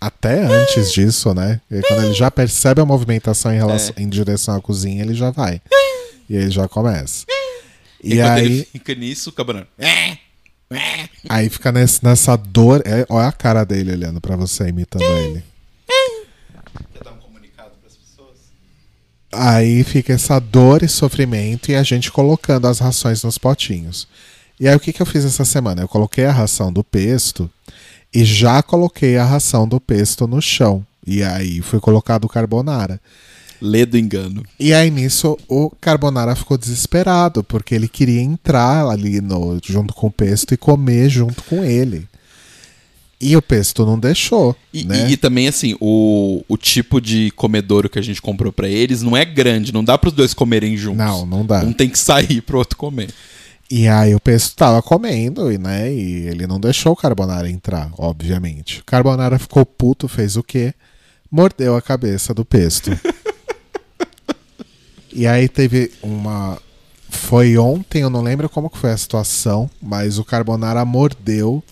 Até 0.00 0.40
antes 0.44 0.92
disso, 0.92 1.34
né? 1.34 1.60
E 1.70 1.82
quando 1.82 2.04
ele 2.04 2.14
já 2.14 2.30
percebe 2.30 2.80
a 2.80 2.86
movimentação 2.86 3.52
em, 3.52 3.56
relação, 3.58 3.94
em 3.98 4.08
direção 4.08 4.56
à 4.56 4.60
cozinha, 4.60 5.02
ele 5.02 5.14
já 5.14 5.30
vai. 5.30 5.60
E 6.28 6.36
aí 6.38 6.50
já 6.50 6.66
começa. 6.66 7.26
E, 8.02 8.14
E, 8.14 8.20
aí, 8.22 8.44
ele 8.46 8.64
fica 8.72 8.94
nisso, 8.94 9.28
o 9.28 9.32
carbonara. 9.32 9.68
É. 9.78 10.16
É. 10.72 11.08
aí 11.28 11.50
fica 11.50 11.70
nesse- 11.70 12.02
nessa 12.02 12.34
dor. 12.36 12.80
É, 12.86 13.04
olha 13.10 13.28
a 13.28 13.32
cara 13.32 13.62
dele 13.64 13.92
olhando 13.92 14.20
pra 14.22 14.36
você, 14.36 14.68
imitando 14.68 15.02
ele. 15.02 15.44
Quer 16.94 17.04
dar 17.04 17.10
um 17.12 17.16
comunicado 17.18 17.72
pras 17.82 17.94
pessoas? 17.96 18.38
Aí 19.32 19.84
fica 19.84 20.14
essa 20.14 20.38
dor 20.38 20.82
e 20.82 20.88
sofrimento 20.88 21.70
e 21.70 21.74
a 21.76 21.82
gente 21.82 22.10
colocando 22.10 22.68
as 22.68 22.78
rações 22.78 23.22
nos 23.22 23.36
potinhos. 23.36 24.08
E 24.60 24.68
aí 24.68 24.76
o 24.76 24.80
que, 24.80 24.92
que 24.92 25.00
eu 25.00 25.06
fiz 25.06 25.24
essa 25.24 25.44
semana? 25.44 25.80
Eu 25.82 25.88
coloquei 25.88 26.26
a 26.26 26.32
ração 26.32 26.70
do 26.72 26.84
pesto 26.84 27.50
e 28.14 28.24
já 28.24 28.62
coloquei 28.62 29.16
a 29.16 29.24
ração 29.24 29.66
do 29.66 29.80
pesto 29.80 30.26
no 30.26 30.40
chão. 30.42 30.84
E 31.06 31.22
aí 31.22 31.62
foi 31.62 31.80
colocado 31.80 32.24
o 32.24 32.28
carbonara. 32.28 33.00
Lê 33.62 33.84
do 33.86 33.96
engano. 33.98 34.42
E 34.58 34.72
aí 34.74 34.90
nisso 34.90 35.36
o 35.48 35.70
carbonara 35.80 36.34
ficou 36.36 36.56
desesperado, 36.58 37.42
porque 37.44 37.74
ele 37.74 37.88
queria 37.88 38.20
entrar 38.20 38.86
ali 38.86 39.20
no, 39.20 39.58
junto 39.64 39.94
com 39.94 40.06
o 40.08 40.10
pesto 40.12 40.52
e 40.54 40.56
comer 40.56 41.08
junto 41.10 41.42
com 41.44 41.64
ele. 41.64 42.06
E 43.20 43.36
o 43.36 43.42
pesto 43.42 43.84
não 43.84 43.98
deixou. 43.98 44.56
E, 44.72 44.82
né? 44.84 45.08
e- 45.08 45.12
e 45.12 45.16
também, 45.18 45.46
assim, 45.46 45.76
o, 45.78 46.42
o 46.48 46.56
tipo 46.56 47.02
de 47.02 47.30
comedouro 47.32 47.90
que 47.90 47.98
a 47.98 48.02
gente 48.02 48.20
comprou 48.22 48.50
pra 48.50 48.66
eles 48.66 49.02
não 49.02 49.14
é 49.14 49.26
grande, 49.26 49.72
não 49.74 49.84
dá 49.84 49.98
pros 49.98 50.14
dois 50.14 50.32
comerem 50.32 50.74
juntos. 50.74 50.98
Não, 51.04 51.26
não 51.26 51.44
dá. 51.44 51.60
Um 51.60 51.72
tem 51.74 51.88
que 51.90 51.98
sair 51.98 52.40
pro 52.40 52.56
outro 52.56 52.78
comer. 52.78 53.10
E 53.70 53.86
aí 53.86 54.14
o 54.14 54.20
pesto 54.20 54.56
tava 54.56 54.82
comendo, 54.82 55.52
e, 55.52 55.56
né? 55.56 55.92
E 55.92 56.26
ele 56.26 56.44
não 56.46 56.58
deixou 56.58 56.92
o 56.92 56.96
carbonara 56.96 57.48
entrar, 57.48 57.88
obviamente. 57.96 58.80
O 58.80 58.84
carbonara 58.84 59.38
ficou 59.38 59.64
puto, 59.64 60.08
fez 60.08 60.36
o 60.36 60.42
quê? 60.42 60.74
Mordeu 61.30 61.76
a 61.76 61.82
cabeça 61.82 62.34
do 62.34 62.44
pesto. 62.44 62.90
e 65.12 65.26
aí 65.26 65.48
teve 65.48 65.92
uma. 66.02 66.58
Foi 67.08 67.56
ontem, 67.58 68.02
eu 68.02 68.10
não 68.10 68.22
lembro 68.22 68.48
como 68.48 68.70
que 68.70 68.78
foi 68.78 68.90
a 68.90 68.96
situação, 68.96 69.70
mas 69.80 70.18
o 70.18 70.24
carbonara 70.24 70.84
mordeu 70.84 71.62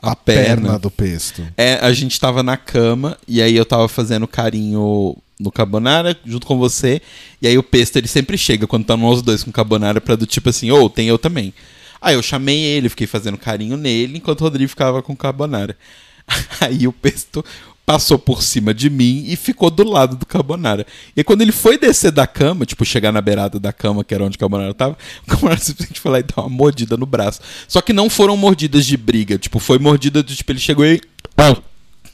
a, 0.00 0.12
A 0.12 0.16
perna. 0.16 0.62
perna. 0.62 0.78
do 0.78 0.90
pesto. 0.90 1.44
É, 1.56 1.74
a 1.74 1.92
gente 1.92 2.18
tava 2.20 2.42
na 2.42 2.56
cama 2.56 3.16
e 3.26 3.40
aí 3.40 3.56
eu 3.56 3.64
tava 3.64 3.88
fazendo 3.88 4.26
carinho 4.28 5.16
no 5.38 5.50
carbonara 5.50 6.16
junto 6.24 6.46
com 6.46 6.58
você. 6.58 7.00
E 7.40 7.46
aí 7.46 7.58
o 7.58 7.62
pesto 7.62 7.96
ele 7.96 8.08
sempre 8.08 8.38
chega 8.38 8.66
quando 8.66 8.84
tá 8.84 8.96
nós 8.96 9.22
dois 9.22 9.42
com 9.42 9.52
carbonara 9.52 10.00
pra 10.00 10.16
do 10.16 10.26
tipo 10.26 10.48
assim, 10.48 10.70
ou 10.70 10.88
tem 10.88 11.08
eu 11.08 11.18
também. 11.18 11.52
Aí 12.00 12.14
eu 12.14 12.22
chamei 12.22 12.58
ele, 12.58 12.88
fiquei 12.88 13.06
fazendo 13.06 13.38
carinho 13.38 13.76
nele 13.76 14.18
enquanto 14.18 14.40
o 14.40 14.44
Rodrigo 14.44 14.68
ficava 14.68 15.02
com 15.02 15.16
carbonara. 15.16 15.76
Aí 16.60 16.86
o 16.86 16.92
pesto 16.92 17.44
passou 17.84 18.18
por 18.18 18.42
cima 18.42 18.72
de 18.72 18.88
mim 18.88 19.24
e 19.26 19.36
ficou 19.36 19.70
do 19.70 19.84
lado 19.84 20.16
do 20.16 20.26
carbonara. 20.26 20.86
E 21.14 21.20
aí, 21.20 21.24
quando 21.24 21.42
ele 21.42 21.52
foi 21.52 21.76
descer 21.76 22.10
da 22.10 22.26
cama, 22.26 22.64
tipo, 22.64 22.84
chegar 22.84 23.12
na 23.12 23.20
beirada 23.20 23.60
da 23.60 23.72
cama, 23.72 24.02
que 24.02 24.14
era 24.14 24.24
onde 24.24 24.36
o 24.36 24.40
carbonara 24.40 24.72
tava, 24.72 24.96
o 25.26 25.30
carbonara 25.30 25.60
simplesmente 25.60 26.00
foi 26.00 26.12
lá 26.12 26.18
e 26.18 26.22
deu 26.22 26.34
uma 26.38 26.48
mordida 26.48 26.96
no 26.96 27.06
braço. 27.06 27.40
Só 27.68 27.80
que 27.80 27.92
não 27.92 28.08
foram 28.08 28.36
mordidas 28.36 28.86
de 28.86 28.96
briga, 28.96 29.38
tipo, 29.38 29.58
foi 29.58 29.78
mordida 29.78 30.22
de 30.22 30.34
tipo, 30.34 30.52
ele 30.52 30.58
chegou 30.58 30.84
e. 30.84 31.00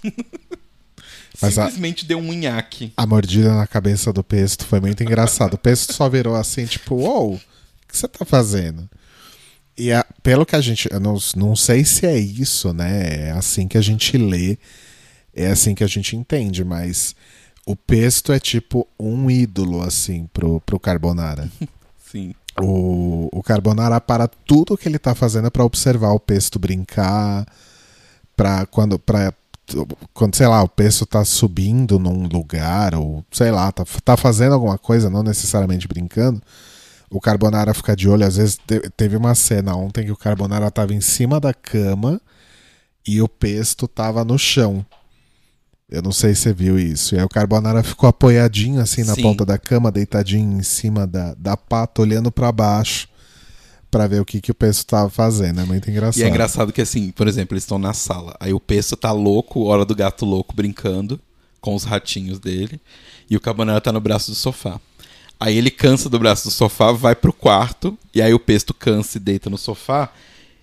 Mas 1.42 1.58
a- 1.58 1.64
Simplesmente 1.66 2.04
deu 2.04 2.18
um 2.18 2.32
nhaque. 2.32 2.92
A 2.96 3.06
mordida 3.06 3.54
na 3.54 3.66
cabeça 3.66 4.12
do 4.12 4.22
pesto 4.22 4.66
foi 4.66 4.80
muito 4.80 5.02
engraçado. 5.02 5.54
O 5.54 5.58
pesto 5.58 5.92
só 5.92 6.08
virou 6.08 6.34
assim, 6.36 6.66
tipo, 6.66 6.96
uou, 6.96 7.34
o 7.34 7.40
que 7.88 7.96
você 7.96 8.06
tá 8.08 8.24
fazendo? 8.24 8.88
E 9.76 9.92
a- 9.92 10.04
pelo 10.22 10.44
que 10.44 10.54
a 10.56 10.60
gente. 10.60 10.88
Eu 10.92 11.00
não, 11.00 11.16
não 11.36 11.56
sei 11.56 11.84
se 11.84 12.04
é 12.06 12.18
isso, 12.18 12.72
né? 12.74 13.28
É 13.28 13.30
assim 13.32 13.66
que 13.66 13.78
a 13.78 13.80
gente 13.80 14.18
lê, 14.18 14.58
é 15.34 15.46
assim 15.46 15.74
que 15.74 15.82
a 15.84 15.86
gente 15.86 16.14
entende, 16.16 16.62
mas 16.64 17.14
o 17.64 17.74
pesto 17.74 18.32
é 18.32 18.38
tipo 18.38 18.86
um 18.98 19.30
ídolo, 19.30 19.80
assim, 19.82 20.28
pro, 20.32 20.60
pro 20.60 20.78
Carbonara. 20.78 21.48
Sim. 22.10 22.34
O, 22.60 23.28
o 23.32 23.42
Carbonara 23.42 24.00
para 24.00 24.26
tudo 24.28 24.76
que 24.76 24.86
ele 24.88 24.98
tá 24.98 25.14
fazendo 25.14 25.50
para 25.50 25.64
observar 25.64 26.10
o 26.10 26.20
pesto 26.20 26.58
brincar, 26.58 27.46
para 28.36 28.66
quando 28.66 28.98
para 28.98 29.32
quando 30.14 30.36
sei 30.36 30.46
lá, 30.46 30.62
o 30.62 30.68
pesto 30.68 31.04
tá 31.06 31.24
subindo 31.24 31.98
num 31.98 32.26
lugar 32.26 32.94
ou 32.94 33.24
sei 33.30 33.50
lá, 33.50 33.70
tá, 33.72 33.84
tá 34.04 34.16
fazendo 34.16 34.54
alguma 34.54 34.78
coisa, 34.78 35.10
não 35.10 35.22
necessariamente 35.22 35.86
brincando. 35.88 36.40
O 37.10 37.20
Carbonara 37.20 37.74
fica 37.74 37.96
de 37.96 38.08
olho, 38.08 38.24
às 38.24 38.36
vezes 38.36 38.56
te- 38.56 38.88
teve 38.96 39.16
uma 39.16 39.34
cena 39.34 39.74
ontem 39.74 40.04
que 40.04 40.12
o 40.12 40.16
Carbonara 40.16 40.70
tava 40.70 40.94
em 40.94 41.00
cima 41.00 41.40
da 41.40 41.52
cama 41.52 42.20
e 43.06 43.20
o 43.20 43.28
pesto 43.28 43.88
tava 43.88 44.24
no 44.24 44.38
chão. 44.38 44.84
Eu 45.88 46.02
não 46.02 46.12
sei 46.12 46.34
se 46.36 46.42
você 46.42 46.52
viu 46.52 46.78
isso. 46.78 47.16
E 47.16 47.18
aí 47.18 47.24
o 47.24 47.28
Carbonara 47.28 47.82
ficou 47.82 48.08
apoiadinho 48.08 48.80
assim 48.80 49.02
na 49.02 49.14
Sim. 49.16 49.22
ponta 49.22 49.44
da 49.44 49.58
cama, 49.58 49.90
deitadinho 49.90 50.56
em 50.58 50.62
cima 50.62 51.04
da, 51.04 51.34
da 51.34 51.56
pata, 51.56 52.00
olhando 52.00 52.30
pra 52.30 52.52
baixo 52.52 53.08
pra 53.90 54.06
ver 54.06 54.20
o 54.20 54.24
que, 54.24 54.40
que 54.40 54.50
o 54.50 54.54
pesto 54.54 54.86
tava 54.86 55.10
fazendo. 55.10 55.60
É 55.60 55.64
muito 55.64 55.90
engraçado. 55.90 56.20
E 56.20 56.24
é 56.24 56.28
engraçado 56.28 56.72
que, 56.72 56.80
assim, 56.80 57.10
por 57.10 57.26
exemplo, 57.26 57.54
eles 57.54 57.64
estão 57.64 57.78
na 57.78 57.92
sala. 57.92 58.36
Aí 58.38 58.52
o 58.52 58.60
Pesto 58.60 58.96
tá 58.96 59.12
louco, 59.12 59.64
hora 59.64 59.84
do 59.84 59.94
gato 59.94 60.24
louco, 60.24 60.54
brincando 60.54 61.20
com 61.60 61.74
os 61.74 61.84
ratinhos 61.84 62.38
dele. 62.38 62.80
E 63.28 63.36
o 63.36 63.40
Carbonara 63.40 63.80
tá 63.80 63.92
no 63.92 64.00
braço 64.00 64.30
do 64.30 64.34
sofá. 64.34 64.80
Aí 65.38 65.56
ele 65.56 65.70
cansa 65.70 66.08
do 66.08 66.18
braço 66.18 66.48
do 66.48 66.50
sofá, 66.50 66.92
vai 66.92 67.14
pro 67.14 67.32
quarto. 67.32 67.98
E 68.14 68.22
aí 68.22 68.32
o 68.32 68.38
Pesto 68.38 68.72
cansa 68.72 69.18
e 69.18 69.20
deita 69.20 69.50
no 69.50 69.58
sofá. 69.58 70.10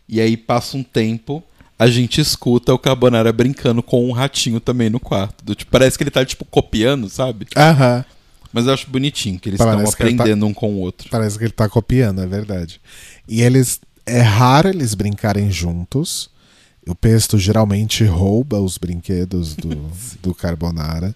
E 0.08 0.22
aí 0.22 0.38
passa 0.38 0.78
um 0.78 0.84
tempo, 0.84 1.44
a 1.78 1.88
gente 1.88 2.22
escuta 2.22 2.74
o 2.74 2.80
Carbonara 2.80 3.32
brincando 3.34 3.84
com 3.84 4.08
um 4.08 4.12
ratinho 4.12 4.60
também 4.60 4.90
no 4.90 5.00
quarto. 5.00 5.44
Do 5.44 5.54
tipo, 5.54 5.72
parece 5.72 5.98
que 5.98 6.04
ele 6.04 6.12
tá, 6.12 6.24
tipo, 6.26 6.46
copiando, 6.46 7.10
sabe? 7.10 7.48
Aham. 7.56 8.06
Mas 8.52 8.66
eu 8.66 8.74
acho 8.74 8.90
bonitinho 8.90 9.40
que 9.40 9.50
eles 9.50 9.58
Parece 9.58 9.84
estão 9.84 9.92
tá- 9.92 10.04
aprendendo 10.24 10.46
um 10.46 10.54
com 10.54 10.74
o 10.74 10.80
outro. 10.80 11.10
Parece 11.10 11.38
que 11.38 11.44
ele 11.46 11.52
tá 11.52 11.68
copiando, 11.68 12.22
é 12.22 12.28
verdade. 12.28 12.80
E 13.28 13.42
eles. 13.42 13.80
É 14.06 14.22
raro 14.22 14.70
eles 14.70 14.94
brincarem 14.96 15.52
juntos. 15.52 16.30
O 16.88 16.96
Pesto 16.96 17.38
geralmente 17.38 18.06
rouba 18.06 18.60
os 18.60 18.78
brinquedos 18.78 19.54
do, 19.56 19.76
do 20.24 20.34
Carbonara. 20.34 21.14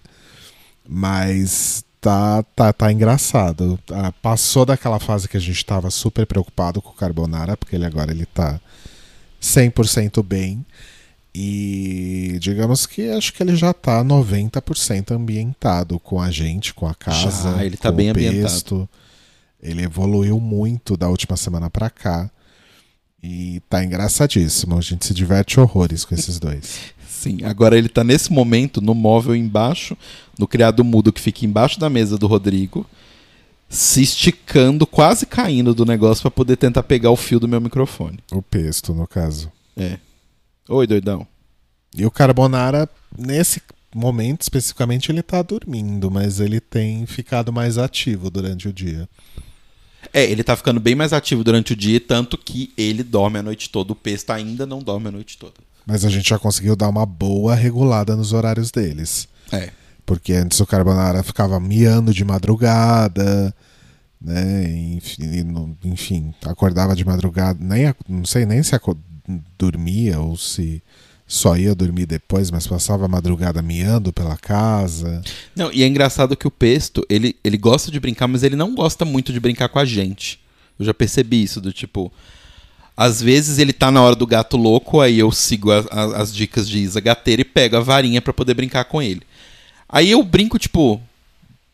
Mas 0.86 1.84
tá, 2.00 2.42
tá, 2.54 2.72
tá 2.72 2.92
engraçado. 2.92 3.78
Ah, 3.90 4.12
passou 4.20 4.66
daquela 4.66 4.98
fase 4.98 5.28
que 5.28 5.36
a 5.36 5.40
gente 5.40 5.64
tava 5.64 5.90
super 5.90 6.26
preocupado 6.26 6.82
com 6.82 6.90
o 6.90 6.94
Carbonara, 6.94 7.56
porque 7.56 7.74
ele 7.76 7.86
agora 7.86 8.10
ele 8.10 8.26
tá 8.26 8.60
100% 9.40 10.22
bem. 10.22 10.64
E 11.34 12.36
digamos 12.40 12.84
que 12.84 13.08
acho 13.08 13.32
que 13.32 13.42
ele 13.42 13.56
já 13.56 13.72
tá 13.72 14.04
90% 14.04 15.12
ambientado 15.12 15.98
com 15.98 16.20
a 16.20 16.30
gente, 16.30 16.74
com 16.74 16.86
a 16.86 16.94
casa. 16.94 17.54
Já, 17.54 17.64
ele 17.64 17.76
tá 17.76 17.90
com 17.90 17.96
bem 17.96 18.08
o 18.08 18.10
ambientado. 18.10 18.42
Pesto. 18.42 18.88
Ele 19.62 19.82
evoluiu 19.82 20.38
muito 20.40 20.96
da 20.96 21.08
última 21.08 21.36
semana 21.36 21.70
pra 21.70 21.88
cá. 21.88 22.30
E 23.22 23.62
tá 23.70 23.82
engraçadíssimo. 23.82 24.76
A 24.76 24.80
gente 24.80 25.06
se 25.06 25.14
diverte 25.14 25.58
horrores 25.58 26.04
com 26.04 26.14
esses 26.14 26.38
dois. 26.38 26.92
Sim, 27.08 27.44
agora 27.44 27.78
ele 27.78 27.88
tá 27.88 28.02
nesse 28.02 28.32
momento 28.32 28.80
no 28.80 28.94
móvel 28.94 29.36
embaixo, 29.36 29.96
no 30.36 30.48
criado 30.48 30.82
mudo 30.82 31.12
que 31.12 31.20
fica 31.20 31.46
embaixo 31.46 31.78
da 31.78 31.88
mesa 31.88 32.18
do 32.18 32.26
Rodrigo, 32.26 32.84
se 33.68 34.02
esticando, 34.02 34.84
quase 34.84 35.24
caindo 35.24 35.72
do 35.72 35.86
negócio 35.86 36.22
pra 36.22 36.32
poder 36.32 36.56
tentar 36.56 36.82
pegar 36.82 37.12
o 37.12 37.16
fio 37.16 37.38
do 37.38 37.46
meu 37.46 37.60
microfone. 37.60 38.18
O 38.32 38.42
Pesto, 38.42 38.92
no 38.92 39.06
caso. 39.06 39.52
É. 39.76 39.98
Oi, 40.68 40.86
doidão. 40.86 41.26
E 41.94 42.06
o 42.06 42.10
Carbonara, 42.10 42.88
nesse 43.16 43.60
momento 43.94 44.42
especificamente, 44.42 45.10
ele 45.10 45.22
tá 45.22 45.42
dormindo, 45.42 46.10
mas 46.10 46.40
ele 46.40 46.60
tem 46.60 47.04
ficado 47.06 47.52
mais 47.52 47.76
ativo 47.78 48.30
durante 48.30 48.68
o 48.68 48.72
dia. 48.72 49.08
É, 50.12 50.24
ele 50.24 50.42
tá 50.42 50.56
ficando 50.56 50.80
bem 50.80 50.94
mais 50.94 51.12
ativo 51.12 51.44
durante 51.44 51.72
o 51.72 51.76
dia, 51.76 52.00
tanto 52.00 52.36
que 52.38 52.72
ele 52.76 53.02
dorme 53.02 53.38
a 53.38 53.42
noite 53.42 53.70
toda. 53.70 53.92
O 53.92 53.96
Pesta 53.96 54.34
ainda 54.34 54.64
não 54.66 54.80
dorme 54.82 55.08
a 55.08 55.12
noite 55.12 55.36
toda. 55.38 55.54
Mas 55.86 56.04
a 56.04 56.10
gente 56.10 56.28
já 56.28 56.38
conseguiu 56.38 56.74
dar 56.76 56.88
uma 56.88 57.04
boa 57.04 57.54
regulada 57.54 58.16
nos 58.16 58.32
horários 58.32 58.70
deles. 58.70 59.28
É. 59.52 59.70
Porque 60.06 60.32
antes 60.32 60.58
o 60.60 60.66
Carbonara 60.66 61.22
ficava 61.22 61.58
miando 61.60 62.12
de 62.14 62.24
madrugada, 62.24 63.54
né? 64.20 64.64
Enfim, 64.94 65.22
enfim, 65.84 66.34
acordava 66.46 66.96
de 66.96 67.04
madrugada, 67.04 67.58
nem 67.62 67.92
não 68.08 68.24
sei 68.24 68.44
nem 68.46 68.62
se 68.62 68.74
aco- 68.74 68.98
dormia 69.58 70.20
ou 70.20 70.36
se 70.36 70.82
só 71.26 71.56
ia 71.56 71.74
dormir 71.74 72.04
depois, 72.06 72.50
mas 72.50 72.66
passava 72.66 73.06
a 73.06 73.08
madrugada 73.08 73.62
miando 73.62 74.12
pela 74.12 74.36
casa. 74.36 75.22
Não, 75.56 75.72
e 75.72 75.82
é 75.82 75.86
engraçado 75.86 76.36
que 76.36 76.46
o 76.46 76.50
Pesto, 76.50 77.04
ele, 77.08 77.34
ele 77.42 77.56
gosta 77.56 77.90
de 77.90 77.98
brincar, 77.98 78.28
mas 78.28 78.42
ele 78.42 78.56
não 78.56 78.74
gosta 78.74 79.04
muito 79.04 79.32
de 79.32 79.40
brincar 79.40 79.68
com 79.70 79.78
a 79.78 79.84
gente. 79.84 80.38
Eu 80.78 80.84
já 80.84 80.92
percebi 80.92 81.42
isso, 81.42 81.60
do 81.60 81.72
tipo. 81.72 82.12
Às 82.94 83.22
vezes 83.22 83.58
ele 83.58 83.72
tá 83.72 83.90
na 83.90 84.02
hora 84.02 84.14
do 84.14 84.26
gato 84.26 84.56
louco, 84.56 85.00
aí 85.00 85.18
eu 85.18 85.32
sigo 85.32 85.70
a- 85.72 85.84
a- 85.90 86.20
as 86.20 86.34
dicas 86.34 86.68
de 86.68 86.78
Isa 86.78 87.00
Gateira 87.00 87.40
e 87.40 87.44
pego 87.44 87.76
a 87.76 87.80
varinha 87.80 88.20
pra 88.20 88.34
poder 88.34 88.52
brincar 88.52 88.84
com 88.84 89.00
ele. 89.00 89.22
Aí 89.88 90.10
eu 90.10 90.22
brinco, 90.22 90.58
tipo, 90.58 91.00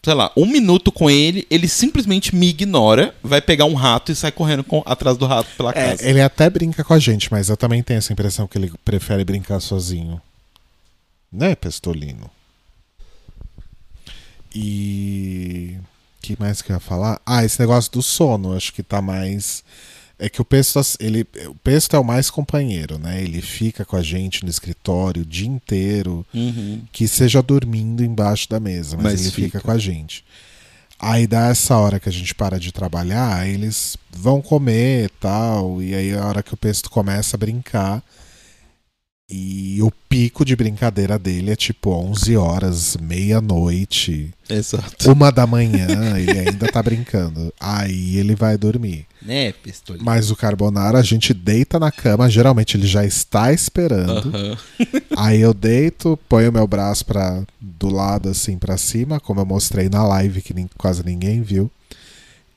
sei 0.08 0.14
lá, 0.14 0.32
um 0.34 0.46
minuto 0.46 0.90
com 0.90 1.10
ele, 1.10 1.46
ele 1.50 1.68
simplesmente 1.68 2.34
me 2.34 2.48
ignora, 2.48 3.14
vai 3.22 3.42
pegar 3.42 3.66
um 3.66 3.74
rato 3.74 4.10
e 4.10 4.14
sai 4.16 4.32
correndo 4.32 4.64
com- 4.64 4.82
atrás 4.86 5.18
do 5.18 5.26
rato 5.26 5.50
pela 5.54 5.70
casa. 5.70 6.02
É, 6.02 6.08
ele 6.08 6.22
até 6.22 6.48
brinca 6.48 6.82
com 6.82 6.94
a 6.94 6.98
gente, 6.98 7.30
mas 7.30 7.50
eu 7.50 7.58
também 7.58 7.82
tenho 7.82 7.98
essa 7.98 8.10
impressão 8.10 8.46
que 8.46 8.56
ele 8.56 8.72
prefere 8.82 9.22
brincar 9.22 9.60
sozinho. 9.60 10.18
Né, 11.30 11.54
Pestolino? 11.54 12.30
E. 14.54 15.76
que 16.22 16.36
mais 16.40 16.62
que 16.62 16.72
eu 16.72 16.76
ia 16.76 16.80
falar? 16.80 17.20
Ah, 17.26 17.44
esse 17.44 17.60
negócio 17.60 17.92
do 17.92 18.02
sono, 18.02 18.56
acho 18.56 18.72
que 18.72 18.82
tá 18.82 19.02
mais. 19.02 19.62
É 20.18 20.28
que 20.28 20.40
o 20.42 20.44
Pesto, 20.44 20.80
ele, 20.98 21.24
o 21.46 21.54
Pesto 21.54 21.94
é 21.94 21.98
o 21.98 22.04
mais 22.04 22.28
companheiro, 22.28 22.98
né? 22.98 23.22
Ele 23.22 23.40
fica 23.40 23.84
com 23.84 23.94
a 23.96 24.02
gente 24.02 24.42
no 24.44 24.50
escritório 24.50 25.22
o 25.22 25.26
dia 25.26 25.46
inteiro, 25.46 26.26
Uhum. 26.34 26.82
que 26.90 27.06
seja 27.06 27.40
dormindo 27.40 28.02
embaixo 28.04 28.48
da 28.48 28.58
mesa, 28.58 28.96
mas, 28.96 29.04
Mas 29.04 29.20
ele 29.20 29.30
fica. 29.30 29.46
fica. 29.46 29.60
com 29.60 29.70
a 29.70 29.78
gente. 29.78 30.24
Aí 30.98 31.28
dá 31.28 31.46
essa 31.48 31.76
hora 31.76 32.00
que 32.00 32.08
a 32.08 32.12
gente 32.12 32.34
para 32.34 32.58
de 32.58 32.72
trabalhar, 32.72 33.48
eles 33.48 33.96
vão 34.10 34.42
comer 34.42 35.04
e 35.04 35.08
tal, 35.20 35.80
e 35.80 35.94
aí 35.94 36.10
é 36.10 36.18
a 36.18 36.26
hora 36.26 36.42
que 36.42 36.52
o 36.52 36.56
Pesto 36.56 36.90
começa 36.90 37.36
a 37.36 37.38
brincar. 37.38 38.02
E 39.30 39.78
o 39.82 39.90
pico 40.08 40.42
de 40.42 40.56
brincadeira 40.56 41.18
dele 41.18 41.50
é 41.50 41.56
tipo 41.56 41.90
11 41.90 42.34
horas, 42.38 42.96
meia-noite, 42.96 44.32
Exato. 44.48 45.12
uma 45.12 45.30
da 45.30 45.46
manhã, 45.46 46.18
ele 46.18 46.38
ainda 46.48 46.66
tá 46.72 46.82
brincando. 46.82 47.52
Aí 47.60 48.16
ele 48.16 48.34
vai 48.34 48.56
dormir. 48.56 49.04
Né, 49.20 49.52
Pestolino? 49.52 50.02
Mas 50.02 50.30
o 50.30 50.36
Carbonara, 50.36 50.98
a 50.98 51.02
gente 51.02 51.34
deita 51.34 51.78
na 51.78 51.92
cama, 51.92 52.30
geralmente 52.30 52.78
ele 52.78 52.86
já 52.86 53.04
está 53.04 53.52
esperando. 53.52 54.34
Aham. 54.34 54.56
Aí 55.14 55.40
eu 55.42 55.52
deito, 55.52 56.18
ponho 56.26 56.50
meu 56.50 56.66
braço 56.66 57.04
pra, 57.04 57.42
do 57.60 57.88
lado 57.88 58.30
assim 58.30 58.56
pra 58.56 58.78
cima, 58.78 59.20
como 59.20 59.40
eu 59.40 59.46
mostrei 59.46 59.90
na 59.90 60.06
live 60.06 60.40
que 60.40 60.54
nem- 60.54 60.70
quase 60.78 61.04
ninguém 61.04 61.42
viu. 61.42 61.70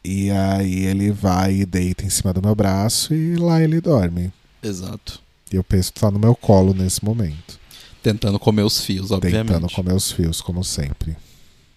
E 0.06 0.32
aí 0.32 0.86
ele 0.86 1.12
vai 1.12 1.58
e 1.58 1.66
deita 1.66 2.04
em 2.06 2.10
cima 2.10 2.34
do 2.34 2.42
meu 2.42 2.56
braço 2.56 3.14
e 3.14 3.36
lá 3.36 3.62
ele 3.62 3.80
dorme. 3.80 4.32
Exato. 4.64 5.20
E 5.52 5.58
o 5.60 5.64
peso 5.64 5.92
tá 5.94 6.10
no 6.10 6.18
meu 6.18 6.36
colo 6.36 6.74
nesse 6.74 7.04
momento, 7.04 7.60
Tentando 8.02 8.40
comer 8.40 8.64
os 8.64 8.84
fios, 8.84 9.12
obviamente. 9.12 9.48
tentando 9.48 9.70
comer 9.70 9.94
os 9.94 10.12
fios, 10.12 10.42
como 10.42 10.64
sempre. 10.64 11.16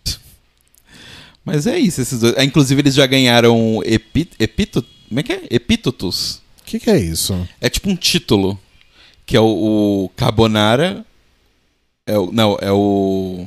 Mas 1.44 1.66
é 1.66 1.78
isso, 1.78 2.00
esses 2.00 2.20
dois. 2.20 2.34
Ah, 2.38 2.44
inclusive, 2.44 2.80
eles 2.80 2.94
já 2.94 3.06
ganharam 3.06 3.82
epi... 3.84 4.30
epito... 4.38 4.82
Como 5.08 5.20
é 5.20 5.22
que 5.22 5.32
é? 5.32 5.42
Epítotos. 5.50 6.36
O 6.60 6.64
que, 6.64 6.80
que 6.80 6.88
é 6.88 6.98
isso? 6.98 7.46
É 7.60 7.68
tipo 7.68 7.90
um 7.90 7.96
título. 7.96 8.58
Que 9.26 9.36
é 9.36 9.40
o, 9.40 10.04
o 10.04 10.08
Carbonara. 10.16 11.04
É 12.06 12.18
o, 12.18 12.32
não, 12.32 12.56
é 12.60 12.72
o. 12.72 13.46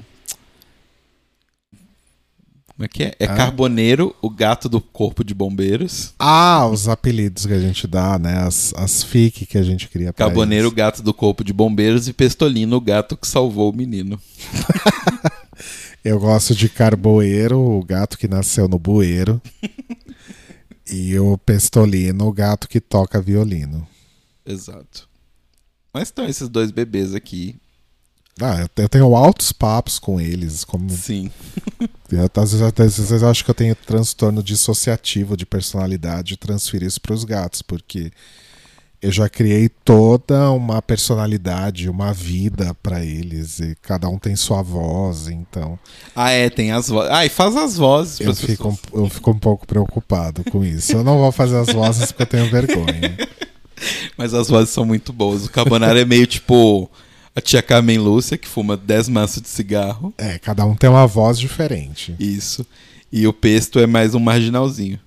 Como 2.78 2.86
é 2.86 2.88
que 2.88 3.04
é? 3.06 3.16
É 3.20 3.26
Ah. 3.26 3.36
Carboneiro, 3.36 4.16
o 4.22 4.30
gato 4.30 4.70
do 4.70 4.80
corpo 4.80 5.24
de 5.24 5.34
bombeiros. 5.34 6.14
Ah, 6.20 6.68
os 6.68 6.88
apelidos 6.88 7.48
que 7.48 7.54
a 7.54 7.60
gente 7.60 7.88
dá, 7.88 8.20
né? 8.20 8.38
As, 8.38 8.72
as 8.76 9.02
fic 9.02 9.48
que 9.48 9.58
a 9.58 9.64
gente 9.64 9.90
cria 9.90 10.14
Carboneiro, 10.14 10.68
o 10.68 10.72
gato 10.72 11.02
do 11.02 11.12
corpo 11.12 11.44
de 11.44 11.52
bombeiros. 11.52 12.08
E 12.08 12.14
Pestolino, 12.14 12.76
o 12.76 12.82
gato 12.82 13.18
que 13.18 13.28
salvou 13.28 13.72
o 13.72 13.76
menino. 13.76 14.22
Eu 16.06 16.20
gosto 16.20 16.54
de 16.54 16.70
Carboeiro, 16.70 17.60
o 17.60 17.84
gato 17.84 18.16
que 18.16 18.28
nasceu 18.28 18.68
no 18.68 18.78
bueiro. 18.78 19.42
e 20.88 21.18
o 21.18 21.36
Pestolino, 21.36 22.28
o 22.28 22.32
gato 22.32 22.70
que 22.70 22.80
toca 22.80 23.20
violino. 23.20 23.88
Exato. 24.46 25.10
Mas 25.92 26.10
estão 26.10 26.28
esses 26.28 26.48
dois 26.48 26.70
bebês 26.70 27.16
aqui. 27.16 27.56
Ah, 28.42 28.68
eu- 28.78 28.90
tenho 28.90 29.16
altos 29.16 29.52
papos 29.52 29.98
com 30.00 30.20
eles. 30.22 30.64
Como, 30.64 30.90
Sim. 30.90 31.32
eu, 32.12 32.30
às, 32.42 32.52
vezes, 32.54 32.62
às 32.62 32.98
vezes 32.98 33.22
eu 33.22 33.30
acho 33.30 33.44
que 33.44 33.50
eu 33.52 33.56
tenho 33.56 33.76
transtorno 33.76 34.44
dissociativo 34.44 35.36
de 35.36 35.46
personalidade 35.46 36.34
e 36.34 36.38
transferir 36.38 36.88
isso 36.88 37.02
para 37.02 37.14
os 37.14 37.24
gatos, 37.24 37.62
porque 37.62 38.12
eu 39.02 39.12
já 39.12 39.30
criei 39.30 39.70
toda 39.70 40.52
uma 40.52 40.82
personalidade, 40.82 41.88
uma 41.90 42.12
vida 42.14 42.76
para 42.82 43.04
eles, 43.04 43.60
e 43.60 43.76
cada 43.82 44.10
um 44.10 44.18
tem 44.18 44.36
sua 44.36 44.62
voz, 44.64 45.28
então 45.28 45.78
Ah, 46.16 46.32
é, 46.32 46.50
tem 46.50 46.72
as 46.72 46.88
vozes. 46.90 47.12
Ah, 47.12 47.26
e 47.26 47.30
faz 47.30 47.56
as 47.56 47.76
vozes. 47.78 48.20
eu 48.20 48.36
fico, 48.36 48.70
um- 48.70 48.78
eu 49.02 49.10
fico 49.10 49.32
um 49.32 49.38
pouco 49.40 49.66
preocupado 49.68 50.44
com 50.52 50.64
isso. 50.64 50.94
Eu 50.94 51.04
não 51.04 51.18
vou 51.18 51.32
fazer 51.32 51.58
as 51.58 51.68
vozes 51.74 52.12
porque 52.12 52.24
eu 52.24 52.28
tenho 52.28 52.50
vergonha. 52.52 53.18
Mas 54.18 54.34
as 54.34 54.48
vozes 54.48 54.72
são 54.72 54.84
muito 54.86 55.14
boas. 55.14 55.46
O 55.46 55.50
Carbonara 55.52 56.02
é 56.02 56.06
meio 56.06 56.26
tipo 56.26 56.90
a 57.38 57.42
tia 57.42 57.62
Carmen 57.62 58.00
Lúcia, 58.00 58.36
que 58.36 58.48
fuma 58.48 58.76
10 58.76 59.10
maços 59.10 59.44
de 59.44 59.48
cigarro. 59.48 60.12
É, 60.18 60.40
cada 60.40 60.66
um 60.66 60.76
tem 60.76 60.90
uma 60.90 61.06
voz 61.06 61.38
diferente. 61.38 62.16
Isso. 62.20 62.66
E 63.12 63.28
o 63.28 63.32
Pesto 63.32 63.78
é 63.78 63.86
mais 63.86 64.16
um 64.16 64.20
marginalzinho. 64.20 65.00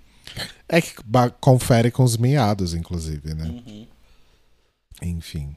É 0.68 0.80
que 0.80 0.94
confere 1.40 1.90
com 1.90 2.04
os 2.04 2.16
miados, 2.16 2.72
inclusive, 2.72 3.34
né? 3.34 3.52
Enfim. 5.02 5.56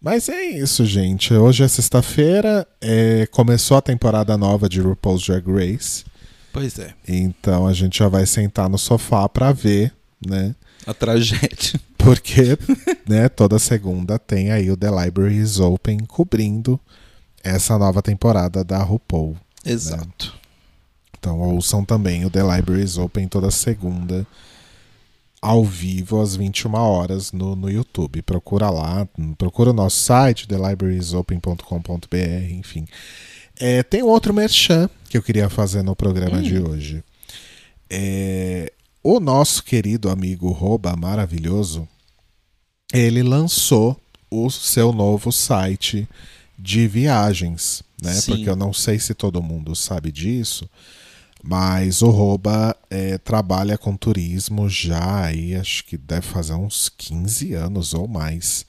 Mas 0.00 0.28
é 0.28 0.44
isso, 0.44 0.86
gente. 0.86 1.34
Hoje 1.34 1.64
é 1.64 1.68
sexta-feira. 1.68 2.64
é, 2.80 3.26
começou 3.26 3.76
a 3.76 3.82
temporada 3.82 4.36
nova 4.36 4.68
de 4.68 4.80
RuPaul's 4.80 5.26
Drag 5.26 5.44
Race. 5.50 6.04
Pois 6.52 6.78
é. 6.78 6.94
Então 7.08 7.66
a 7.66 7.72
gente 7.72 7.98
já 7.98 8.06
vai 8.06 8.26
sentar 8.26 8.68
no 8.68 8.78
sofá 8.78 9.28
pra 9.28 9.50
ver, 9.50 9.92
né? 10.24 10.54
A 10.86 10.94
tragédia. 10.94 11.80
Porque, 11.98 12.56
né, 13.08 13.28
toda 13.28 13.58
segunda 13.58 14.18
tem 14.18 14.52
aí 14.52 14.70
o 14.70 14.76
The 14.76 15.04
Library 15.04 15.38
is 15.38 15.58
Open 15.58 15.98
cobrindo 16.06 16.78
essa 17.42 17.76
nova 17.76 18.00
temporada 18.00 18.62
da 18.62 18.80
RuPaul. 18.82 19.36
Exato. 19.64 20.34
Então 21.18 21.40
ouçam 21.40 21.84
também 21.84 22.24
o 22.24 22.30
The 22.30 22.42
Library 22.42 22.84
is 22.84 22.98
Open 22.98 23.26
toda 23.26 23.50
segunda, 23.50 24.24
ao 25.42 25.64
vivo, 25.64 26.20
às 26.20 26.36
21 26.36 26.74
horas 26.74 27.32
no, 27.32 27.56
no 27.56 27.70
YouTube. 27.70 28.22
Procura 28.22 28.70
lá, 28.70 29.08
procura 29.36 29.70
o 29.70 29.72
nosso 29.72 29.98
site, 29.98 30.46
thelibrariesopen.com.br, 30.46 32.50
enfim. 32.50 32.86
É, 33.58 33.82
tem 33.82 34.02
outro 34.02 34.34
merchan 34.34 34.88
que 35.08 35.16
eu 35.16 35.22
queria 35.22 35.48
fazer 35.48 35.82
no 35.82 35.96
programa 35.96 36.42
de 36.42 36.58
hoje. 36.58 37.02
É, 37.88 38.70
o 39.08 39.20
nosso 39.20 39.62
querido 39.62 40.10
amigo 40.10 40.50
Roba 40.50 40.96
Maravilhoso, 40.96 41.86
ele 42.92 43.22
lançou 43.22 43.96
o 44.28 44.50
seu 44.50 44.92
novo 44.92 45.30
site 45.30 46.08
de 46.58 46.88
viagens, 46.88 47.84
né? 48.02 48.12
Sim. 48.14 48.32
Porque 48.32 48.50
eu 48.50 48.56
não 48.56 48.72
sei 48.72 48.98
se 48.98 49.14
todo 49.14 49.40
mundo 49.40 49.76
sabe 49.76 50.10
disso, 50.10 50.68
mas 51.40 52.02
o 52.02 52.10
Roba 52.10 52.76
é, 52.90 53.16
trabalha 53.16 53.78
com 53.78 53.96
turismo 53.96 54.68
já 54.68 55.26
aí, 55.26 55.54
acho 55.54 55.84
que 55.84 55.96
deve 55.96 56.26
fazer 56.26 56.54
uns 56.54 56.88
15 56.88 57.54
anos 57.54 57.94
ou 57.94 58.08
mais. 58.08 58.66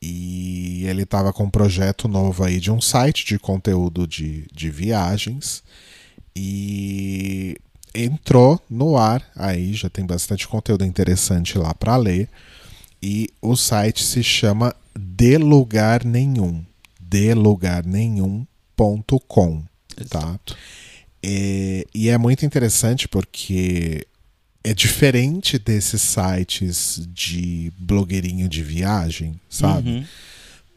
E 0.00 0.84
ele 0.84 1.04
estava 1.04 1.32
com 1.32 1.44
um 1.44 1.50
projeto 1.50 2.06
novo 2.06 2.44
aí 2.44 2.60
de 2.60 2.70
um 2.70 2.82
site 2.82 3.24
de 3.24 3.38
conteúdo 3.38 4.06
de, 4.06 4.46
de 4.52 4.68
viagens. 4.68 5.62
E 6.36 7.56
entrou 7.94 8.60
no 8.68 8.96
ar 8.96 9.22
aí, 9.34 9.74
já 9.74 9.88
tem 9.88 10.04
bastante 10.04 10.46
conteúdo 10.46 10.84
interessante 10.84 11.58
lá 11.58 11.74
para 11.74 11.96
ler. 11.96 12.28
E 13.02 13.28
o 13.40 13.56
site 13.56 14.02
se 14.02 14.22
chama 14.22 14.74
De 14.98 15.36
Lugar 15.38 16.04
Nenhum. 16.04 16.64
De 17.00 17.32
Lugar 17.34 17.84
Nenhum.com. 17.84 19.62
Tá? 20.08 20.38
É, 21.22 21.84
e 21.94 22.08
é 22.08 22.18
muito 22.18 22.44
interessante 22.44 23.08
porque 23.08 24.06
é 24.62 24.74
diferente 24.74 25.58
desses 25.58 26.02
sites 26.02 27.08
de 27.08 27.72
blogueirinho 27.78 28.48
de 28.48 28.62
viagem, 28.62 29.40
sabe? 29.48 29.90
Uhum. 29.90 30.04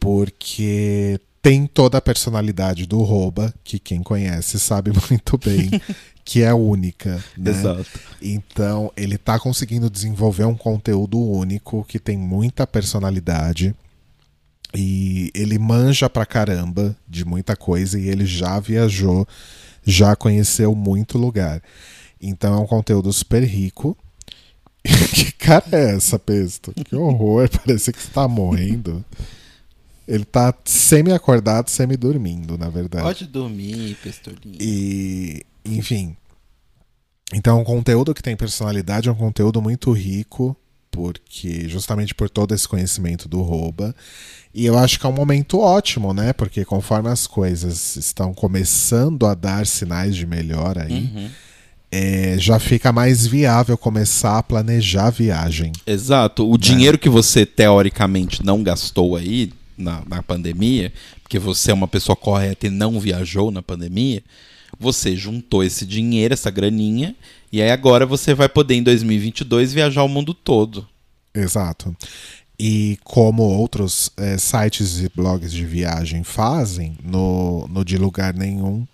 Porque 0.00 1.20
tem 1.42 1.66
toda 1.66 1.98
a 1.98 2.00
personalidade 2.00 2.86
do 2.86 3.02
Roba, 3.02 3.52
que 3.64 3.80
quem 3.80 4.02
conhece 4.02 4.60
sabe 4.60 4.92
muito 5.10 5.36
bem 5.36 5.68
que 6.24 6.42
é 6.42 6.54
única. 6.54 7.22
Né? 7.36 7.50
Exato. 7.50 8.00
Então, 8.20 8.92
ele 8.96 9.18
tá 9.18 9.38
conseguindo 9.38 9.90
desenvolver 9.90 10.44
um 10.44 10.54
conteúdo 10.54 11.18
único 11.18 11.84
que 11.84 11.98
tem 11.98 12.16
muita 12.16 12.66
personalidade. 12.66 13.74
E 14.74 15.30
ele 15.34 15.58
manja 15.58 16.08
pra 16.08 16.24
caramba 16.24 16.96
de 17.06 17.24
muita 17.24 17.54
coisa 17.54 17.98
e 17.98 18.08
ele 18.08 18.24
já 18.24 18.58
viajou, 18.58 19.26
já 19.84 20.16
conheceu 20.16 20.74
muito 20.74 21.18
lugar. 21.18 21.62
Então 22.20 22.54
é 22.54 22.58
um 22.58 22.66
conteúdo 22.66 23.12
super 23.12 23.42
rico. 23.42 23.98
que 25.12 25.30
cara 25.32 25.66
é 25.72 25.96
essa, 25.96 26.18
Pesto? 26.18 26.72
Que 26.72 26.96
horror, 26.96 27.50
parece 27.62 27.92
que 27.92 28.00
você 28.00 28.08
tá 28.08 28.26
morrendo. 28.26 29.04
Ele 30.06 30.24
tá 30.24 30.52
semi-acordado, 30.64 31.68
semi-dormindo, 31.70 32.58
na 32.58 32.68
verdade. 32.68 33.04
Pode 33.04 33.26
dormir, 33.26 33.96
Pestolinho. 34.02 34.56
E, 34.60 35.44
enfim. 35.64 36.16
Então, 37.34 37.60
um 37.60 37.64
conteúdo 37.64 38.12
que 38.14 38.22
tem 38.22 38.36
personalidade 38.36 39.08
é 39.08 39.12
um 39.12 39.16
conteúdo 39.16 39.62
muito 39.62 39.90
rico, 39.92 40.56
porque 40.90 41.66
justamente 41.68 42.14
por 42.14 42.28
todo 42.28 42.54
esse 42.54 42.68
conhecimento 42.68 43.28
do 43.28 43.40
Rouba. 43.40 43.94
E 44.52 44.66
eu 44.66 44.76
acho 44.76 45.00
que 45.00 45.06
é 45.06 45.08
um 45.08 45.14
momento 45.14 45.58
ótimo, 45.58 46.12
né? 46.12 46.32
Porque 46.34 46.64
conforme 46.64 47.08
as 47.08 47.26
coisas 47.26 47.96
estão 47.96 48.34
começando 48.34 49.24
a 49.24 49.34
dar 49.34 49.66
sinais 49.66 50.14
de 50.14 50.26
melhora 50.26 50.82
aí, 50.84 50.92
Uhum. 51.14 51.30
é, 51.90 52.36
já 52.38 52.58
fica 52.58 52.92
mais 52.92 53.26
viável 53.26 53.78
começar 53.78 54.36
a 54.36 54.42
planejar 54.42 55.06
a 55.06 55.10
viagem. 55.10 55.72
Exato. 55.86 56.46
O 56.50 56.58
dinheiro 56.58 56.98
que 56.98 57.08
você 57.08 57.46
teoricamente 57.46 58.44
não 58.44 58.62
gastou 58.62 59.16
aí 59.16 59.50
na, 59.76 60.02
na 60.06 60.22
pandemia, 60.22 60.92
porque 61.22 61.38
você 61.38 61.70
é 61.70 61.74
uma 61.74 61.88
pessoa 61.88 62.16
correta 62.16 62.66
e 62.66 62.70
não 62.70 62.98
viajou 63.00 63.50
na 63.50 63.62
pandemia, 63.62 64.22
você 64.78 65.14
juntou 65.16 65.62
esse 65.62 65.84
dinheiro, 65.86 66.34
essa 66.34 66.50
graninha, 66.50 67.14
e 67.52 67.60
aí 67.60 67.70
agora 67.70 68.06
você 68.06 68.34
vai 68.34 68.48
poder 68.48 68.74
em 68.74 68.82
2022 68.82 69.72
viajar 69.72 70.02
o 70.02 70.08
mundo 70.08 70.32
todo. 70.34 70.88
Exato. 71.34 71.94
E 72.58 72.98
como 73.02 73.42
outros 73.42 74.10
é, 74.16 74.38
sites 74.38 75.00
e 75.00 75.10
blogs 75.14 75.52
de 75.52 75.64
viagem 75.64 76.22
fazem, 76.22 76.96
no, 77.02 77.66
no 77.68 77.84
De 77.84 77.96
Lugar 77.98 78.34
Nenhum 78.34 78.86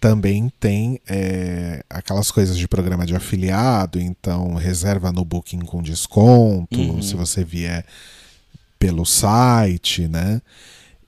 também 0.00 0.52
tem 0.60 1.00
é, 1.08 1.82
aquelas 1.88 2.30
coisas 2.30 2.58
de 2.58 2.68
programa 2.68 3.06
de 3.06 3.16
afiliado, 3.16 3.98
então 3.98 4.52
reserva 4.54 5.10
no 5.10 5.24
Booking 5.24 5.60
com 5.60 5.82
desconto, 5.82 6.78
Uhum. 6.78 7.00
se 7.00 7.14
você 7.14 7.42
vier 7.42 7.86
pelo 8.84 9.06
site, 9.06 10.06
né? 10.06 10.42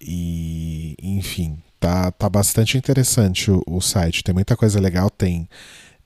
E, 0.00 0.96
enfim, 1.02 1.58
tá, 1.78 2.10
tá 2.10 2.26
bastante 2.26 2.78
interessante 2.78 3.50
o, 3.50 3.62
o 3.66 3.82
site. 3.82 4.24
Tem 4.24 4.32
muita 4.34 4.56
coisa 4.56 4.80
legal, 4.80 5.10
tem. 5.10 5.46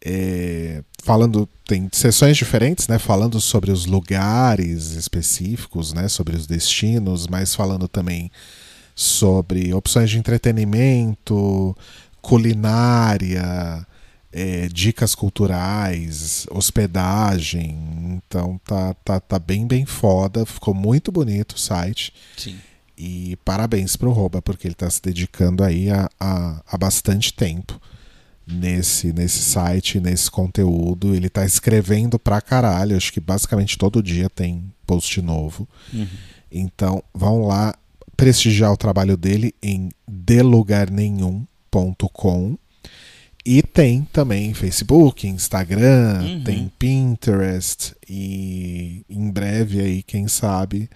é, 0.05 0.83
falando 1.01 1.49
tem 1.65 1.89
sessões 1.93 2.37
diferentes 2.37 2.89
né 2.89 2.99
falando 2.99 3.41
sobre 3.41 3.71
os 3.71 3.87
lugares 3.87 4.93
específicos 4.93 5.93
né 5.93 6.09
sobre 6.09 6.35
os 6.35 6.47
destinos 6.47 7.27
mas 7.27 7.55
falando 7.55 7.87
também 7.87 8.31
sobre 8.95 9.73
opções 9.73 10.11
de 10.11 10.19
entretenimento 10.19 11.77
culinária 12.21 13.87
é, 14.33 14.69
dicas 14.69 15.15
culturais 15.15 16.47
hospedagem 16.51 18.21
então 18.27 18.61
tá, 18.65 18.95
tá 19.05 19.19
tá 19.19 19.39
bem 19.39 19.67
bem 19.67 19.85
foda 19.85 20.47
ficou 20.47 20.75
muito 20.75 21.11
bonito 21.11 21.53
o 21.53 21.59
site 21.59 22.13
Sim. 22.37 22.57
e 22.97 23.37
parabéns 23.45 23.97
pro 23.97 24.13
Roba, 24.13 24.41
porque 24.41 24.67
ele 24.67 24.75
está 24.75 24.89
se 24.89 25.03
dedicando 25.03 25.65
aí 25.65 25.91
a, 25.91 26.09
a, 26.19 26.63
a 26.67 26.79
bastante 26.79 27.33
tempo 27.33 27.81
nesse, 28.51 29.13
nesse 29.13 29.43
site, 29.43 30.01
nesse 30.01 30.31
conteúdo. 30.31 31.15
Ele 31.15 31.29
tá 31.29 31.45
escrevendo 31.45 32.19
pra 32.19 32.41
caralho. 32.41 32.97
Acho 32.97 33.13
que 33.13 33.21
basicamente 33.21 33.77
todo 33.79 34.03
dia 34.03 34.29
tem 34.29 34.73
post 34.87 35.23
novo. 35.23 35.69
Uhum. 35.93 36.09
Então 36.51 37.01
vão 37.15 37.47
lá 37.47 37.77
prestigiar 38.17 38.73
o 38.73 38.77
trabalho 38.77 39.17
dele 39.17 39.55
em 39.63 39.91
delugarnenhum.com. 40.09 42.59
E 43.45 43.63
tem 43.63 44.07
também 44.13 44.53
Facebook, 44.53 45.27
Instagram, 45.27 46.23
Uhum. 46.23 46.45
tem 46.45 46.71
Pinterest 46.79 47.95
e 48.09 49.03
em 49.09 49.31
breve 49.31 49.81
aí, 49.81 50.03
quem 50.03 50.29
sabe, 50.29 50.91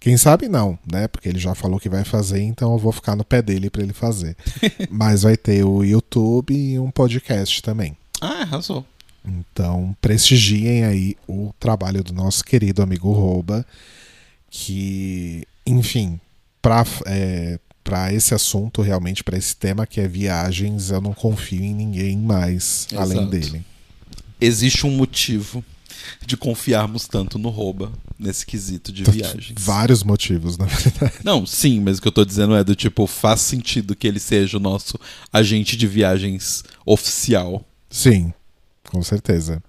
quem 0.00 0.16
sabe 0.16 0.48
não, 0.48 0.78
né? 0.90 1.06
Porque 1.06 1.28
ele 1.28 1.38
já 1.38 1.54
falou 1.54 1.78
que 1.78 1.88
vai 1.88 2.02
fazer, 2.04 2.40
então 2.40 2.72
eu 2.72 2.78
vou 2.78 2.92
ficar 2.92 3.14
no 3.14 3.24
pé 3.24 3.42
dele 3.42 3.68
pra 3.68 3.82
ele 3.82 3.92
fazer. 3.92 4.36
Mas 4.90 5.22
vai 5.22 5.36
ter 5.36 5.64
o 5.64 5.84
YouTube 5.84 6.54
e 6.54 6.78
um 6.78 6.90
podcast 6.90 7.60
também. 7.62 7.96
Ah, 8.20 8.42
arrasou. 8.42 8.84
Então, 9.24 9.94
prestigiem 10.00 10.84
aí 10.84 11.16
o 11.28 11.52
trabalho 11.60 12.02
do 12.02 12.12
nosso 12.14 12.42
querido 12.44 12.80
amigo 12.82 13.12
Rouba, 13.12 13.66
que, 14.48 15.46
enfim, 15.66 16.18
para 16.62 16.84
para 17.86 18.12
esse 18.12 18.34
assunto, 18.34 18.82
realmente, 18.82 19.22
para 19.22 19.38
esse 19.38 19.54
tema 19.54 19.86
que 19.86 20.00
é 20.00 20.08
viagens, 20.08 20.90
eu 20.90 21.00
não 21.00 21.14
confio 21.14 21.62
em 21.62 21.72
ninguém 21.72 22.18
mais 22.18 22.88
além 22.96 23.18
Exato. 23.18 23.30
dele. 23.30 23.64
Existe 24.40 24.84
um 24.84 24.90
motivo 24.90 25.64
de 26.26 26.36
confiarmos 26.36 27.06
tanto 27.06 27.38
no 27.38 27.48
Rouba 27.48 27.92
nesse 28.18 28.44
quesito 28.44 28.92
de 28.92 29.04
viagens. 29.04 29.54
Vários 29.56 30.02
motivos, 30.02 30.58
na 30.58 30.64
verdade. 30.66 31.14
Não, 31.22 31.46
sim, 31.46 31.78
mas 31.78 31.98
o 31.98 32.02
que 32.02 32.08
eu 32.08 32.12
tô 32.12 32.24
dizendo 32.24 32.56
é 32.56 32.64
do 32.64 32.74
tipo, 32.74 33.06
faz 33.06 33.40
sentido 33.42 33.94
que 33.94 34.08
ele 34.08 34.18
seja 34.18 34.56
o 34.56 34.60
nosso 34.60 34.98
agente 35.32 35.76
de 35.76 35.86
viagens 35.86 36.64
oficial. 36.84 37.64
Sim, 37.88 38.34
com 38.90 39.00
certeza. 39.00 39.62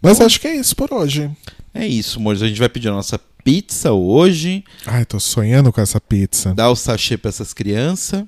Mas 0.00 0.20
acho 0.20 0.40
que 0.40 0.46
é 0.46 0.54
isso 0.54 0.76
por 0.76 0.94
hoje. 0.94 1.28
É 1.74 1.84
isso, 1.84 2.20
amores. 2.20 2.40
A 2.40 2.46
gente 2.46 2.60
vai 2.60 2.68
pedir 2.68 2.88
a 2.88 2.92
nossa 2.92 3.20
pizza 3.48 3.92
hoje, 3.92 4.62
Ai, 4.84 5.06
tô 5.06 5.18
sonhando 5.18 5.72
com 5.72 5.80
essa 5.80 5.98
pizza. 5.98 6.54
dar 6.54 6.68
o 6.70 6.76
sachê 6.76 7.16
pra 7.16 7.30
essas 7.30 7.54
crianças. 7.54 8.20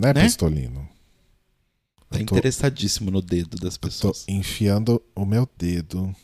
Né, 0.00 0.12
Né? 0.14 0.22
Pistolino? 0.22 0.88
Tá 2.08 2.18
tô- 2.18 2.22
interessadíssimo 2.22 3.10
no 3.10 3.20
dedo 3.20 3.56
das 3.56 3.76
Tô 3.76 3.88
pessoas. 3.88 4.24
enfiando 4.28 5.02
o 5.16 5.24
meu 5.24 5.48
dedo 5.58 6.14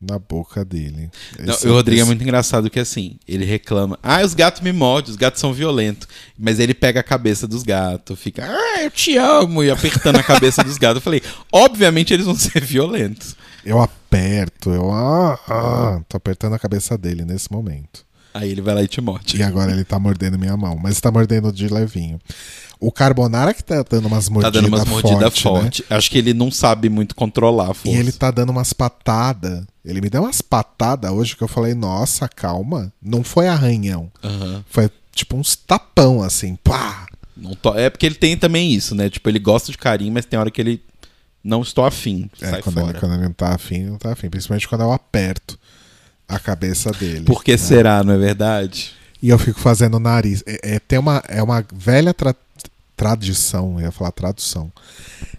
na 0.00 0.18
boca 0.18 0.64
dele. 0.64 1.10
Não, 1.38 1.54
o 1.70 1.74
Rodrigo 1.74 2.02
é 2.02 2.04
muito 2.04 2.22
engraçado 2.22 2.68
que 2.70 2.78
assim, 2.78 3.18
ele 3.26 3.44
reclama, 3.44 3.98
ah, 4.02 4.22
os 4.22 4.34
gatos 4.34 4.60
me 4.60 4.70
mordem, 4.72 5.10
os 5.10 5.16
gatos 5.16 5.40
são 5.40 5.52
violentos. 5.52 6.06
Mas 6.38 6.58
ele 6.60 6.74
pega 6.74 7.00
a 7.00 7.02
cabeça 7.02 7.48
dos 7.48 7.62
gatos, 7.62 8.18
fica, 8.20 8.44
ah, 8.46 8.82
eu 8.82 8.90
te 8.90 9.16
amo, 9.16 9.64
e 9.64 9.70
apertando 9.70 10.16
a 10.16 10.22
cabeça 10.22 10.62
dos 10.62 10.76
gatos. 10.78 10.96
Eu 10.96 11.02
falei, 11.02 11.22
obviamente 11.50 12.12
eles 12.14 12.26
vão 12.26 12.36
ser 12.38 12.62
violentos. 12.62 13.34
Eu 13.64 13.80
aperto, 13.80 14.70
eu. 14.70 14.90
Ah, 14.92 15.38
ah, 15.48 16.00
tô 16.08 16.16
apertando 16.16 16.54
a 16.54 16.58
cabeça 16.58 16.96
dele 16.98 17.24
nesse 17.24 17.50
momento. 17.52 18.04
Aí 18.32 18.50
ele 18.50 18.60
vai 18.60 18.74
lá 18.74 18.82
e 18.82 18.88
te 18.88 19.00
morde. 19.00 19.36
E 19.36 19.42
agora 19.44 19.70
ele 19.70 19.84
tá 19.84 19.96
mordendo 19.98 20.36
minha 20.38 20.56
mão, 20.56 20.76
mas 20.76 21.00
tá 21.00 21.10
mordendo 21.10 21.52
de 21.52 21.68
levinho. 21.68 22.20
O 22.80 22.90
Carbonara 22.90 23.54
que 23.54 23.62
tá 23.62 23.84
dando 23.88 24.06
umas 24.06 24.26
Tá 24.26 24.32
mordidas 24.32 24.52
dando 24.62 24.68
umas 24.74 24.84
mordidas 24.88 25.38
forte, 25.38 25.54
né? 25.54 25.60
fortes. 25.60 25.84
Acho 25.88 26.10
que 26.10 26.18
ele 26.18 26.34
não 26.34 26.50
sabe 26.50 26.88
muito 26.88 27.14
controlar 27.14 27.70
a 27.70 27.74
força. 27.74 27.90
E 27.90 27.94
ele 28.00 28.10
tá 28.10 28.32
dando 28.32 28.50
umas 28.50 28.72
patadas. 28.72 29.64
Ele 29.84 30.00
me 30.00 30.10
deu 30.10 30.22
umas 30.22 30.42
patadas 30.42 31.10
hoje 31.12 31.36
que 31.36 31.42
eu 31.44 31.48
falei, 31.48 31.74
nossa, 31.74 32.28
calma. 32.28 32.92
Não 33.00 33.22
foi 33.22 33.46
arranhão. 33.46 34.10
Aham. 34.22 34.64
Foi 34.68 34.90
tipo 35.14 35.36
uns 35.36 35.54
tapão, 35.54 36.20
assim, 36.20 36.56
pá! 36.56 37.06
Não 37.36 37.54
to- 37.54 37.74
É 37.78 37.88
porque 37.88 38.04
ele 38.06 38.14
tem 38.16 38.36
também 38.36 38.72
isso, 38.72 38.94
né? 38.96 39.08
Tipo, 39.08 39.28
ele 39.28 39.38
gosta 39.38 39.70
de 39.70 39.78
carinho, 39.78 40.12
mas 40.12 40.24
tem 40.24 40.38
hora 40.38 40.50
que 40.50 40.60
ele 40.60 40.82
não 41.44 41.60
estou 41.60 41.84
afim. 41.84 42.30
É, 42.40 42.62
quando 42.62 42.80
fora. 42.80 42.90
ele, 42.90 42.98
quando 42.98 43.14
ele 43.14 43.22
não 43.24 43.32
tá 43.32 43.54
afim, 43.54 43.84
não 43.84 43.98
tá 43.98 44.12
afim. 44.12 44.30
Principalmente 44.30 44.66
quando 44.66 44.80
eu 44.80 44.92
aperto 44.92 45.58
a 46.26 46.38
cabeça 46.38 46.90
dele. 46.92 47.26
Por 47.26 47.44
que 47.44 47.52
né? 47.52 47.58
será, 47.58 48.02
não 48.02 48.14
é 48.14 48.18
verdade? 48.18 48.92
E 49.22 49.28
eu 49.28 49.38
fico 49.38 49.60
fazendo 49.60 49.94
o 49.94 50.00
nariz. 50.00 50.42
É, 50.46 50.76
é- 50.76 50.78
tem 50.78 50.98
uma, 50.98 51.22
é 51.28 51.42
uma 51.42 51.64
velha 51.72 52.14
tra- 52.14 52.34
tradição, 52.96 53.74
eu 53.78 53.86
ia 53.86 53.92
falar 53.92 54.10
tradução. 54.12 54.72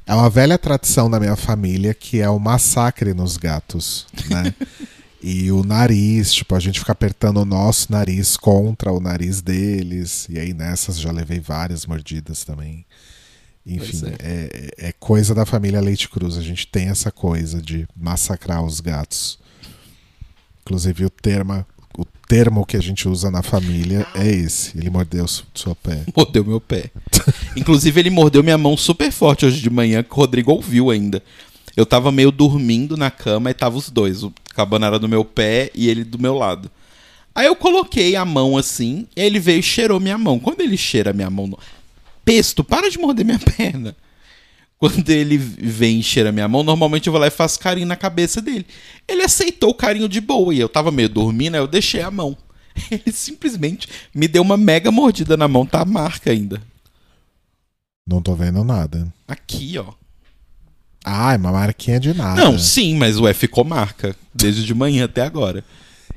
É 0.06 0.14
uma 0.14 0.30
velha 0.30 0.58
tradição 0.58 1.10
da 1.10 1.20
minha 1.20 1.36
família 1.36 1.94
que 1.94 2.22
é 2.22 2.30
o 2.30 2.40
massacre 2.40 3.14
nos 3.14 3.38
gatos, 3.38 4.06
né? 4.30 4.54
e 5.22 5.52
o 5.52 5.64
nariz, 5.64 6.32
tipo, 6.32 6.54
a 6.54 6.60
gente 6.60 6.80
fica 6.80 6.92
apertando 6.92 7.38
o 7.38 7.46
nosso 7.46 7.92
nariz 7.92 8.38
contra 8.38 8.92
o 8.92 9.00
nariz 9.00 9.42
deles. 9.42 10.28
E 10.30 10.38
aí 10.38 10.54
nessas 10.54 11.00
já 11.00 11.12
levei 11.12 11.40
várias 11.40 11.88
mordidas 11.88 12.44
também. 12.44 12.86
Enfim, 13.66 14.00
Pois 14.00 14.04
é. 14.04 14.70
é 14.78 14.92
coisa 14.92 15.34
da 15.34 15.46
família 15.46 15.82
Leite 15.82 16.08
Cruz. 16.08 16.38
A 16.38 16.42
gente 16.42 16.68
tem 16.68 16.90
essa 16.90 17.12
coisa 17.12 17.62
de 17.62 17.88
massacrar 17.96 18.64
os 18.64 18.80
gatos. 18.80 19.40
Inclusive 20.62 21.06
o 21.06 21.10
termo, 21.10 21.66
o 21.98 22.06
termo 22.28 22.66
que 22.66 22.78
a 22.78 22.82
gente 22.82 23.08
usa 23.08 23.32
na 23.32 23.42
família 23.42 24.06
é 24.14 24.28
esse. 24.28 24.78
Ele 24.78 24.90
mordeu 24.90 25.26
seu 25.28 25.76
pé. 25.76 26.04
Mordeu 26.16 26.46
meu 26.46 26.62
pé. 26.62 26.92
Inclusive, 27.56 28.00
ele 28.00 28.10
mordeu 28.10 28.44
minha 28.44 28.58
mão 28.58 28.76
super 28.78 29.12
forte 29.12 29.46
hoje 29.46 29.62
de 29.62 29.70
manhã, 29.70 30.04
que 30.04 30.12
o 30.12 30.16
Rodrigo 30.16 30.52
ouviu 30.52 30.90
ainda. 30.92 31.22
Eu 31.76 31.86
tava 31.86 32.12
meio 32.12 32.32
dormindo 32.32 32.96
na 32.96 33.12
cama 33.12 33.50
e 33.50 33.54
tava 33.54 33.78
os 33.78 33.90
dois. 33.90 34.24
O 34.24 34.32
Cabanara 34.54 34.98
do 34.98 35.10
meu 35.10 35.26
pé 35.26 35.72
e 35.74 35.90
ele 35.90 36.04
do 36.04 36.20
meu 36.20 36.34
lado. 36.36 36.70
Aí 37.34 37.48
eu 37.48 37.56
coloquei 37.56 38.16
a 38.16 38.24
mão 38.24 38.58
assim, 38.58 39.08
e 39.16 39.22
ele 39.22 39.40
veio 39.40 39.60
e 39.60 39.64
cheirou 39.64 40.00
minha 40.00 40.18
mão. 40.18 40.40
Quando 40.40 40.62
ele 40.62 40.78
cheira 40.78 41.12
minha 41.12 41.30
mão. 41.30 41.58
Pesto, 42.26 42.64
para 42.64 42.90
de 42.90 42.98
morder 42.98 43.24
minha 43.26 43.40
perna. 43.56 43.96
Quando 44.78 45.10
ele 45.10 45.38
vem 45.38 46.00
e 46.00 46.04
cheira 46.04 46.32
minha 46.32 46.48
mão, 46.48 46.62
normalmente 46.64 47.08
eu 47.08 47.12
vou 47.14 47.20
lá 47.20 47.28
e 47.28 47.32
faço 47.32 47.60
carinho 47.60 47.88
na 47.88 47.96
cabeça 47.96 48.42
dele. 48.42 48.66
Ele 49.08 49.22
aceitou 49.22 49.70
o 49.70 49.76
carinho 49.76 50.10
de 50.10 50.20
boa 50.20 50.54
e 50.54 50.60
eu 50.60 50.68
tava 50.68 50.92
meio 50.92 51.08
dormindo, 51.08 51.56
aí 51.56 51.62
eu 51.62 51.68
deixei 51.68 52.02
a 52.02 52.12
mão. 52.12 52.36
Ele 52.92 53.12
simplesmente 53.14 53.88
me 54.14 54.28
deu 54.28 54.42
uma 54.42 54.58
mega 54.58 54.92
mordida 54.92 55.38
na 55.38 55.48
mão, 55.48 55.66
tá 55.66 55.80
a 55.80 55.86
marca 55.86 56.30
ainda. 56.30 56.62
Não 58.06 58.22
tô 58.22 58.36
vendo 58.36 58.66
nada. 58.66 59.12
Aqui, 59.26 59.78
ó. 59.78 59.94
Ah, 61.04 61.34
é 61.34 61.38
uma 61.38 61.52
marquinha 61.52 62.00
de 62.00 62.14
nada. 62.14 62.44
Não, 62.44 62.60
sim, 62.60 62.96
mas 62.98 63.18
ué, 63.18 63.34
ficou 63.34 63.64
marca. 63.64 64.16
Desde 64.34 64.66
de 64.66 64.74
manhã 64.74 65.06
até 65.06 65.22
agora. 65.22 65.64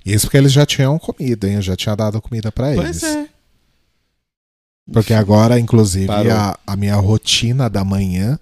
Isso 0.05 0.27
porque 0.27 0.37
eles 0.37 0.53
já 0.53 0.67
tinham 0.67 0.99
comido, 0.99 1.47
hein? 1.47 1.55
Eu 1.55 1.63
já 1.63 1.77
tinha 1.77 1.95
dado 1.95 2.21
comida 2.21 2.51
pra 2.51 2.73
eles. 2.75 3.01
Pois 3.01 3.03
é. 3.03 3.29
Porque 4.93 5.13
agora, 5.13 5.59
inclusive, 5.59 6.07
Parou. 6.07 6.33
a, 6.33 6.59
a 6.67 6.77
minha 6.77 6.97
rotina 6.97 7.69
da 7.69 7.85
manhã, 7.85 8.39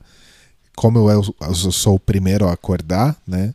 como 0.76 1.10
eu, 1.10 1.22
eu 1.40 1.54
sou 1.54 1.96
o 1.96 2.00
primeiro 2.00 2.46
a 2.48 2.52
acordar, 2.52 3.16
né? 3.26 3.52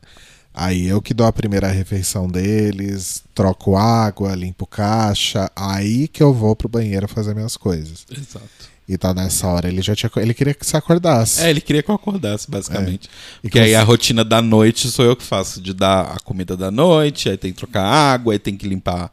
Aí 0.54 0.86
eu 0.88 1.02
que 1.02 1.14
dou 1.14 1.26
a 1.26 1.32
primeira 1.32 1.70
refeição 1.70 2.28
deles, 2.28 3.24
troco 3.34 3.78
água, 3.78 4.36
limpo 4.36 4.66
caixa, 4.66 5.50
aí 5.56 6.10
que 6.10 6.22
eu 6.22 6.34
vou 6.34 6.54
pro 6.56 6.68
banheiro 6.68 7.08
fazer 7.08 7.34
minhas 7.34 7.56
coisas. 7.56 8.06
Exato. 8.12 8.72
E 8.90 8.98
tá 8.98 9.14
nessa 9.14 9.48
hora, 9.48 9.70
ele 9.70 9.82
já 9.82 9.96
tinha. 9.96 10.12
Ele 10.18 10.34
queria 10.34 10.54
que 10.54 10.66
se 10.66 10.76
acordasse. 10.76 11.42
É, 11.42 11.50
ele 11.50 11.62
queria 11.62 11.82
que 11.82 11.90
eu 11.90 11.96
acordasse, 11.96 12.52
basicamente. 12.52 13.08
E 13.38 13.44
Porque 13.44 13.52
que 13.52 13.60
aí 13.60 13.70
você- 13.70 13.76
a 13.76 13.84
rotina 13.84 14.26
da 14.26 14.42
noite 14.42 14.92
sou 14.92 15.06
eu 15.06 15.16
que 15.16 15.24
faço, 15.24 15.62
de 15.62 15.74
dar 15.74 16.02
a 16.02 16.20
comida 16.20 16.58
da 16.58 16.70
noite, 16.70 17.30
aí 17.30 17.38
tem 17.38 17.52
que 17.54 17.58
trocar 17.58 17.86
água, 17.86 18.34
aí 18.34 18.40
tem 18.40 18.58
que 18.58 18.68
limpar 18.68 19.10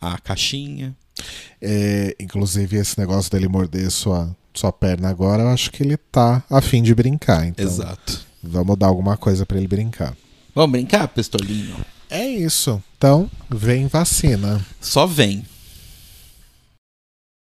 a 0.00 0.16
caixinha. 0.18 0.96
É, 1.60 2.14
inclusive, 2.20 2.76
esse 2.76 2.98
negócio 2.98 3.30
dele 3.30 3.48
morder 3.48 3.90
sua, 3.90 4.34
sua 4.54 4.72
perna 4.72 5.08
agora, 5.08 5.42
eu 5.42 5.48
acho 5.48 5.70
que 5.70 5.82
ele 5.82 5.96
tá 5.96 6.42
a 6.50 6.60
fim 6.60 6.82
de 6.82 6.94
brincar. 6.94 7.46
Então, 7.46 7.64
Exato. 7.64 8.20
vamos 8.42 8.76
dar 8.76 8.86
alguma 8.86 9.16
coisa 9.16 9.44
pra 9.44 9.58
ele 9.58 9.68
brincar. 9.68 10.16
Vamos 10.54 10.72
brincar, 10.72 11.06
Pestolinho? 11.08 11.76
É 12.10 12.26
isso. 12.26 12.82
Então, 12.96 13.30
vem 13.50 13.86
vacina. 13.86 14.64
Só 14.80 15.06
vem. 15.06 15.44